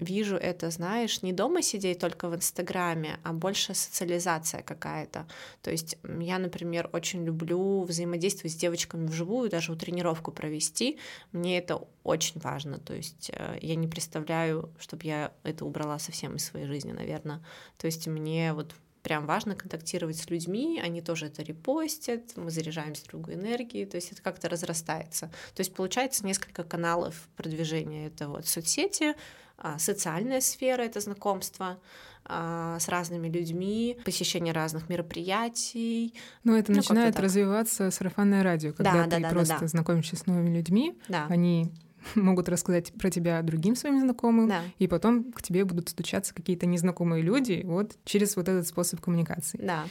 вижу 0.00 0.36
это, 0.36 0.70
знаешь, 0.70 1.22
не 1.22 1.32
дома 1.32 1.62
сидеть 1.62 1.98
только 1.98 2.28
в 2.28 2.34
Инстаграме, 2.34 3.18
а 3.22 3.32
больше 3.32 3.74
социализация 3.74 4.62
какая-то. 4.62 5.26
То 5.62 5.70
есть 5.70 5.98
я, 6.20 6.38
например, 6.38 6.88
очень 6.92 7.24
люблю 7.24 7.82
взаимодействовать 7.82 8.52
с 8.52 8.56
девочками 8.56 9.06
вживую, 9.06 9.50
даже 9.50 9.72
у 9.72 9.76
тренировку 9.76 10.32
провести. 10.32 10.98
Мне 11.32 11.58
это 11.58 11.86
очень 12.02 12.40
важно. 12.40 12.78
То 12.78 12.94
есть 12.94 13.30
э, 13.32 13.58
я 13.60 13.74
не 13.74 13.88
представляю, 13.88 14.70
чтобы 14.78 15.04
я 15.04 15.32
это 15.42 15.64
убрала 15.64 15.98
совсем 15.98 16.36
из 16.36 16.44
своей 16.44 16.66
жизни, 16.66 16.92
наверное. 16.92 17.42
То 17.78 17.86
есть 17.86 18.06
мне 18.06 18.52
вот 18.52 18.74
прям 19.06 19.24
важно 19.24 19.54
контактировать 19.54 20.16
с 20.16 20.28
людьми, 20.30 20.80
они 20.82 21.00
тоже 21.00 21.26
это 21.26 21.40
репостят, 21.44 22.22
мы 22.34 22.50
заряжаемся 22.50 23.06
другой 23.06 23.34
энергией, 23.34 23.86
то 23.86 23.94
есть 23.94 24.10
это 24.10 24.20
как-то 24.20 24.48
разрастается. 24.48 25.30
То 25.54 25.60
есть 25.60 25.72
получается 25.72 26.26
несколько 26.26 26.64
каналов 26.64 27.14
продвижения. 27.36 28.08
Это 28.08 28.28
вот 28.28 28.48
соцсети, 28.48 29.14
а, 29.58 29.78
социальная 29.78 30.40
сфера— 30.40 30.82
это 30.82 30.98
знакомство 30.98 31.78
а, 32.24 32.80
с 32.80 32.88
разными 32.88 33.28
людьми, 33.28 33.96
посещение 34.04 34.52
разных 34.52 34.88
мероприятий. 34.88 36.12
Но 36.42 36.58
это 36.58 36.72
ну, 36.72 36.78
начинает 36.78 37.20
развиваться 37.20 37.92
сарафанное 37.92 38.42
радио, 38.42 38.72
когда 38.72 39.06
да, 39.06 39.16
ты 39.16 39.22
да, 39.22 39.28
просто 39.28 39.54
да, 39.54 39.60
да. 39.60 39.66
знакомишься 39.68 40.16
с 40.16 40.26
новыми 40.26 40.56
людьми, 40.56 40.98
да. 41.08 41.26
они 41.28 41.70
могут 42.14 42.48
рассказать 42.48 42.92
про 42.92 43.10
тебя 43.10 43.42
другим 43.42 43.76
своим 43.76 44.00
знакомым, 44.00 44.48
да. 44.48 44.62
и 44.78 44.86
потом 44.86 45.32
к 45.32 45.42
тебе 45.42 45.64
будут 45.64 45.88
стучаться 45.88 46.34
какие-то 46.34 46.66
незнакомые 46.66 47.22
люди 47.22 47.62
вот 47.64 47.96
через 48.04 48.36
вот 48.36 48.48
этот 48.48 48.66
способ 48.66 49.00
коммуникации. 49.00 49.58
Да. 49.62 49.84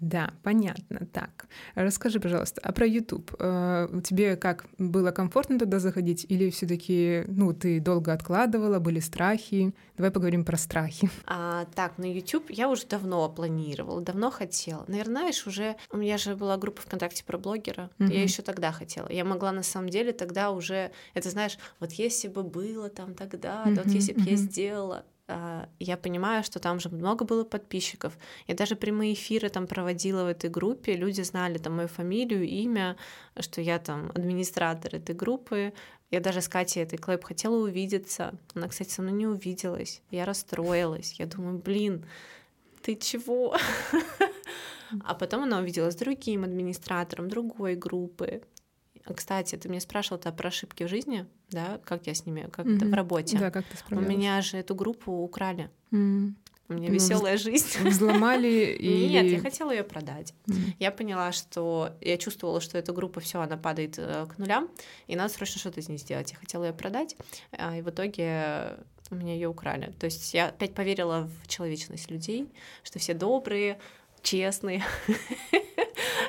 Да, 0.00 0.32
понятно. 0.42 1.06
Так, 1.12 1.46
расскажи, 1.74 2.20
пожалуйста, 2.20 2.60
а 2.62 2.72
про 2.72 2.86
YouTube? 2.86 3.34
Э, 3.38 3.88
тебе 4.04 4.36
как 4.36 4.66
было 4.78 5.10
комфортно 5.10 5.58
туда 5.58 5.78
заходить, 5.78 6.24
или 6.28 6.50
все-таки, 6.50 7.24
ну, 7.26 7.52
ты 7.52 7.80
долго 7.80 8.12
откладывала, 8.12 8.78
были 8.78 9.00
страхи? 9.00 9.74
Давай 9.96 10.10
поговорим 10.10 10.44
про 10.44 10.56
страхи. 10.56 11.10
А, 11.30 11.66
так, 11.74 11.98
на 11.98 12.10
YouTube 12.10 12.46
я 12.48 12.68
уже 12.68 12.86
давно 12.86 13.28
планировала, 13.28 14.00
давно 14.00 14.30
хотела. 14.30 14.84
Наверное, 14.88 15.18
знаешь, 15.18 15.46
уже 15.46 15.76
у 15.90 15.96
меня 15.96 16.16
же 16.16 16.36
была 16.36 16.56
группа 16.56 16.80
ВКонтакте 16.82 17.24
про 17.24 17.38
блогера. 17.38 17.90
Mm-hmm. 17.98 18.12
Я 18.12 18.22
еще 18.22 18.42
тогда 18.42 18.72
хотела. 18.72 19.10
Я 19.10 19.24
могла 19.24 19.52
на 19.52 19.62
самом 19.62 19.88
деле 19.88 20.12
тогда 20.12 20.50
уже, 20.50 20.92
это 21.14 21.28
знаешь, 21.30 21.58
вот 21.80 21.92
если 21.92 22.28
бы 22.28 22.44
было 22.44 22.88
там 22.88 23.14
тогда, 23.14 23.64
mm-hmm. 23.66 23.74
вот 23.74 23.86
если 23.86 24.12
бы 24.12 24.20
mm-hmm. 24.20 24.30
я 24.30 24.36
сделала, 24.36 25.04
я 25.78 25.96
понимаю, 25.96 26.42
что 26.42 26.58
там 26.58 26.80
же 26.80 26.88
много 26.88 27.24
было 27.24 27.44
подписчиков. 27.44 28.16
Я 28.46 28.54
даже 28.54 28.76
прямые 28.76 29.12
эфиры 29.12 29.50
там 29.50 29.66
проводила 29.66 30.24
в 30.24 30.28
этой 30.28 30.48
группе, 30.48 30.96
люди 30.96 31.20
знали 31.20 31.58
там 31.58 31.76
мою 31.76 31.88
фамилию, 31.88 32.44
имя, 32.44 32.96
что 33.38 33.60
я 33.60 33.78
там 33.78 34.10
администратор 34.14 34.94
этой 34.94 35.14
группы. 35.14 35.74
Я 36.10 36.20
даже 36.20 36.40
с 36.40 36.48
Катей 36.48 36.82
этой 36.82 36.98
Клэп 36.98 37.24
хотела 37.24 37.56
увидеться. 37.56 38.34
Она, 38.54 38.68
кстати, 38.68 38.90
со 38.90 39.02
мной 39.02 39.12
не 39.12 39.26
увиделась. 39.26 40.00
Я 40.10 40.24
расстроилась. 40.24 41.12
Я 41.18 41.26
думаю, 41.26 41.58
блин, 41.58 42.06
ты 42.82 42.96
чего? 42.96 43.54
А 45.04 45.14
потом 45.14 45.42
она 45.42 45.58
увиделась 45.58 45.92
с 45.92 45.98
другим 45.98 46.44
администратором 46.44 47.28
другой 47.28 47.74
группы. 47.74 48.42
Кстати, 49.14 49.56
ты 49.56 49.68
меня 49.68 49.80
спрашивал 49.80 50.18
про 50.18 50.48
ошибки 50.48 50.84
в 50.84 50.88
жизни, 50.88 51.26
да, 51.50 51.80
как 51.84 52.06
я 52.06 52.14
с 52.14 52.26
ними, 52.26 52.48
как 52.52 52.66
mm-hmm. 52.66 52.90
в 52.90 52.94
работе. 52.94 53.38
Да, 53.38 53.50
как 53.50 53.64
ты 53.64 53.76
справилась? 53.76 54.06
У 54.06 54.10
меня 54.10 54.42
же 54.42 54.56
эту 54.58 54.74
группу 54.74 55.12
украли. 55.12 55.70
Mm. 55.90 56.34
У 56.68 56.74
меня 56.74 56.90
веселая 56.90 57.34
ну, 57.34 57.38
жизнь. 57.38 57.78
Взломали 57.88 58.76
и... 58.78 59.08
Нет, 59.10 59.26
я 59.26 59.40
хотела 59.40 59.70
ее 59.70 59.84
продать. 59.84 60.34
Mm. 60.46 60.74
Я 60.78 60.90
поняла, 60.90 61.32
что 61.32 61.96
я 62.02 62.18
чувствовала, 62.18 62.60
что 62.60 62.76
эта 62.76 62.92
группа 62.92 63.20
все, 63.20 63.40
она 63.40 63.56
падает 63.56 63.98
э, 63.98 64.26
к 64.26 64.36
нулям, 64.38 64.68
и 65.06 65.16
надо 65.16 65.32
срочно 65.32 65.58
что-то 65.58 65.80
с 65.80 65.88
ней 65.88 65.96
сделать. 65.96 66.30
Я 66.32 66.38
хотела 66.38 66.64
ее 66.64 66.72
продать, 66.74 67.16
а, 67.52 67.76
и 67.76 67.80
в 67.80 67.88
итоге 67.88 68.76
у 69.10 69.14
меня 69.14 69.32
ее 69.32 69.48
украли. 69.48 69.94
То 69.98 70.04
есть 70.04 70.34
я 70.34 70.48
опять 70.48 70.74
поверила 70.74 71.30
в 71.42 71.48
человечность 71.48 72.10
людей, 72.10 72.52
что 72.82 72.98
все 72.98 73.14
добрые, 73.14 73.78
честные. 74.22 74.84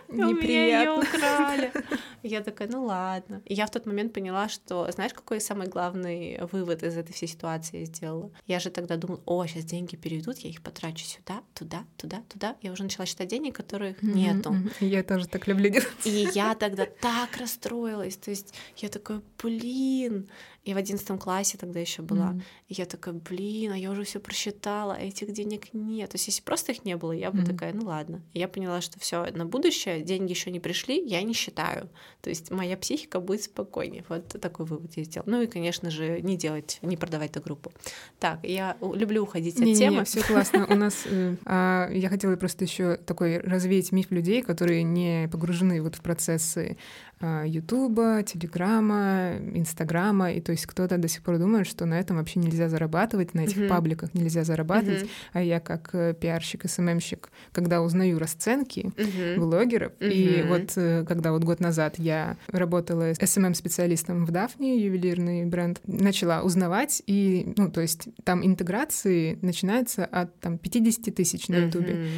Неприятно. 0.09 0.91
Меня 0.91 0.95
украли. 0.95 1.71
Я 2.23 2.41
такая, 2.41 2.67
ну 2.67 2.83
ладно. 2.83 3.41
И 3.45 3.53
я 3.53 3.65
в 3.65 3.71
тот 3.71 3.85
момент 3.85 4.13
поняла, 4.13 4.49
что, 4.49 4.91
знаешь, 4.91 5.13
какой 5.13 5.39
самый 5.39 5.67
главный 5.67 6.39
вывод 6.51 6.83
из 6.83 6.97
этой 6.97 7.13
всей 7.13 7.27
ситуации 7.27 7.79
я 7.79 7.85
сделала? 7.85 8.29
Я 8.45 8.59
же 8.59 8.69
тогда 8.69 8.97
думала, 8.97 9.21
о, 9.25 9.45
сейчас 9.45 9.63
деньги 9.63 9.95
переведут, 9.95 10.39
я 10.39 10.49
их 10.49 10.61
потрачу 10.61 11.05
сюда, 11.05 11.41
туда, 11.53 11.85
туда, 11.95 12.21
туда. 12.27 12.57
Я 12.61 12.73
уже 12.73 12.83
начала 12.83 13.05
считать 13.05 13.29
денег, 13.29 13.55
которых 13.55 14.01
нету. 14.01 14.53
Я 14.81 15.03
тоже 15.03 15.27
так 15.27 15.47
люблю 15.47 15.69
делать. 15.69 15.87
И 16.03 16.27
я 16.33 16.55
тогда 16.55 16.85
так 16.85 17.37
расстроилась. 17.37 18.17
То 18.17 18.31
есть 18.31 18.53
я 18.75 18.89
такая, 18.89 19.21
блин, 19.41 20.27
и 20.69 20.73
в 20.75 20.77
одиннадцатом 20.77 21.17
классе 21.17 21.57
тогда 21.57 21.79
еще 21.79 22.03
была. 22.03 22.31
Mm-hmm. 22.31 22.43
И 22.67 22.73
я 22.75 22.85
такая, 22.85 23.15
блин, 23.15 23.71
а 23.71 23.77
я 23.77 23.89
уже 23.89 24.03
все 24.03 24.19
просчитала, 24.19 24.93
а 24.93 24.99
этих 24.99 25.31
денег 25.31 25.73
нет. 25.73 26.11
То 26.11 26.15
есть, 26.15 26.27
если 26.27 26.43
просто 26.43 26.73
их 26.73 26.85
не 26.85 26.95
было, 26.95 27.11
я 27.11 27.31
бы 27.31 27.39
mm-hmm. 27.39 27.45
такая, 27.45 27.73
ну 27.73 27.87
ладно. 27.87 28.21
И 28.33 28.39
я 28.39 28.47
поняла, 28.47 28.79
что 28.79 28.99
все 28.99 29.25
на 29.31 29.47
будущее, 29.47 30.03
деньги 30.03 30.29
еще 30.29 30.51
не 30.51 30.59
пришли, 30.59 31.03
я 31.03 31.23
не 31.23 31.33
считаю. 31.33 31.89
То 32.21 32.29
есть 32.29 32.51
моя 32.51 32.77
психика 32.77 33.19
будет 33.19 33.41
спокойнее. 33.41 34.05
Вот 34.09 34.27
такой 34.39 34.67
вывод 34.67 34.95
я 34.95 35.03
сделала. 35.05 35.27
Ну 35.27 35.41
и, 35.41 35.47
конечно 35.47 35.89
же, 35.89 36.21
не 36.21 36.37
делать, 36.37 36.77
не 36.83 36.97
продавать 36.97 37.31
эту 37.31 37.41
группу. 37.41 37.71
Так, 38.19 38.41
я 38.43 38.77
люблю 38.81 39.23
уходить 39.23 39.55
от 39.55 39.65
не, 39.65 39.75
темы. 39.75 39.97
Не, 39.97 40.03
все 40.03 40.21
классно. 40.21 40.67
У 40.69 40.75
нас 40.75 41.07
а, 41.45 41.89
я 41.91 42.09
хотела 42.09 42.35
просто 42.35 42.65
еще 42.65 42.95
такой 42.95 43.39
развеять 43.39 43.91
миф 43.91 44.11
людей, 44.11 44.43
которые 44.43 44.83
не 44.83 45.27
погружены 45.31 45.81
вот 45.81 45.95
в 45.95 46.01
процессы 46.01 46.77
Ютуба, 47.21 48.23
Телеграма, 48.23 49.33
Инстаграма, 49.53 50.31
и 50.31 50.39
то 50.39 50.53
есть 50.53 50.65
кто-то 50.65 50.97
до 50.97 51.07
сих 51.09 51.21
пор 51.21 51.37
думает, 51.37 51.67
что 51.67 51.85
на 51.85 51.99
этом 51.99 52.17
вообще 52.17 52.39
нельзя 52.39 52.69
зарабатывать, 52.69 53.33
на 53.33 53.41
этих 53.41 53.57
uh-huh. 53.57 53.67
пабликах 53.67 54.13
нельзя 54.13 54.45
зарабатывать, 54.45 55.03
uh-huh. 55.03 55.09
а 55.33 55.41
я 55.41 55.59
как 55.59 55.89
э, 55.93 56.13
пиарщик, 56.13 56.69
СММщик, 56.69 57.29
когда 57.51 57.81
узнаю 57.81 58.19
расценки 58.19 58.91
uh-huh. 58.95 59.37
блогеров, 59.37 59.91
uh-huh. 59.99 60.09
и 60.09 60.43
вот 60.43 60.71
э, 60.77 61.03
когда 61.05 61.33
вот 61.33 61.43
год 61.43 61.59
назад 61.59 61.99
я 61.99 62.37
работала 62.47 63.13
СММ-специалистом 63.13 64.25
в 64.25 64.31
Дафне, 64.31 64.77
ювелирный 64.77 65.45
бренд, 65.45 65.81
начала 65.85 66.41
узнавать, 66.41 67.03
и, 67.05 67.53
ну, 67.57 67.69
то 67.69 67.81
есть 67.81 68.07
там 68.23 68.45
интеграции 68.45 69.37
начинаются 69.41 70.05
от 70.05 70.39
там 70.39 70.57
50 70.57 71.13
тысяч 71.13 71.49
на 71.49 71.55
Ютубе, 71.55 71.93
uh-huh. 71.93 72.09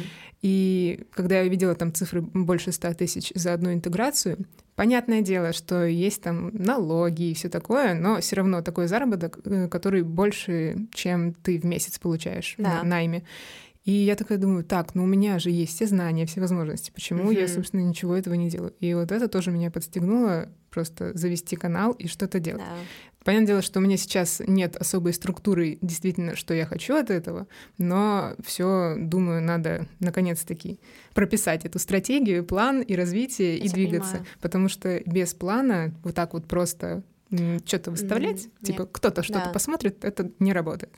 И 0.42 1.06
когда 1.12 1.40
я 1.40 1.48
видела 1.48 1.74
там 1.74 1.94
цифры 1.94 2.20
больше 2.20 2.72
100 2.72 2.94
тысяч 2.94 3.32
за 3.34 3.54
одну 3.54 3.72
интеграцию, 3.72 4.46
Понятное 4.74 5.20
дело, 5.20 5.52
что 5.52 5.84
есть 5.84 6.22
там 6.22 6.50
налоги 6.54 7.24
и 7.24 7.34
все 7.34 7.50
такое, 7.50 7.92
но 7.94 8.20
все 8.20 8.36
равно 8.36 8.62
такой 8.62 8.88
заработок, 8.88 9.38
э, 9.44 9.68
который 9.68 10.02
больше, 10.02 10.88
чем 10.94 11.34
ты 11.34 11.60
в 11.60 11.64
месяц 11.64 11.98
получаешь 11.98 12.54
да. 12.56 12.80
в 12.80 12.86
найме. 12.86 13.22
И 13.84 13.92
я 13.92 14.16
такая 14.16 14.38
думаю, 14.38 14.64
так, 14.64 14.94
ну 14.94 15.02
у 15.02 15.06
меня 15.06 15.38
же 15.38 15.50
есть 15.50 15.74
все 15.74 15.86
знания, 15.86 16.24
все 16.24 16.40
возможности, 16.40 16.90
почему 16.90 17.30
uh-huh. 17.30 17.40
я, 17.40 17.48
собственно, 17.48 17.80
ничего 17.80 18.16
этого 18.16 18.32
не 18.34 18.48
делаю? 18.48 18.72
И 18.80 18.94
вот 18.94 19.12
это 19.12 19.28
тоже 19.28 19.50
меня 19.50 19.70
подстегнуло 19.70 20.48
просто 20.70 21.16
завести 21.18 21.56
канал 21.56 21.92
и 21.92 22.06
что-то 22.06 22.40
делать. 22.40 22.62
Да. 22.62 22.76
Понятное 23.24 23.46
дело, 23.46 23.62
что 23.62 23.78
у 23.78 23.82
меня 23.82 23.96
сейчас 23.96 24.40
нет 24.46 24.76
особой 24.76 25.12
структуры, 25.12 25.78
действительно, 25.80 26.36
что 26.36 26.54
я 26.54 26.66
хочу 26.66 26.96
от 26.96 27.10
этого, 27.10 27.46
но 27.78 28.34
все, 28.44 28.96
думаю, 28.98 29.42
надо 29.42 29.86
наконец-таки 30.00 30.80
прописать 31.14 31.64
эту 31.64 31.78
стратегию, 31.78 32.44
план 32.44 32.80
и 32.80 32.94
развитие 32.94 33.58
я 33.58 33.64
и 33.64 33.68
двигаться, 33.68 34.12
понимаю. 34.12 34.26
потому 34.40 34.68
что 34.68 35.00
без 35.06 35.34
плана 35.34 35.94
вот 36.02 36.14
так 36.14 36.34
вот 36.34 36.46
просто 36.46 37.02
что-то 37.64 37.90
выставлять, 37.90 38.44
mm-hmm. 38.44 38.64
типа 38.66 38.86
кто-то 38.86 39.22
что-то 39.22 39.46
да. 39.46 39.52
посмотрит, 39.52 40.04
это 40.04 40.30
не 40.38 40.52
работает 40.52 40.92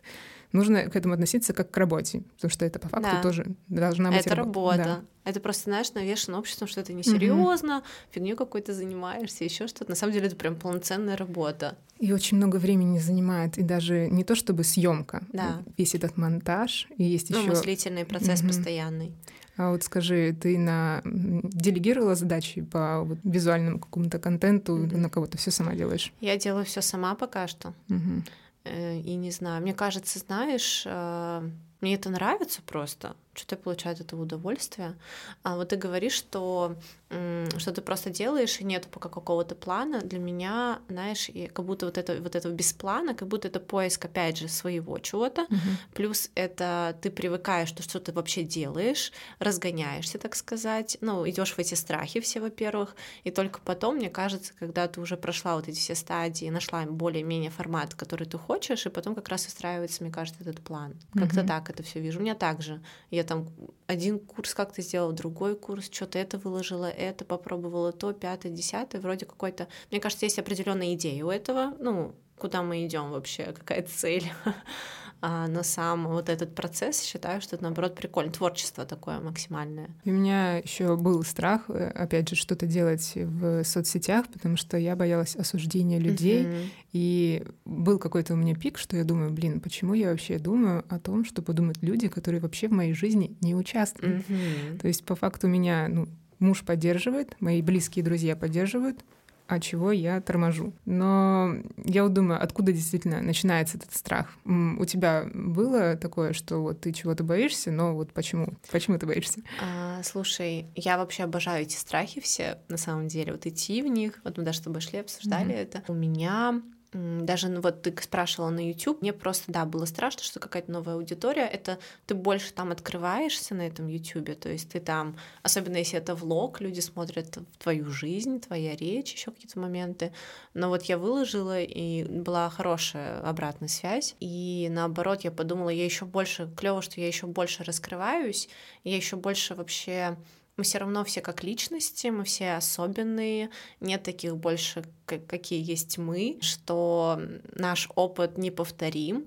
нужно 0.55 0.88
к 0.88 0.97
этому 0.97 1.14
относиться 1.14 1.53
как 1.53 1.71
к 1.71 1.77
работе, 1.77 2.23
потому 2.37 2.51
что 2.51 2.64
это 2.64 2.79
по 2.79 2.88
факту 2.88 3.11
да. 3.12 3.23
тоже 3.23 3.47
должна 3.69 4.11
быть 4.11 4.27
это 4.27 4.35
работа. 4.35 4.79
работа. 4.79 5.01
Да. 5.25 5.31
Это 5.31 5.40
просто, 5.40 5.64
знаешь, 5.64 5.93
навешено 5.95 6.38
обществом, 6.38 6.69
что 6.69 6.81
это 6.81 6.93
несерьезно, 6.93 7.79
угу. 7.79 7.85
фигню 8.11 8.37
какой-то 8.37 8.73
занимаешься, 8.73 9.45
еще 9.45 9.67
что-то. 9.67 9.90
На 9.90 9.97
самом 9.97 10.12
деле 10.12 10.27
это 10.27 10.37
прям 10.37 10.57
полноценная 10.57 11.17
работа. 11.17 11.77
И 11.99 12.12
очень 12.12 12.37
много 12.37 12.57
времени 12.57 12.99
занимает, 12.99 13.59
и 13.59 13.62
даже 13.62 14.09
не 14.11 14.23
то 14.23 14.35
чтобы 14.35 14.64
съемка, 14.64 15.23
да. 15.33 15.62
весь 15.77 15.95
этот 15.95 16.17
монтаж, 16.17 16.88
и 16.97 17.05
есть 17.05 17.31
еще. 17.31 17.40
Ну, 17.40 17.49
мыслительный 17.49 18.05
процесс 18.05 18.40
угу. 18.40 18.49
постоянный. 18.49 19.12
А 19.57 19.71
вот 19.71 19.85
скажи, 19.85 20.37
ты 20.40 20.59
на 20.59 21.01
делегировала 21.05 22.17
задачи 22.17 22.62
по 22.62 23.03
вот, 23.03 23.19
визуальному 23.23 23.79
какому-то 23.79 24.19
контенту, 24.19 24.77
mm 24.77 24.97
на 24.97 25.09
кого-то 25.09 25.38
все 25.38 25.51
сама 25.51 25.75
делаешь? 25.75 26.12
Я 26.21 26.37
делаю 26.37 26.64
все 26.64 26.81
сама 26.81 27.14
пока 27.14 27.47
что. 27.49 27.73
mm 27.88 28.23
Э, 28.25 28.44
и 28.64 29.14
не 29.14 29.31
знаю, 29.31 29.62
мне 29.62 29.74
кажется, 29.74 30.18
знаешь, 30.18 30.85
э, 30.87 31.50
мне 31.81 31.95
это 31.95 32.11
нравится 32.11 32.63
просто, 32.63 33.15
что-то 33.35 33.57
я 33.57 33.63
получаю 33.63 33.95
от 33.95 34.01
этого 34.01 34.23
удовольствие. 34.23 34.95
А 35.43 35.57
вот 35.57 35.71
ты 35.71 35.77
говоришь, 35.77 36.13
что, 36.13 36.77
что 37.09 37.73
ты 37.73 37.83
просто 37.83 38.11
делаешь, 38.11 38.61
и 38.61 38.65
нет 38.65 38.87
пока 38.91 39.09
какого-то 39.09 39.55
плана. 39.55 40.01
Для 40.01 40.19
меня, 40.19 40.79
знаешь, 40.89 41.31
как 41.53 41.65
будто 41.65 41.87
вот 41.87 41.99
это 41.99 42.21
вот 42.23 42.37
этого 42.37 42.53
без 42.53 42.73
плана, 42.73 43.15
как 43.15 43.29
будто 43.29 43.49
это 43.49 43.61
поиск, 43.61 44.05
опять 44.05 44.39
же, 44.39 44.49
своего 44.49 44.99
чего-то. 44.99 45.43
Угу. 45.43 45.59
Плюс 45.95 46.31
это 46.35 46.97
ты 47.03 47.11
привыкаешь, 47.11 47.69
что 47.69 47.83
что 47.83 48.01
ты 48.01 48.13
вообще 48.13 48.45
делаешь, 48.45 49.13
разгоняешься, 49.39 50.19
так 50.19 50.37
сказать. 50.37 50.97
Ну, 51.01 51.29
идешь 51.29 51.55
в 51.55 51.59
эти 51.59 51.75
страхи 51.75 52.21
все, 52.21 52.41
во-первых. 52.41 52.95
И 53.25 53.31
только 53.31 53.61
потом, 53.61 53.97
мне 53.97 54.11
кажется, 54.11 54.53
когда 54.59 54.87
ты 54.87 55.01
уже 55.01 55.17
прошла 55.17 55.57
вот 55.57 55.69
эти 55.69 55.79
все 55.79 55.95
стадии, 55.95 56.47
нашла 56.51 56.85
более-менее 56.85 57.51
формат, 57.51 57.95
который 57.95 58.27
ты 58.27 58.39
хочешь, 58.39 58.87
и 58.87 58.91
потом 58.91 59.15
как 59.15 59.29
раз 59.29 59.47
устраивается, 59.47 60.03
мне 60.05 60.13
кажется, 60.13 60.41
этот 60.43 60.61
план. 60.61 60.95
Как-то 61.15 61.41
угу. 61.41 61.49
так 61.49 61.63
это 61.70 61.83
все 61.83 62.00
вижу. 62.00 62.18
У 62.18 62.22
меня 62.22 62.35
также. 62.35 62.83
Я 63.11 63.24
там 63.24 63.48
один 63.87 64.18
курс 64.18 64.55
как-то 64.55 64.83
сделала, 64.83 65.12
другой 65.12 65.57
курс, 65.57 65.88
что-то 65.90 66.18
это 66.18 66.38
выложила, 66.38 66.87
это 66.87 67.24
попробовала, 67.24 67.92
то, 67.92 68.12
пятое, 68.12 68.53
десятое, 68.53 69.00
вроде 69.00 69.27
какой-то... 69.27 69.68
Мне 69.90 70.00
кажется, 70.00 70.27
есть 70.27 70.38
определенная 70.38 70.94
идея 70.94 71.24
у 71.24 71.31
этого, 71.31 71.74
ну, 71.79 72.14
куда 72.38 72.62
мы 72.62 72.85
идем 72.87 73.11
вообще, 73.11 73.53
какая 73.53 73.83
цель. 73.83 74.31
а, 75.27 75.49
но 75.49 75.63
сам 75.63 76.07
вот 76.07 76.29
этот 76.29 76.55
процесс 76.55 77.03
считаю, 77.03 77.41
что 77.41 77.57
это 77.57 77.65
наоборот 77.65 77.95
прикольно, 77.95 78.31
творчество 78.31 78.85
такое 78.85 79.21
максимальное. 79.21 79.89
У 80.05 80.11
меня 80.11 80.59
еще 80.59 80.99
был 80.99 81.25
страх, 81.25 81.63
э, 81.69 81.89
опять 81.95 82.29
же, 82.29 82.37
что-то 82.37 82.67
делать 82.67 83.13
в 83.15 83.65
соцсетях, 83.65 84.27
потому 84.31 84.59
что 84.59 84.77
я 84.77 84.95
боялась 84.95 85.35
осуждения 85.35 85.99
людей, 85.99 86.45
mm-hmm. 86.45 86.69
и 86.93 87.47
был 87.65 87.99
какой-то 87.99 88.35
у 88.35 88.37
меня 88.37 88.55
пик, 88.55 88.77
что 88.77 88.99
я 88.99 89.05
думаю, 89.05 89.31
блин, 89.31 89.61
почему 89.61 89.95
я 89.95 90.11
вообще 90.11 90.39
думаю 90.39 90.85
о 90.91 90.99
том, 90.99 91.25
что 91.25 91.41
подумают 91.41 91.79
люди, 91.81 92.09
которые 92.09 92.43
вообще 92.43 92.69
в 92.69 92.73
моей 92.73 92.93
жизни 92.93 93.35
не 93.41 93.55
участвуют. 93.55 94.29
Mm-hmm. 94.29 94.79
То 94.79 94.89
есть 94.89 95.07
по 95.07 95.17
факту 95.17 95.49
меня 95.49 95.89
ну, 95.89 96.07
муж 96.39 96.65
поддерживает, 96.65 97.35
мои 97.41 97.63
близкие 97.63 98.05
друзья 98.05 98.37
поддерживают, 98.37 99.03
а 99.47 99.61
чего 99.61 99.93
я 99.93 100.21
торможу. 100.21 100.73
Но 100.85 101.57
я 101.85 102.03
вот 102.05 102.13
думаю, 102.13 102.43
откуда 102.43 102.73
действительно 102.73 103.21
начинается 103.21 103.77
этот 103.77 103.95
страх? 103.95 104.33
У 104.45 104.85
тебя 104.85 105.27
было 105.35 105.97
такое, 105.97 106.33
что 106.33 106.59
вот 106.59 106.81
ты 106.81 106.93
чего-то 106.93 107.25
боишься, 107.25 107.71
но 107.71 107.95
вот 107.95 108.13
почему? 108.13 108.55
Почему 108.71 108.99
ты 108.99 109.07
боишься? 109.07 109.41
А, 109.63 110.03
слушай, 110.03 110.67
я 110.75 110.97
вообще 110.97 111.25
обожаю 111.25 111.63
эти 111.63 111.77
страхи 111.77 112.21
все, 112.21 112.59
на 112.69 112.77
самом 112.77 113.09
деле, 113.09 113.33
вот 113.33 113.47
идти 113.47 113.83
в 113.83 113.87
них. 113.87 114.21
Вот 114.25 114.39
мы 114.39 114.45
даже 114.45 114.59
с 114.59 114.63
тобой 114.63 114.81
шли, 114.81 115.01
обсуждали 115.01 115.55
mm-hmm. 115.55 115.63
это. 115.63 115.85
У 115.89 115.95
меня 115.95 116.63
даже 116.95 117.49
ну, 117.49 117.61
вот 117.61 117.83
ты 117.83 117.95
спрашивала 118.01 118.51
на 118.51 118.67
YouTube, 118.67 119.03
мне 119.03 119.13
просто, 119.13 119.51
да, 119.51 119.65
было 119.65 119.85
страшно, 119.85 120.23
что 120.23 120.39
какая-то 120.39 120.71
новая 120.71 120.95
аудитория, 120.95 121.47
это 121.47 121.79
ты 122.07 122.15
больше 122.15 122.53
там 122.53 122.71
открываешься 122.71 123.55
на 123.55 123.67
этом 123.67 123.89
YouTube, 123.89 124.39
то 124.39 124.49
есть 124.49 124.71
ты 124.71 124.81
там, 124.81 125.17
особенно 125.43 125.77
если 125.77 125.99
это 125.99 126.15
влог, 126.15 126.61
люди 126.61 126.81
смотрят 126.81 127.39
твою 127.59 127.91
жизнь, 127.91 128.41
твоя 128.41 128.77
речь, 128.77 129.13
еще 129.13 129.33
какие-то 129.33 129.59
моменты, 129.59 130.13
но 130.55 130.69
вот 130.69 130.85
я 130.85 130.97
выложила, 130.97 131.61
и 131.61 132.05
была 132.05 132.49
хорошая 132.49 133.21
обратная 133.21 133.69
связь, 133.69 134.15
и 134.21 134.69
наоборот, 134.71 135.23
я 135.23 135.33
подумала, 135.33 135.71
я 135.71 135.85
еще 135.85 136.05
больше, 136.05 136.49
клево, 136.57 136.81
что 136.81 137.01
я 137.01 137.09
еще 137.09 137.27
больше 137.27 137.65
раскрываюсь, 137.65 138.49
я 138.85 138.95
еще 138.95 139.17
больше 139.17 139.57
вообще 139.57 140.17
мы 140.57 140.64
все 140.64 140.79
равно 140.79 141.05
все 141.05 141.21
как 141.21 141.43
личности, 141.43 142.09
мы 142.09 142.25
все 142.25 142.55
особенные, 142.55 143.51
нет 143.81 144.03
таких 144.03 144.37
больше, 144.37 144.85
какие 145.07 145.62
есть 145.62 145.99
мы, 145.99 146.38
что 146.40 147.21
наш 147.55 147.88
опыт 147.95 148.38
неповторим, 148.38 149.27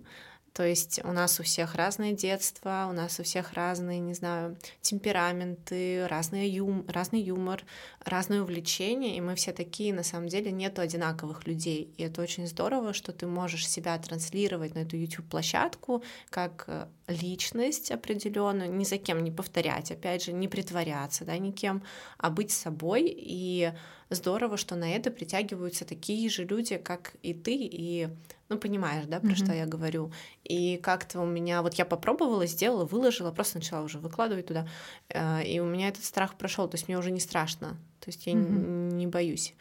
то 0.57 0.65
есть 0.65 0.99
у 1.03 1.11
нас 1.11 1.39
у 1.39 1.43
всех 1.43 1.75
разное 1.75 2.13
детство, 2.13 2.87
у 2.89 2.91
нас 2.91 3.19
у 3.19 3.23
всех 3.23 3.53
разные, 3.53 3.99
не 3.99 4.15
знаю, 4.15 4.57
темпераменты, 4.81 6.07
разный, 6.07 6.49
юм, 6.49 6.83
разный 6.87 7.21
юмор, 7.21 7.63
разные 8.03 8.41
увлечения, 8.41 9.15
и 9.15 9.21
мы 9.21 9.35
все 9.35 9.53
такие, 9.53 9.93
на 9.93 10.01
самом 10.01 10.29
деле, 10.29 10.51
нету 10.51 10.81
одинаковых 10.81 11.45
людей. 11.45 11.93
И 11.97 12.01
это 12.01 12.23
очень 12.23 12.47
здорово, 12.47 12.93
что 12.93 13.11
ты 13.11 13.27
можешь 13.27 13.69
себя 13.69 13.95
транслировать 13.99 14.73
на 14.73 14.79
эту 14.79 14.97
YouTube-площадку 14.97 16.01
как 16.31 16.63
э, 16.65 16.87
личность 17.07 17.91
определенную, 17.91 18.73
ни 18.73 18.83
за 18.83 18.97
кем 18.97 19.23
не 19.23 19.31
повторять, 19.31 19.91
опять 19.91 20.23
же, 20.23 20.33
не 20.33 20.47
притворяться, 20.47 21.25
да, 21.25 21.37
никем, 21.37 21.83
а 22.17 22.29
быть 22.29 22.51
собой. 22.51 23.05
И 23.07 23.71
здорово, 24.09 24.57
что 24.57 24.75
на 24.75 24.89
это 24.93 25.09
притягиваются 25.09 25.85
такие 25.85 26.29
же 26.29 26.43
люди, 26.43 26.77
как 26.77 27.13
и 27.23 27.33
ты, 27.33 27.55
и 27.55 28.09
ну, 28.49 28.57
понимаешь, 28.57 29.05
да, 29.05 29.19
про 29.19 29.29
mm-hmm. 29.29 29.35
что 29.35 29.53
я 29.53 29.65
говорю. 29.65 30.11
И 30.43 30.77
как-то 30.77 31.21
у 31.21 31.25
меня, 31.25 31.61
вот 31.61 31.75
я 31.75 31.85
попробовала, 31.85 32.45
сделала, 32.45 32.85
выложила, 32.85 33.31
просто 33.31 33.57
начала 33.57 33.83
уже 33.83 33.99
выкладывать 33.99 34.47
туда, 34.47 34.67
э, 35.09 35.43
и 35.45 35.59
у 35.59 35.65
меня 35.65 35.89
этот 35.89 36.03
страх 36.03 36.35
прошел, 36.35 36.67
то 36.67 36.75
есть 36.75 36.87
мне 36.87 36.97
уже 36.97 37.11
не 37.11 37.19
страшно, 37.19 37.77
то 37.99 38.07
есть 38.09 38.25
я 38.27 38.33
mm-hmm. 38.33 38.93
не 38.93 39.07
боюсь. 39.07 39.53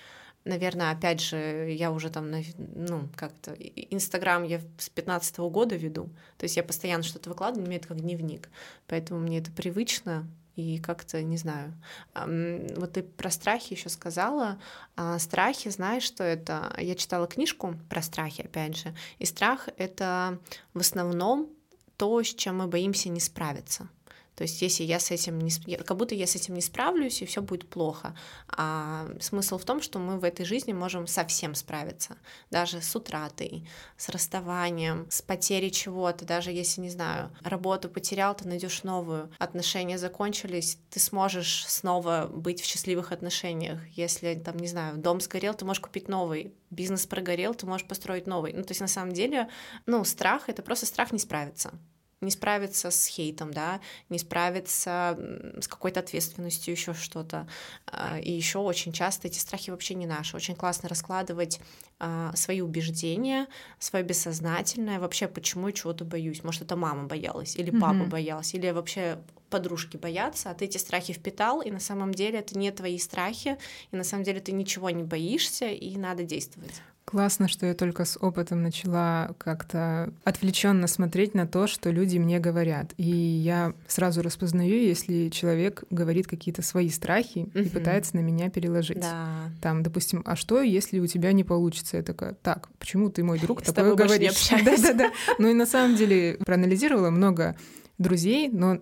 Наверное, 0.46 0.92
опять 0.92 1.20
же, 1.20 1.72
я 1.72 1.90
уже 1.90 2.08
там, 2.08 2.30
ну, 2.56 3.08
как-то, 3.16 3.52
Инстаграм 3.54 4.44
я 4.44 4.60
с 4.78 4.88
15 4.88 5.38
года 5.38 5.74
веду, 5.74 6.04
то 6.38 6.44
есть 6.44 6.56
я 6.56 6.62
постоянно 6.62 7.02
что-то 7.02 7.30
выкладываю, 7.30 7.66
мне 7.66 7.78
это 7.78 7.88
как 7.88 8.00
дневник, 8.00 8.48
поэтому 8.86 9.18
мне 9.18 9.38
это 9.38 9.50
привычно, 9.50 10.28
и 10.54 10.78
как-то, 10.78 11.20
не 11.20 11.36
знаю, 11.36 11.74
вот 12.14 12.92
ты 12.92 13.02
про 13.02 13.30
страхи 13.30 13.72
еще 13.74 13.88
сказала. 13.88 14.58
А 14.94 15.18
страхи, 15.18 15.68
знаешь, 15.68 16.04
что 16.04 16.22
это? 16.22 16.72
Я 16.78 16.94
читала 16.94 17.26
книжку 17.26 17.74
про 17.90 18.00
страхи, 18.00 18.42
опять 18.42 18.76
же, 18.76 18.94
и 19.18 19.26
страх— 19.26 19.68
это 19.76 20.38
в 20.74 20.78
основном 20.78 21.50
то, 21.96 22.22
с 22.22 22.28
чем 22.28 22.58
мы 22.58 22.68
боимся 22.68 23.08
не 23.08 23.20
справиться. 23.20 23.88
То 24.36 24.42
есть 24.42 24.60
если 24.60 24.84
я 24.84 25.00
с 25.00 25.10
этим 25.10 25.40
не... 25.40 25.50
Как 25.76 25.96
будто 25.96 26.14
я 26.14 26.26
с 26.26 26.36
этим 26.36 26.54
не 26.54 26.60
справлюсь, 26.60 27.22
и 27.22 27.26
все 27.26 27.40
будет 27.40 27.68
плохо. 27.68 28.14
А 28.48 29.08
смысл 29.18 29.56
в 29.56 29.64
том, 29.64 29.80
что 29.80 29.98
мы 29.98 30.18
в 30.18 30.24
этой 30.24 30.44
жизни 30.44 30.74
можем 30.74 31.06
совсем 31.06 31.54
справиться. 31.54 32.16
Даже 32.50 32.82
с 32.82 32.94
утратой, 32.94 33.66
с 33.96 34.10
расставанием, 34.10 35.06
с 35.10 35.22
потерей 35.22 35.70
чего-то. 35.70 36.26
Даже 36.26 36.52
если, 36.52 36.82
не 36.82 36.90
знаю, 36.90 37.34
работу 37.42 37.88
потерял, 37.88 38.34
ты 38.34 38.46
найдешь 38.46 38.82
новую. 38.82 39.32
Отношения 39.38 39.96
закончились, 39.96 40.78
ты 40.90 41.00
сможешь 41.00 41.66
снова 41.66 42.30
быть 42.30 42.60
в 42.60 42.66
счастливых 42.66 43.12
отношениях. 43.12 43.80
Если, 43.92 44.34
там, 44.34 44.58
не 44.58 44.68
знаю, 44.68 44.98
дом 44.98 45.22
сгорел, 45.22 45.54
ты 45.54 45.64
можешь 45.64 45.80
купить 45.80 46.08
новый. 46.08 46.54
Бизнес 46.68 47.06
прогорел, 47.06 47.54
ты 47.54 47.64
можешь 47.64 47.88
построить 47.88 48.26
новый. 48.26 48.52
Ну, 48.52 48.62
то 48.62 48.72
есть, 48.72 48.82
на 48.82 48.88
самом 48.88 49.12
деле, 49.12 49.48
ну, 49.86 50.04
страх— 50.04 50.42
это 50.50 50.62
просто 50.62 50.84
страх 50.84 51.10
не 51.12 51.18
справиться 51.18 51.72
не 52.20 52.30
справиться 52.30 52.90
с 52.90 53.06
хейтом, 53.06 53.52
да, 53.52 53.80
не 54.08 54.18
справиться 54.18 55.18
с 55.60 55.68
какой-то 55.68 56.00
ответственностью, 56.00 56.72
еще 56.72 56.94
что-то. 56.94 57.46
А, 57.86 58.18
и 58.18 58.32
еще 58.32 58.58
очень 58.58 58.92
часто 58.92 59.28
эти 59.28 59.38
страхи 59.38 59.70
вообще 59.70 59.94
не 59.94 60.06
наши. 60.06 60.36
Очень 60.36 60.56
классно 60.56 60.88
раскладывать 60.88 61.60
а, 61.98 62.34
свои 62.34 62.60
убеждения, 62.60 63.46
свое 63.78 64.04
бессознательное, 64.04 64.98
вообще 64.98 65.28
почему 65.28 65.68
я 65.68 65.72
чего-то 65.72 66.04
боюсь. 66.04 66.42
Может, 66.42 66.62
это 66.62 66.76
мама 66.76 67.04
боялась, 67.06 67.56
или 67.56 67.70
папа 67.70 67.94
mm-hmm. 67.94 68.08
боялся, 68.08 68.56
или 68.56 68.70
вообще 68.70 69.18
подружки 69.50 69.96
боятся, 69.96 70.50
а 70.50 70.54
ты 70.54 70.64
эти 70.64 70.78
страхи 70.78 71.12
впитал, 71.12 71.60
и 71.60 71.70
на 71.70 71.80
самом 71.80 72.12
деле 72.12 72.40
это 72.40 72.58
не 72.58 72.70
твои 72.72 72.98
страхи, 72.98 73.58
и 73.92 73.96
на 73.96 74.04
самом 74.04 74.24
деле 74.24 74.40
ты 74.40 74.52
ничего 74.52 74.90
не 74.90 75.04
боишься, 75.04 75.68
и 75.68 75.96
надо 75.96 76.24
действовать. 76.24 76.82
Классно, 77.06 77.46
что 77.46 77.66
я 77.66 77.74
только 77.74 78.04
с 78.04 78.18
опытом 78.20 78.64
начала 78.64 79.30
как-то 79.38 80.12
отвлеченно 80.24 80.88
смотреть 80.88 81.34
на 81.34 81.46
то, 81.46 81.68
что 81.68 81.90
люди 81.90 82.18
мне 82.18 82.40
говорят. 82.40 82.94
И 82.96 83.04
я 83.08 83.74
сразу 83.86 84.22
распознаю, 84.22 84.82
если 84.82 85.28
человек 85.28 85.84
говорит 85.90 86.26
какие-то 86.26 86.62
свои 86.62 86.88
страхи 86.88 87.48
uh-huh. 87.54 87.64
и 87.64 87.68
пытается 87.68 88.16
на 88.16 88.20
меня 88.20 88.50
переложить. 88.50 89.00
Да. 89.02 89.52
Там, 89.62 89.84
допустим, 89.84 90.24
а 90.26 90.34
что, 90.34 90.60
если 90.60 90.98
у 90.98 91.06
тебя 91.06 91.30
не 91.30 91.44
получится? 91.44 91.98
Я 91.98 92.02
такая, 92.02 92.34
так, 92.34 92.68
почему 92.80 93.08
ты 93.08 93.22
мой 93.22 93.38
друг 93.38 93.62
такое 93.62 93.94
говоришь? 93.94 94.48
Да-да-да. 94.64 95.12
Ну 95.38 95.48
и 95.48 95.54
на 95.54 95.66
самом 95.66 95.94
деле 95.94 96.38
проанализировала 96.44 97.10
много 97.10 97.54
друзей, 97.98 98.48
но 98.50 98.78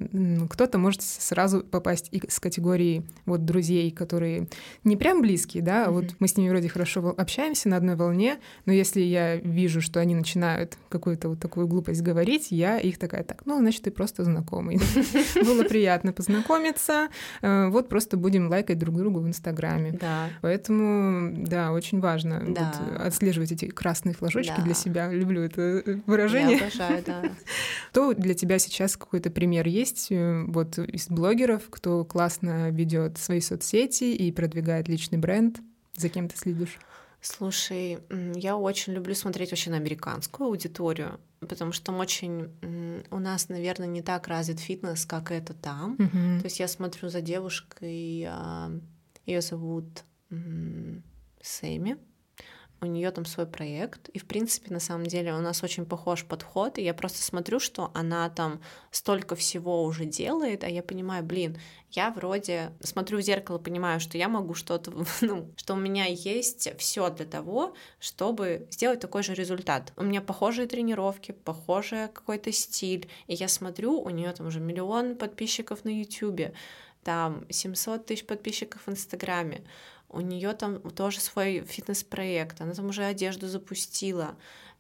кто-то 0.49 0.79
может 0.79 1.03
сразу 1.03 1.61
попасть 1.61 2.09
из 2.11 2.41
категории 2.41 3.05
вот 3.27 3.45
друзей, 3.45 3.91
которые 3.91 4.49
не 4.83 4.97
прям 4.97 5.23
близкие, 5.23 5.63
да, 5.63 5.85
mm-hmm. 5.85 5.91
вот 5.91 6.05
мы 6.19 6.29
с 6.29 6.37
ними 6.37 6.49
вроде 6.51 6.69
хорошо 6.69 7.15
общаемся 7.17 7.69
на 7.69 7.77
одной 7.77 7.97
волне, 7.97 8.39
но 8.67 8.73
если 8.73 9.01
я 9.01 9.37
вижу, 9.37 9.81
что 9.81 10.01
они 10.01 10.15
начинают 10.15 10.77
какую-то 10.89 11.29
вот 11.29 11.41
такую 11.41 11.69
глупость 11.69 12.03
говорить, 12.03 12.49
я 12.51 12.79
их 12.79 12.99
такая, 12.99 13.23
так, 13.23 13.43
ну, 13.47 13.59
значит, 13.59 13.83
ты 13.83 13.91
просто 13.91 14.25
знакомый. 14.25 14.81
Было 15.45 15.63
приятно 15.65 16.13
познакомиться, 16.13 17.09
э, 17.43 17.69
вот 17.69 17.89
просто 17.89 18.17
будем 18.17 18.49
лайкать 18.49 18.79
друг 18.79 18.97
другу 18.97 19.21
в 19.21 19.29
Инстаграме. 19.29 19.93
Да. 19.93 20.29
Поэтому, 20.43 21.33
да, 21.47 21.73
очень 21.73 22.01
важно 22.01 22.43
отслеживать 22.99 23.53
эти 23.53 23.67
красные 23.67 24.15
флажочки 24.15 24.61
для 24.61 24.75
себя. 24.75 25.11
Люблю 25.13 25.43
это 25.43 25.61
э, 25.63 26.01
выражение. 26.07 26.59
Я 26.59 26.67
обожаю, 26.67 27.05
да. 27.07 27.23
Что 27.91 28.13
для 28.15 28.35
тебя 28.35 28.59
сейчас 28.59 28.97
какой-то 29.05 29.31
пример 29.31 29.67
есть 29.69 30.11
э, 30.11 30.45
вот 30.49 30.79
из 30.79 31.09
блогеров, 31.09 31.69
кто 31.71 32.05
классно 32.05 32.71
ведет 32.71 33.19
свои 33.19 33.41
соцсети 33.41 34.15
и 34.15 34.33
продвигает 34.33 34.89
личный 34.89 35.19
бренд? 35.19 35.61
За 35.95 36.09
кем 36.09 36.29
ты 36.29 36.37
следишь? 36.37 36.79
Слушай, 37.21 37.99
я 38.35 38.57
очень 38.57 38.93
люблю 38.93 39.15
смотреть 39.15 39.51
вообще 39.51 39.71
на 39.71 39.77
американскую 39.77 40.49
аудиторию, 40.49 41.21
потому 41.41 41.73
что 41.73 41.87
там 41.87 42.01
очень 42.01 42.51
у 43.11 43.19
нас, 43.19 43.49
наверное, 43.49 43.87
не 43.87 44.03
так 44.03 44.29
развит 44.29 44.61
фитнес, 44.61 45.07
как 45.07 45.31
это 45.31 45.55
там. 45.55 45.97
Мгм. 45.99 46.41
То 46.41 46.45
есть 46.45 46.61
я 46.61 46.69
смотрю 46.69 47.09
за 47.09 47.21
девушкой, 47.23 48.29
ее 49.27 49.41
зовут 49.41 50.05
Сэмми. 51.41 51.97
У 52.85 52.87
нее 52.87 53.11
там 53.13 53.25
свой 53.25 53.47
проект, 53.47 54.11
и 54.11 54.19
в 54.19 54.27
принципе 54.27 54.71
на 54.71 54.79
самом 54.79 55.07
деле 55.07 55.33
у 55.33 55.41
нас 55.41 55.63
очень 55.63 55.87
похож 55.87 56.27
подход, 56.27 56.77
и 56.77 56.83
я 56.83 56.93
просто 56.93 57.23
смотрю, 57.23 57.59
что 57.59 57.91
она 57.95 58.29
там 58.29 58.61
столько 58.91 59.37
всего 59.37 59.85
уже 59.85 60.05
делает, 60.05 60.65
а 60.65 60.69
я 60.69 60.83
понимаю, 60.83 61.25
блин, 61.25 61.57
я 61.93 62.11
вроде 62.11 62.73
смотрю 62.81 63.19
в 63.19 63.23
зеркало, 63.23 63.57
понимаю, 63.57 64.01
что 64.01 64.19
я 64.19 64.29
могу 64.29 64.53
что-то, 64.53 64.93
ну, 65.23 65.51
что 65.57 65.73
у 65.73 65.79
меня 65.79 66.05
есть 66.05 66.77
все 66.77 67.09
для 67.09 67.25
того, 67.25 67.73
чтобы 68.01 68.69
сделать 68.71 69.01
такой 69.01 69.23
же 69.23 69.33
результат. 69.33 69.95
У 69.97 70.05
меня 70.05 70.21
похожие 70.21 70.69
тренировки, 70.69 71.33
похожий 71.33 72.09
какой-то 72.09 72.53
стиль, 72.53 73.09
и 73.29 73.35
я 73.35 73.49
смотрю, 73.49 73.99
у 73.99 74.11
нее 74.11 74.31
там 74.33 74.49
уже 74.49 74.61
миллион 74.61 75.17
подписчиков 75.17 75.87
на 75.87 75.89
YouTube, 75.89 76.53
там 77.03 77.47
700 77.49 78.05
тысяч 78.05 78.27
подписчиков 78.27 78.83
в 78.87 78.91
Инстаграме, 78.91 79.65
у 80.15 80.21
нее 80.21 80.53
там 80.53 80.81
тоже 80.91 81.21
свой 81.21 81.61
фитнес-проект, 81.61 82.61
она 82.61 82.73
там 82.73 82.89
уже 82.89 83.05
одежду 83.05 83.49
запустила, 83.49 84.37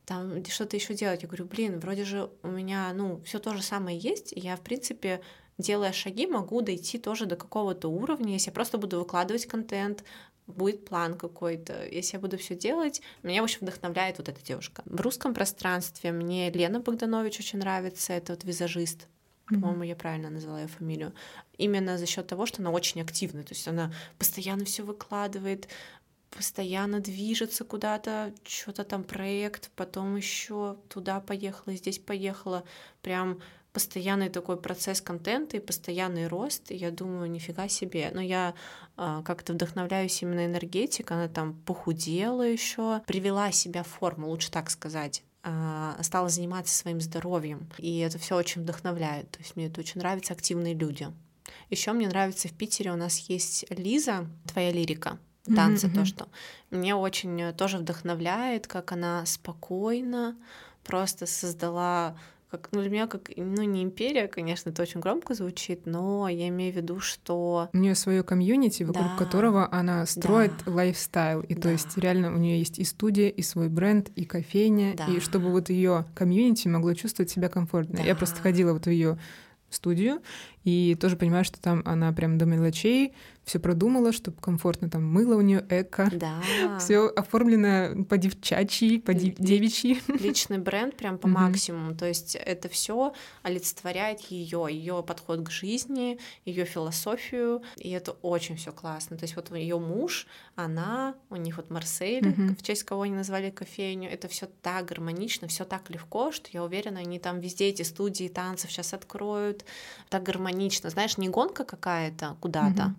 там 0.06 0.44
что-то 0.44 0.76
еще 0.76 0.94
делать. 0.94 1.22
Я 1.22 1.28
говорю, 1.28 1.46
блин, 1.46 1.80
вроде 1.80 2.04
же 2.04 2.30
у 2.42 2.48
меня, 2.48 2.92
ну, 2.94 3.20
все 3.24 3.38
то 3.38 3.54
же 3.54 3.62
самое 3.62 3.98
есть, 3.98 4.32
и 4.32 4.40
я, 4.40 4.56
в 4.56 4.60
принципе, 4.60 5.20
делая 5.58 5.92
шаги, 5.92 6.26
могу 6.26 6.60
дойти 6.60 6.98
тоже 6.98 7.26
до 7.26 7.36
какого-то 7.36 7.88
уровня, 7.88 8.34
если 8.34 8.50
я 8.50 8.54
просто 8.54 8.78
буду 8.78 8.98
выкладывать 8.98 9.46
контент, 9.46 10.04
будет 10.46 10.84
план 10.84 11.16
какой-то. 11.16 11.86
Если 11.86 12.16
я 12.16 12.20
буду 12.20 12.36
все 12.36 12.54
делать, 12.54 13.00
меня 13.22 13.42
очень 13.42 13.60
вдохновляет 13.60 14.18
вот 14.18 14.28
эта 14.28 14.42
девушка. 14.44 14.82
В 14.84 15.00
русском 15.00 15.32
пространстве 15.32 16.12
мне 16.12 16.50
Лена 16.50 16.80
Богданович 16.80 17.40
очень 17.40 17.58
нравится, 17.58 18.12
это 18.12 18.34
вот 18.34 18.44
визажист. 18.44 19.08
По-моему, 19.46 19.82
я 19.82 19.94
правильно 19.94 20.30
назвала 20.30 20.62
ее 20.62 20.68
фамилию. 20.68 21.12
Именно 21.58 21.98
за 21.98 22.06
счет 22.06 22.26
того, 22.26 22.46
что 22.46 22.62
она 22.62 22.70
очень 22.70 23.02
активная. 23.02 23.44
То 23.44 23.52
есть 23.52 23.68
она 23.68 23.92
постоянно 24.18 24.64
все 24.64 24.82
выкладывает, 24.82 25.68
постоянно 26.30 27.00
движется 27.00 27.64
куда-то, 27.64 28.32
что-то 28.44 28.84
там 28.84 29.04
проект, 29.04 29.70
потом 29.76 30.16
еще 30.16 30.78
туда 30.88 31.20
поехала, 31.20 31.74
здесь 31.76 31.98
поехала. 31.98 32.64
Прям 33.02 33.40
постоянный 33.74 34.30
такой 34.30 34.56
процесс 34.56 35.00
контента 35.02 35.56
и 35.56 35.60
постоянный 35.60 36.26
рост. 36.26 36.70
И 36.70 36.76
я 36.76 36.90
думаю, 36.90 37.30
нифига 37.30 37.68
себе. 37.68 38.10
Но 38.14 38.22
я 38.22 38.54
э, 38.96 39.22
как-то 39.24 39.52
вдохновляюсь 39.52 40.22
именно 40.22 40.46
энергетикой. 40.46 41.16
Она 41.16 41.28
там 41.28 41.54
похудела 41.66 42.42
еще, 42.42 43.02
привела 43.06 43.52
себя 43.52 43.82
в 43.82 43.88
форму, 43.88 44.28
лучше 44.28 44.50
так 44.50 44.70
сказать 44.70 45.22
стала 46.02 46.28
заниматься 46.28 46.74
своим 46.74 47.00
здоровьем. 47.00 47.68
И 47.78 47.98
это 47.98 48.18
все 48.18 48.36
очень 48.36 48.62
вдохновляет. 48.62 49.30
То 49.30 49.40
есть 49.40 49.56
мне 49.56 49.66
это 49.66 49.80
очень 49.80 50.00
нравится, 50.00 50.32
активные 50.32 50.74
люди. 50.74 51.08
Еще 51.70 51.92
мне 51.92 52.08
нравится 52.08 52.48
в 52.48 52.52
Питере 52.52 52.92
у 52.92 52.96
нас 52.96 53.18
есть 53.28 53.66
Лиза, 53.70 54.26
твоя 54.46 54.70
лирика, 54.72 55.18
танцы, 55.44 55.86
mm-hmm. 55.86 55.94
то, 55.94 56.04
что 56.04 56.28
мне 56.70 56.94
очень 56.94 57.52
тоже 57.54 57.78
вдохновляет, 57.78 58.66
как 58.66 58.92
она 58.92 59.26
спокойно 59.26 60.36
просто 60.84 61.26
создала 61.26 62.16
как, 62.58 62.70
ну, 62.72 62.80
для 62.80 62.90
меня 62.90 63.06
как, 63.06 63.30
ну, 63.36 63.62
не 63.62 63.82
империя, 63.82 64.28
конечно, 64.28 64.70
это 64.70 64.82
очень 64.82 65.00
громко 65.00 65.34
звучит, 65.34 65.86
но 65.86 66.28
я 66.28 66.48
имею 66.48 66.72
в 66.72 66.76
виду, 66.76 67.00
что... 67.00 67.68
У 67.72 67.76
нее 67.76 67.94
свое 67.94 68.22
community, 68.22 68.82
вокруг 68.82 69.06
да. 69.06 69.16
которого 69.16 69.68
она 69.72 70.06
строит 70.06 70.52
да. 70.64 70.72
lifestyle. 70.72 71.40
И 71.40 71.54
да. 71.54 71.62
то 71.62 71.68
есть 71.70 71.96
реально 71.96 72.34
у 72.34 72.38
нее 72.38 72.58
есть 72.58 72.78
и 72.78 72.84
студия, 72.84 73.28
и 73.28 73.42
свой 73.42 73.68
бренд, 73.68 74.10
и 74.16 74.24
кофейня, 74.24 74.94
да. 74.96 75.06
и 75.06 75.20
чтобы 75.20 75.50
вот 75.50 75.70
ее 75.70 76.04
community 76.14 76.68
могло 76.68 76.94
чувствовать 76.94 77.30
себя 77.30 77.48
комфортно. 77.48 77.98
Да. 77.98 78.02
Я 78.02 78.14
просто 78.14 78.40
ходила 78.40 78.72
вот 78.72 78.86
в 78.86 78.90
ее 78.90 79.18
студию, 79.70 80.20
и 80.64 80.96
тоже 80.98 81.16
понимаю, 81.16 81.44
что 81.44 81.60
там 81.60 81.82
она 81.84 82.12
прям 82.12 82.38
до 82.38 82.46
мелочей 82.46 83.14
все 83.44 83.58
продумала, 83.58 84.12
чтобы 84.12 84.38
комфортно 84.40 84.88
там 84.88 85.04
мыло 85.04 85.36
у 85.36 85.40
нее 85.40 85.64
эко. 85.68 86.10
Да. 86.12 86.40
Все 86.78 87.08
оформлено 87.08 88.04
по 88.04 88.16
девчачьи, 88.16 88.98
по 88.98 89.12
девичьи. 89.12 90.00
Личный 90.08 90.58
бренд 90.58 90.96
прям 90.96 91.18
по 91.18 91.28
максимуму. 91.28 91.94
То 91.94 92.06
есть 92.06 92.34
это 92.36 92.68
все 92.68 93.12
олицетворяет 93.42 94.20
ее, 94.30 94.66
ее 94.70 95.02
подход 95.06 95.46
к 95.46 95.50
жизни, 95.50 96.18
ее 96.44 96.64
философию, 96.64 97.62
и 97.76 97.90
это 97.90 98.12
очень 98.22 98.56
все 98.56 98.72
классно. 98.72 99.16
То 99.16 99.24
есть 99.24 99.36
вот 99.36 99.54
ее 99.54 99.78
муж, 99.78 100.26
она, 100.56 101.14
у 101.30 101.36
них 101.36 101.56
вот 101.56 101.70
Марсель, 101.70 102.54
в 102.54 102.62
честь 102.62 102.84
кого 102.84 103.02
они 103.02 103.14
назвали 103.14 103.50
кофейню, 103.50 104.08
это 104.08 104.28
все 104.28 104.48
так 104.62 104.86
гармонично, 104.86 105.48
все 105.48 105.64
так 105.64 105.90
легко, 105.90 106.32
что 106.32 106.48
я 106.52 106.64
уверена, 106.64 107.00
они 107.00 107.18
там 107.18 107.40
везде 107.40 107.68
эти 107.68 107.82
студии 107.82 108.28
танцев 108.28 108.70
сейчас 108.70 108.94
откроют, 108.94 109.64
так 110.08 110.22
гармонично, 110.22 110.53
знаешь, 110.90 111.18
не 111.18 111.28
гонка 111.28 111.64
какая-то 111.64 112.36
куда-то, 112.40 112.94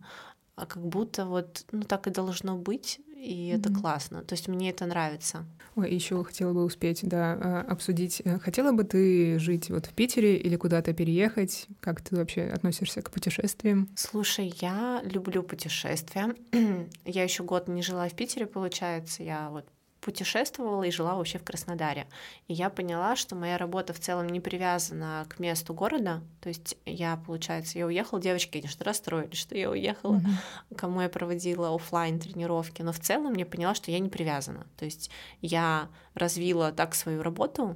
а 0.55 0.65
как 0.65 0.85
будто 0.85 1.25
вот, 1.25 1.65
ну 1.71 1.83
так 1.83 2.07
и 2.07 2.11
должно 2.11 2.57
быть, 2.57 2.99
и 3.15 3.51
mm-hmm. 3.51 3.59
это 3.59 3.73
классно. 3.73 4.21
То 4.23 4.33
есть 4.33 4.47
мне 4.47 4.69
это 4.69 4.85
нравится. 4.85 5.45
Ой, 5.75 5.93
еще 5.93 6.23
хотела 6.23 6.53
бы 6.53 6.63
успеть, 6.63 6.99
да, 7.03 7.33
а, 7.33 7.65
обсудить. 7.67 8.21
Э, 8.23 8.39
хотела 8.39 8.71
бы 8.71 8.85
ты 8.85 9.37
жить 9.39 9.69
вот 9.69 9.87
в 9.87 9.93
Питере 9.93 10.37
или 10.37 10.55
куда-то 10.55 10.93
переехать? 10.93 11.67
Как 11.81 12.01
ты 12.01 12.15
вообще 12.15 12.43
относишься 12.43 13.01
к 13.01 13.11
путешествиям? 13.11 13.89
Слушай, 13.95 14.53
я 14.61 15.01
люблю 15.03 15.43
путешествия. 15.43 16.33
я 17.05 17.23
еще 17.23 17.43
год 17.43 17.67
не 17.67 17.81
жила 17.81 18.07
в 18.07 18.15
Питере, 18.15 18.45
получается. 18.45 19.23
Я 19.23 19.49
вот 19.49 19.65
путешествовала 20.05 20.83
и 20.83 20.91
жила 20.91 21.15
вообще 21.15 21.39
в 21.39 21.43
Краснодаре. 21.43 22.05
И 22.47 22.53
я 22.53 22.69
поняла, 22.69 23.15
что 23.15 23.35
моя 23.35 23.57
работа 23.57 23.91
в 23.91 23.99
целом 23.99 24.29
не 24.29 24.39
привязана 24.39 25.25
к 25.27 25.39
месту 25.39 25.73
города. 25.73 26.21
То 26.41 26.49
есть 26.49 26.77
я, 26.85 27.17
получается, 27.17 27.79
я 27.79 27.87
уехала, 27.87 28.21
девочки, 28.21 28.59
конечно, 28.59 28.85
расстроились, 28.85 29.39
что 29.39 29.57
я 29.57 29.71
уехала, 29.71 30.17
mm-hmm. 30.17 30.75
кому 30.75 31.01
я 31.01 31.09
проводила 31.09 31.73
офлайн 31.73 32.19
тренировки, 32.19 32.83
но 32.83 32.91
в 32.91 32.99
целом 32.99 33.33
я 33.33 33.47
поняла, 33.47 33.73
что 33.73 33.89
я 33.89 33.97
не 33.97 34.09
привязана. 34.09 34.67
То 34.77 34.85
есть 34.85 35.09
я 35.41 35.89
развила 36.13 36.71
так 36.71 36.93
свою 36.93 37.23
работу, 37.23 37.75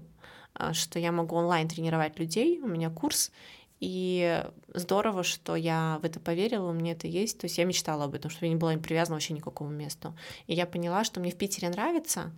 а, 0.54 0.74
что 0.74 1.00
я 1.00 1.12
могу 1.12 1.36
онлайн 1.36 1.68
тренировать 1.68 2.20
людей, 2.20 2.60
у 2.62 2.68
меня 2.68 2.92
курс, 2.92 3.32
и 3.80 4.44
здорово, 4.74 5.24
что 5.24 5.56
я 5.56 6.00
в 6.02 6.06
это 6.06 6.20
поверила, 6.20 6.70
у 6.70 6.74
меня 6.74 6.92
это 6.92 7.08
есть. 7.08 7.40
То 7.40 7.46
есть 7.46 7.58
я 7.58 7.66
мечтала 7.66 8.06
об 8.06 8.16
этом, 8.16 8.30
чтобы 8.30 8.48
я 8.48 8.54
не 8.54 8.60
была 8.60 8.76
привязана 8.78 9.16
вообще 9.16 9.34
ни 9.34 9.40
к 9.40 9.46
какому 9.46 9.72
месту. 9.72 10.16
И 10.48 10.54
я 10.54 10.66
поняла, 10.66 11.04
что 11.04 11.20
мне 11.20 11.32
в 11.32 11.38
Питере 11.38 11.70
нравится, 11.70 12.32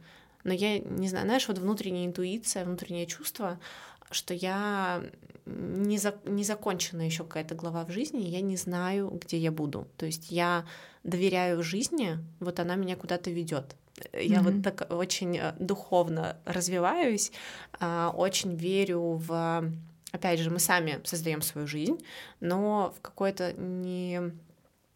но 0.44 0.54
я 0.54 0.80
не 0.80 1.08
знаю, 1.08 1.26
знаешь, 1.26 1.48
вот 1.48 1.58
внутренняя 1.58 2.06
интуиция, 2.06 2.66
внутреннее 2.66 3.06
чувство, 3.06 3.60
что 4.12 4.34
я 4.34 5.04
не, 5.46 5.98
за, 5.98 6.16
не 6.26 6.44
закончена 6.44 7.02
еще 7.02 7.24
какая-то 7.24 7.56
глава 7.56 7.86
в 7.86 7.92
жизни, 7.92 8.20
я 8.22 8.42
не 8.42 8.58
знаю, 8.58 9.10
где 9.10 9.38
я 9.38 9.52
буду. 9.52 9.88
То 9.98 10.06
есть 10.06 10.32
я 10.32 10.66
доверяю 11.04 11.64
жизни, 11.64 12.20
вот 12.40 12.60
она 12.60 12.76
меня 12.76 12.96
куда-то 12.96 13.32
ведет. 13.32 13.76
Я 14.14 14.40
mm-hmm. 14.40 14.44
вот 14.44 14.64
так 14.64 14.88
очень 14.92 15.38
э, 15.38 15.54
духовно 15.60 16.38
развиваюсь, 16.46 17.32
а, 17.80 18.12
очень 18.16 18.56
верю 18.56 19.22
в 19.28 19.72
опять 20.12 20.40
же, 20.40 20.50
мы 20.50 20.60
сами 20.60 21.02
создаем 21.04 21.42
свою 21.42 21.68
жизнь, 21.68 22.04
но 22.40 22.94
в 22.98 23.02
какой-то 23.02 23.54
не 23.54 24.34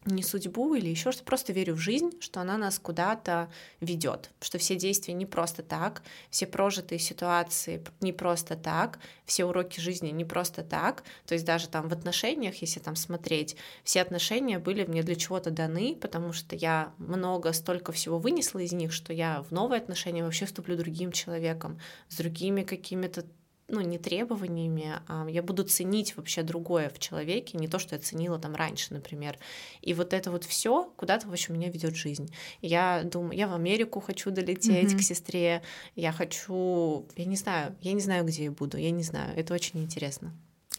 не 0.06 0.22
судьбу 0.22 0.74
или 0.74 0.88
еще 0.88 1.12
что, 1.12 1.24
просто 1.24 1.52
верю 1.52 1.74
в 1.74 1.78
жизнь, 1.78 2.12
что 2.20 2.40
она 2.40 2.56
нас 2.56 2.78
куда-то 2.78 3.50
ведет, 3.80 4.30
что 4.40 4.58
все 4.58 4.76
действия 4.76 5.14
не 5.14 5.26
просто 5.26 5.62
так, 5.62 6.02
все 6.30 6.46
прожитые 6.46 6.98
ситуации 6.98 7.84
не 8.00 8.12
просто 8.12 8.56
так, 8.56 8.98
все 9.24 9.44
уроки 9.44 9.80
жизни 9.80 10.10
не 10.10 10.24
просто 10.24 10.62
так, 10.62 11.02
то 11.26 11.34
есть 11.34 11.44
даже 11.44 11.68
там 11.68 11.88
в 11.88 11.92
отношениях, 11.92 12.54
если 12.56 12.80
там 12.80 12.96
смотреть, 12.96 13.56
все 13.84 14.00
отношения 14.00 14.58
были 14.58 14.84
мне 14.84 15.02
для 15.02 15.16
чего-то 15.16 15.50
даны, 15.50 15.96
потому 16.00 16.32
что 16.32 16.54
я 16.56 16.92
много, 16.98 17.52
столько 17.52 17.92
всего 17.92 18.18
вынесла 18.18 18.60
из 18.60 18.72
них, 18.72 18.92
что 18.92 19.12
я 19.12 19.42
в 19.42 19.50
новые 19.50 19.80
отношения 19.80 20.24
вообще 20.24 20.46
вступлю 20.46 20.76
другим 20.76 21.12
человеком, 21.12 21.80
с 22.08 22.16
другими 22.16 22.62
какими-то 22.62 23.24
ну, 23.68 23.80
не 23.80 23.98
требованиями, 23.98 25.00
а 25.08 25.26
я 25.28 25.42
буду 25.42 25.64
ценить 25.64 26.16
вообще 26.16 26.42
другое 26.42 26.88
в 26.88 26.98
человеке, 26.98 27.58
не 27.58 27.66
то, 27.66 27.78
что 27.78 27.96
я 27.96 28.00
ценила 28.00 28.38
там 28.38 28.54
раньше, 28.54 28.94
например. 28.94 29.38
И 29.82 29.92
вот 29.92 30.12
это 30.12 30.30
вот 30.30 30.44
все 30.44 30.84
куда-то, 30.96 31.28
в 31.28 31.32
общем, 31.32 31.54
меня 31.54 31.68
ведет 31.68 31.96
жизнь. 31.96 32.32
Я 32.62 33.02
думаю, 33.02 33.36
я 33.36 33.48
в 33.48 33.54
Америку 33.54 34.00
хочу 34.00 34.30
долететь 34.30 34.92
mm-hmm. 34.92 34.98
к 34.98 35.02
сестре, 35.02 35.62
я 35.96 36.12
хочу, 36.12 37.06
я 37.16 37.24
не 37.24 37.36
знаю, 37.36 37.74
я 37.80 37.92
не 37.92 38.00
знаю, 38.00 38.24
где 38.24 38.44
я 38.44 38.50
буду, 38.52 38.78
я 38.78 38.90
не 38.92 39.02
знаю, 39.02 39.36
это 39.36 39.54
очень 39.54 39.82
интересно. 39.82 40.32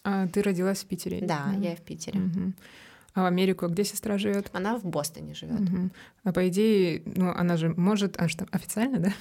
А 0.04 0.26
ты 0.26 0.42
родилась 0.42 0.82
в 0.82 0.86
Питере? 0.86 1.20
Да, 1.20 1.52
mm-hmm. 1.52 1.64
я 1.64 1.76
в 1.76 1.80
Питере. 1.82 2.20
Mm-hmm. 2.20 2.52
А 3.14 3.22
в 3.22 3.24
Америку 3.26 3.66
где 3.68 3.84
сестра 3.84 4.18
живет? 4.18 4.48
Она 4.52 4.76
в 4.76 4.84
Бостоне 4.84 5.34
живет. 5.34 5.60
Угу. 5.60 5.90
А 6.24 6.32
по 6.32 6.48
идее, 6.48 7.02
ну, 7.04 7.32
она 7.34 7.56
же 7.56 7.70
может, 7.70 8.20
а 8.20 8.28
что, 8.28 8.46
официально, 8.52 8.98
да? 8.98 9.12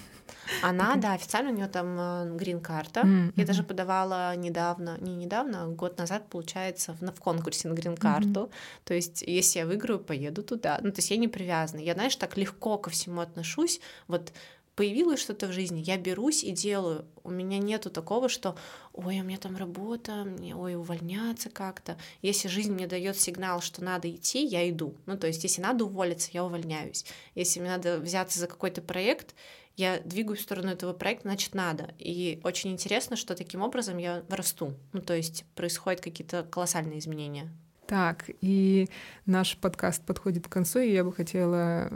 Она, 0.62 0.96
да, 0.96 1.14
официально 1.14 1.52
у 1.52 1.54
нее 1.54 1.68
там 1.68 1.98
э, 2.00 2.36
грин-карта. 2.36 3.02
Mm-hmm. 3.02 3.34
Я 3.36 3.46
даже 3.46 3.64
подавала 3.64 4.36
недавно, 4.36 4.98
не 5.00 5.16
недавно, 5.16 5.64
а 5.64 5.68
год 5.68 5.98
назад, 5.98 6.30
получается, 6.30 6.96
в, 7.00 7.06
в 7.06 7.20
конкурсе 7.20 7.68
на 7.68 7.74
грин-карту. 7.74 8.40
Mm-hmm. 8.40 8.52
То 8.86 8.94
есть, 8.94 9.22
если 9.24 9.60
я 9.60 9.66
выиграю, 9.66 10.00
поеду 10.00 10.44
туда. 10.44 10.80
Ну, 10.82 10.92
то 10.92 11.00
есть 11.00 11.12
я 11.12 11.18
не 11.18 11.28
привязана. 11.28 11.80
Я, 11.80 11.94
знаешь, 11.94 12.16
так 12.16 12.38
легко 12.38 12.78
ко 12.78 12.90
всему 12.90 13.22
отношусь. 13.22 13.82
Вот 14.08 14.32
появилось 14.78 15.20
что-то 15.20 15.48
в 15.48 15.52
жизни, 15.52 15.82
я 15.84 15.98
берусь 15.98 16.44
и 16.44 16.52
делаю. 16.52 17.06
У 17.24 17.32
меня 17.32 17.58
нету 17.58 17.90
такого, 17.90 18.30
что 18.30 18.56
ой, 18.94 19.20
у 19.20 19.24
меня 19.24 19.40
там 19.40 19.58
работа, 19.58 20.24
мне, 20.24 20.56
ой, 20.56 20.76
увольняться 20.76 21.50
как-то. 21.50 21.98
Если 22.22 22.48
жизнь 22.48 22.72
мне 22.72 22.86
дает 22.86 23.20
сигнал, 23.20 23.60
что 23.60 23.84
надо 23.84 24.10
идти, 24.10 24.46
я 24.46 24.70
иду. 24.70 24.96
Ну, 25.08 25.18
то 25.18 25.26
есть, 25.26 25.44
если 25.44 25.62
надо 25.62 25.86
уволиться, 25.86 26.30
я 26.32 26.46
увольняюсь. 26.46 27.06
Если 27.34 27.60
мне 27.60 27.70
надо 27.70 27.98
взяться 27.98 28.40
за 28.40 28.46
какой-то 28.46 28.84
проект, 28.84 29.34
я 29.76 30.00
двигаюсь 30.00 30.40
в 30.40 30.44
сторону 30.44 30.70
этого 30.70 30.94
проекта, 30.94 31.30
значит, 31.30 31.56
надо. 31.56 31.96
И 31.98 32.40
очень 32.44 32.72
интересно, 32.72 33.16
что 33.16 33.36
таким 33.36 33.64
образом 33.64 33.98
я 33.98 34.24
расту. 34.30 34.74
Ну, 34.94 35.02
то 35.02 35.16
есть 35.16 35.44
происходят 35.56 36.02
какие-то 36.02 36.44
колоссальные 36.44 37.00
изменения. 37.00 37.52
Так, 37.88 38.26
и 38.42 38.90
наш 39.26 39.58
подкаст 39.58 40.04
подходит 40.06 40.48
к 40.48 40.52
концу, 40.52 40.80
и 40.80 40.92
я 40.92 41.04
бы 41.04 41.14
хотела 41.14 41.90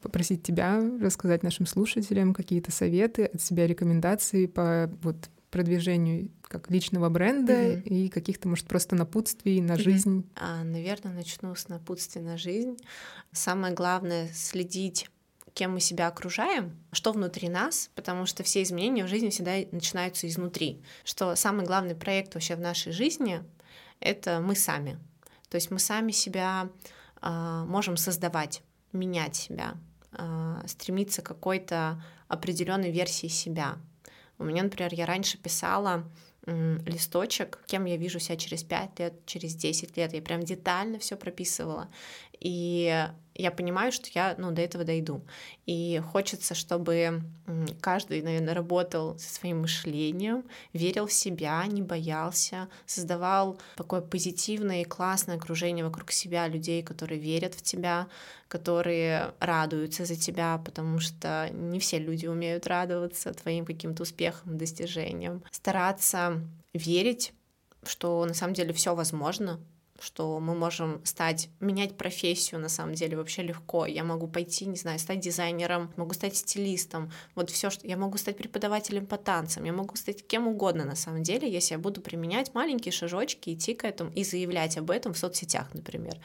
попросить 0.00 0.42
тебя 0.42 0.80
рассказать 1.00 1.42
нашим 1.42 1.66
слушателям 1.66 2.34
какие-то 2.34 2.70
советы 2.70 3.24
от 3.24 3.42
себя, 3.42 3.66
рекомендации 3.66 4.46
по 4.46 4.90
вот 5.02 5.28
продвижению 5.50 6.30
как 6.42 6.70
личного 6.70 7.08
бренда 7.08 7.52
mm-hmm. 7.52 7.82
и 7.82 8.08
каких-то, 8.08 8.48
может, 8.48 8.66
просто 8.66 8.96
напутствий 8.96 9.60
на 9.60 9.76
жизнь? 9.76 10.20
Mm-hmm. 10.20 10.36
А, 10.36 10.64
наверное, 10.64 11.12
начну 11.12 11.54
с 11.54 11.68
напутствий 11.68 12.22
на 12.22 12.36
жизнь. 12.36 12.76
Самое 13.32 13.74
главное— 13.74 14.28
следить 14.34 15.10
кем 15.58 15.72
мы 15.72 15.80
себя 15.80 16.06
окружаем, 16.06 16.78
что 16.92 17.10
внутри 17.10 17.48
нас, 17.48 17.90
потому 17.96 18.26
что 18.26 18.44
все 18.44 18.62
изменения 18.62 19.04
в 19.04 19.08
жизни 19.08 19.30
всегда 19.30 19.56
начинаются 19.72 20.28
изнутри. 20.28 20.80
Что 21.02 21.34
самый 21.34 21.66
главный 21.66 21.96
проект 21.96 22.34
вообще 22.34 22.54
в 22.54 22.60
нашей 22.60 22.92
жизни— 22.92 23.42
это 24.00 24.40
мы 24.40 24.54
сами. 24.54 25.00
То 25.50 25.56
есть 25.56 25.70
мы 25.70 25.78
сами 25.78 26.12
себя 26.12 26.68
э, 27.22 27.64
можем 27.66 27.96
создавать, 27.96 28.62
менять 28.92 29.36
себя, 29.36 29.74
э, 30.12 30.62
стремиться 30.66 31.22
к 31.22 31.26
какой-то 31.26 32.02
определенной 32.28 32.90
версии 32.90 33.28
себя. 33.28 33.78
У 34.38 34.44
меня, 34.44 34.62
например, 34.62 34.94
я 34.94 35.06
раньше 35.06 35.38
писала 35.38 36.04
листочек, 36.86 37.58
кем 37.66 37.84
я 37.84 37.98
вижу 37.98 38.18
себя 38.20 38.36
через 38.36 38.62
5 38.62 38.98
лет, 39.00 39.26
через 39.26 39.54
10 39.54 39.96
лет. 39.98 40.14
Я 40.14 40.22
прям 40.22 40.42
детально 40.42 40.98
все 40.98 41.16
прописывала. 41.16 41.88
И 42.40 43.06
я 43.38 43.52
понимаю, 43.52 43.92
что 43.92 44.08
я 44.14 44.34
ну, 44.36 44.50
до 44.50 44.62
этого 44.62 44.84
дойду. 44.84 45.22
И 45.64 46.02
хочется, 46.12 46.54
чтобы 46.54 47.22
каждый, 47.80 48.20
наверное, 48.20 48.52
работал 48.52 49.16
со 49.18 49.32
своим 49.32 49.60
мышлением, 49.60 50.44
верил 50.72 51.06
в 51.06 51.12
себя, 51.12 51.64
не 51.66 51.80
боялся, 51.80 52.68
создавал 52.84 53.58
такое 53.76 54.00
позитивное 54.00 54.82
и 54.82 54.84
классное 54.84 55.36
окружение 55.36 55.84
вокруг 55.84 56.10
себя 56.10 56.48
людей, 56.48 56.82
которые 56.82 57.20
верят 57.20 57.54
в 57.54 57.62
тебя, 57.62 58.08
которые 58.48 59.32
радуются 59.38 60.04
за 60.04 60.16
тебя, 60.16 60.60
потому 60.64 60.98
что 60.98 61.48
не 61.52 61.78
все 61.78 61.98
люди 61.98 62.26
умеют 62.26 62.66
радоваться 62.66 63.32
твоим 63.32 63.64
каким-то 63.64 64.02
успехам, 64.02 64.58
достижениям. 64.58 65.44
Стараться 65.52 66.42
верить, 66.74 67.32
что 67.84 68.24
на 68.24 68.34
самом 68.34 68.54
деле 68.54 68.72
все 68.72 68.94
возможно, 68.94 69.60
что 70.00 70.38
мы 70.38 70.54
можем 70.54 71.04
стать, 71.04 71.48
менять 71.60 71.96
профессию 71.96 72.60
на 72.60 72.68
самом 72.68 72.94
деле 72.94 73.16
вообще 73.16 73.42
легко. 73.42 73.86
Я 73.86 74.04
могу 74.04 74.28
пойти, 74.28 74.66
не 74.66 74.76
знаю, 74.76 74.98
стать 74.98 75.20
дизайнером, 75.20 75.92
могу 75.96 76.14
стать 76.14 76.36
стилистом, 76.36 77.10
вот 77.34 77.50
все, 77.50 77.70
что 77.70 77.86
я 77.86 77.96
могу 77.96 78.18
стать 78.18 78.36
преподавателем 78.36 79.06
по 79.06 79.16
танцам, 79.16 79.64
я 79.64 79.72
могу 79.72 79.96
стать 79.96 80.26
кем 80.26 80.48
угодно 80.48 80.84
на 80.84 80.96
самом 80.96 81.22
деле, 81.22 81.50
если 81.50 81.74
я 81.74 81.78
буду 81.78 82.00
применять 82.00 82.54
маленькие 82.54 82.92
шажочки, 82.92 83.54
идти 83.54 83.74
к 83.74 83.84
этому 83.84 84.12
и 84.12 84.24
заявлять 84.24 84.76
об 84.78 84.90
этом 84.90 85.14
в 85.14 85.18
соцсетях, 85.18 85.72
например 85.74 86.18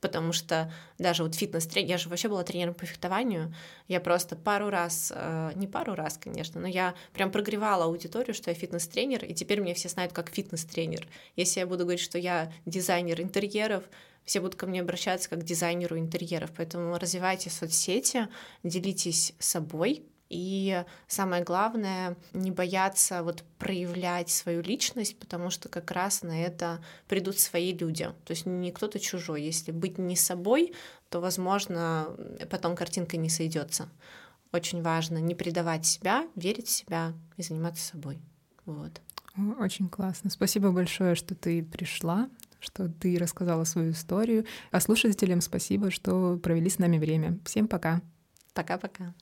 потому 0.00 0.32
что 0.32 0.72
даже 0.98 1.22
вот 1.22 1.34
фитнес-тренер, 1.34 1.88
я 1.88 1.98
же 1.98 2.08
вообще 2.08 2.28
была 2.28 2.42
тренером 2.42 2.74
по 2.74 2.86
фехтованию, 2.86 3.54
я 3.88 4.00
просто 4.00 4.36
пару 4.36 4.70
раз, 4.70 5.12
э, 5.14 5.52
не 5.54 5.66
пару 5.66 5.94
раз, 5.94 6.18
конечно, 6.18 6.60
но 6.60 6.66
я 6.66 6.94
прям 7.12 7.30
прогревала 7.30 7.84
аудиторию, 7.84 8.34
что 8.34 8.50
я 8.50 8.54
фитнес-тренер, 8.54 9.24
и 9.24 9.34
теперь 9.34 9.60
меня 9.60 9.74
все 9.74 9.88
знают 9.88 10.12
как 10.12 10.30
фитнес-тренер. 10.30 11.06
Если 11.36 11.60
я 11.60 11.66
буду 11.66 11.84
говорить, 11.84 12.00
что 12.00 12.18
я 12.18 12.52
дизайнер 12.66 13.20
интерьеров, 13.20 13.84
все 14.24 14.40
будут 14.40 14.56
ко 14.56 14.66
мне 14.66 14.80
обращаться 14.80 15.28
как 15.28 15.40
к 15.40 15.44
дизайнеру 15.44 15.98
интерьеров, 15.98 16.50
поэтому 16.56 16.96
развивайте 16.98 17.50
соцсети, 17.50 18.28
делитесь 18.62 19.34
собой, 19.38 20.04
и 20.30 20.84
самое 21.08 21.42
главное, 21.42 22.16
не 22.32 22.52
бояться 22.52 23.24
вот 23.24 23.42
проявлять 23.58 24.30
свою 24.30 24.62
личность, 24.62 25.18
потому 25.18 25.50
что 25.50 25.68
как 25.68 25.90
раз 25.90 26.22
на 26.22 26.40
это 26.40 26.80
придут 27.08 27.38
свои 27.38 27.74
люди. 27.74 28.04
То 28.24 28.30
есть 28.30 28.46
не 28.46 28.70
кто-то 28.70 29.00
чужой. 29.00 29.42
Если 29.42 29.72
быть 29.72 29.98
не 29.98 30.14
собой, 30.14 30.72
то, 31.08 31.20
возможно, 31.20 32.16
потом 32.48 32.76
картинка 32.76 33.16
не 33.16 33.28
сойдется. 33.28 33.88
Очень 34.52 34.82
важно 34.82 35.18
не 35.18 35.34
предавать 35.34 35.84
себя, 35.84 36.28
верить 36.36 36.68
в 36.68 36.70
себя 36.70 37.12
и 37.36 37.42
заниматься 37.42 37.84
собой. 37.84 38.20
Вот. 38.66 39.00
Очень 39.58 39.88
классно. 39.88 40.30
Спасибо 40.30 40.70
большое, 40.70 41.14
что 41.14 41.34
ты 41.34 41.62
пришла 41.62 42.30
что 42.62 42.90
ты 42.90 43.16
рассказала 43.18 43.64
свою 43.64 43.92
историю. 43.92 44.44
А 44.70 44.80
слушателям 44.80 45.40
спасибо, 45.40 45.90
что 45.90 46.36
провели 46.36 46.68
с 46.68 46.78
нами 46.78 46.98
время. 46.98 47.38
Всем 47.46 47.66
пока. 47.66 48.02
Пока-пока. 48.52 49.14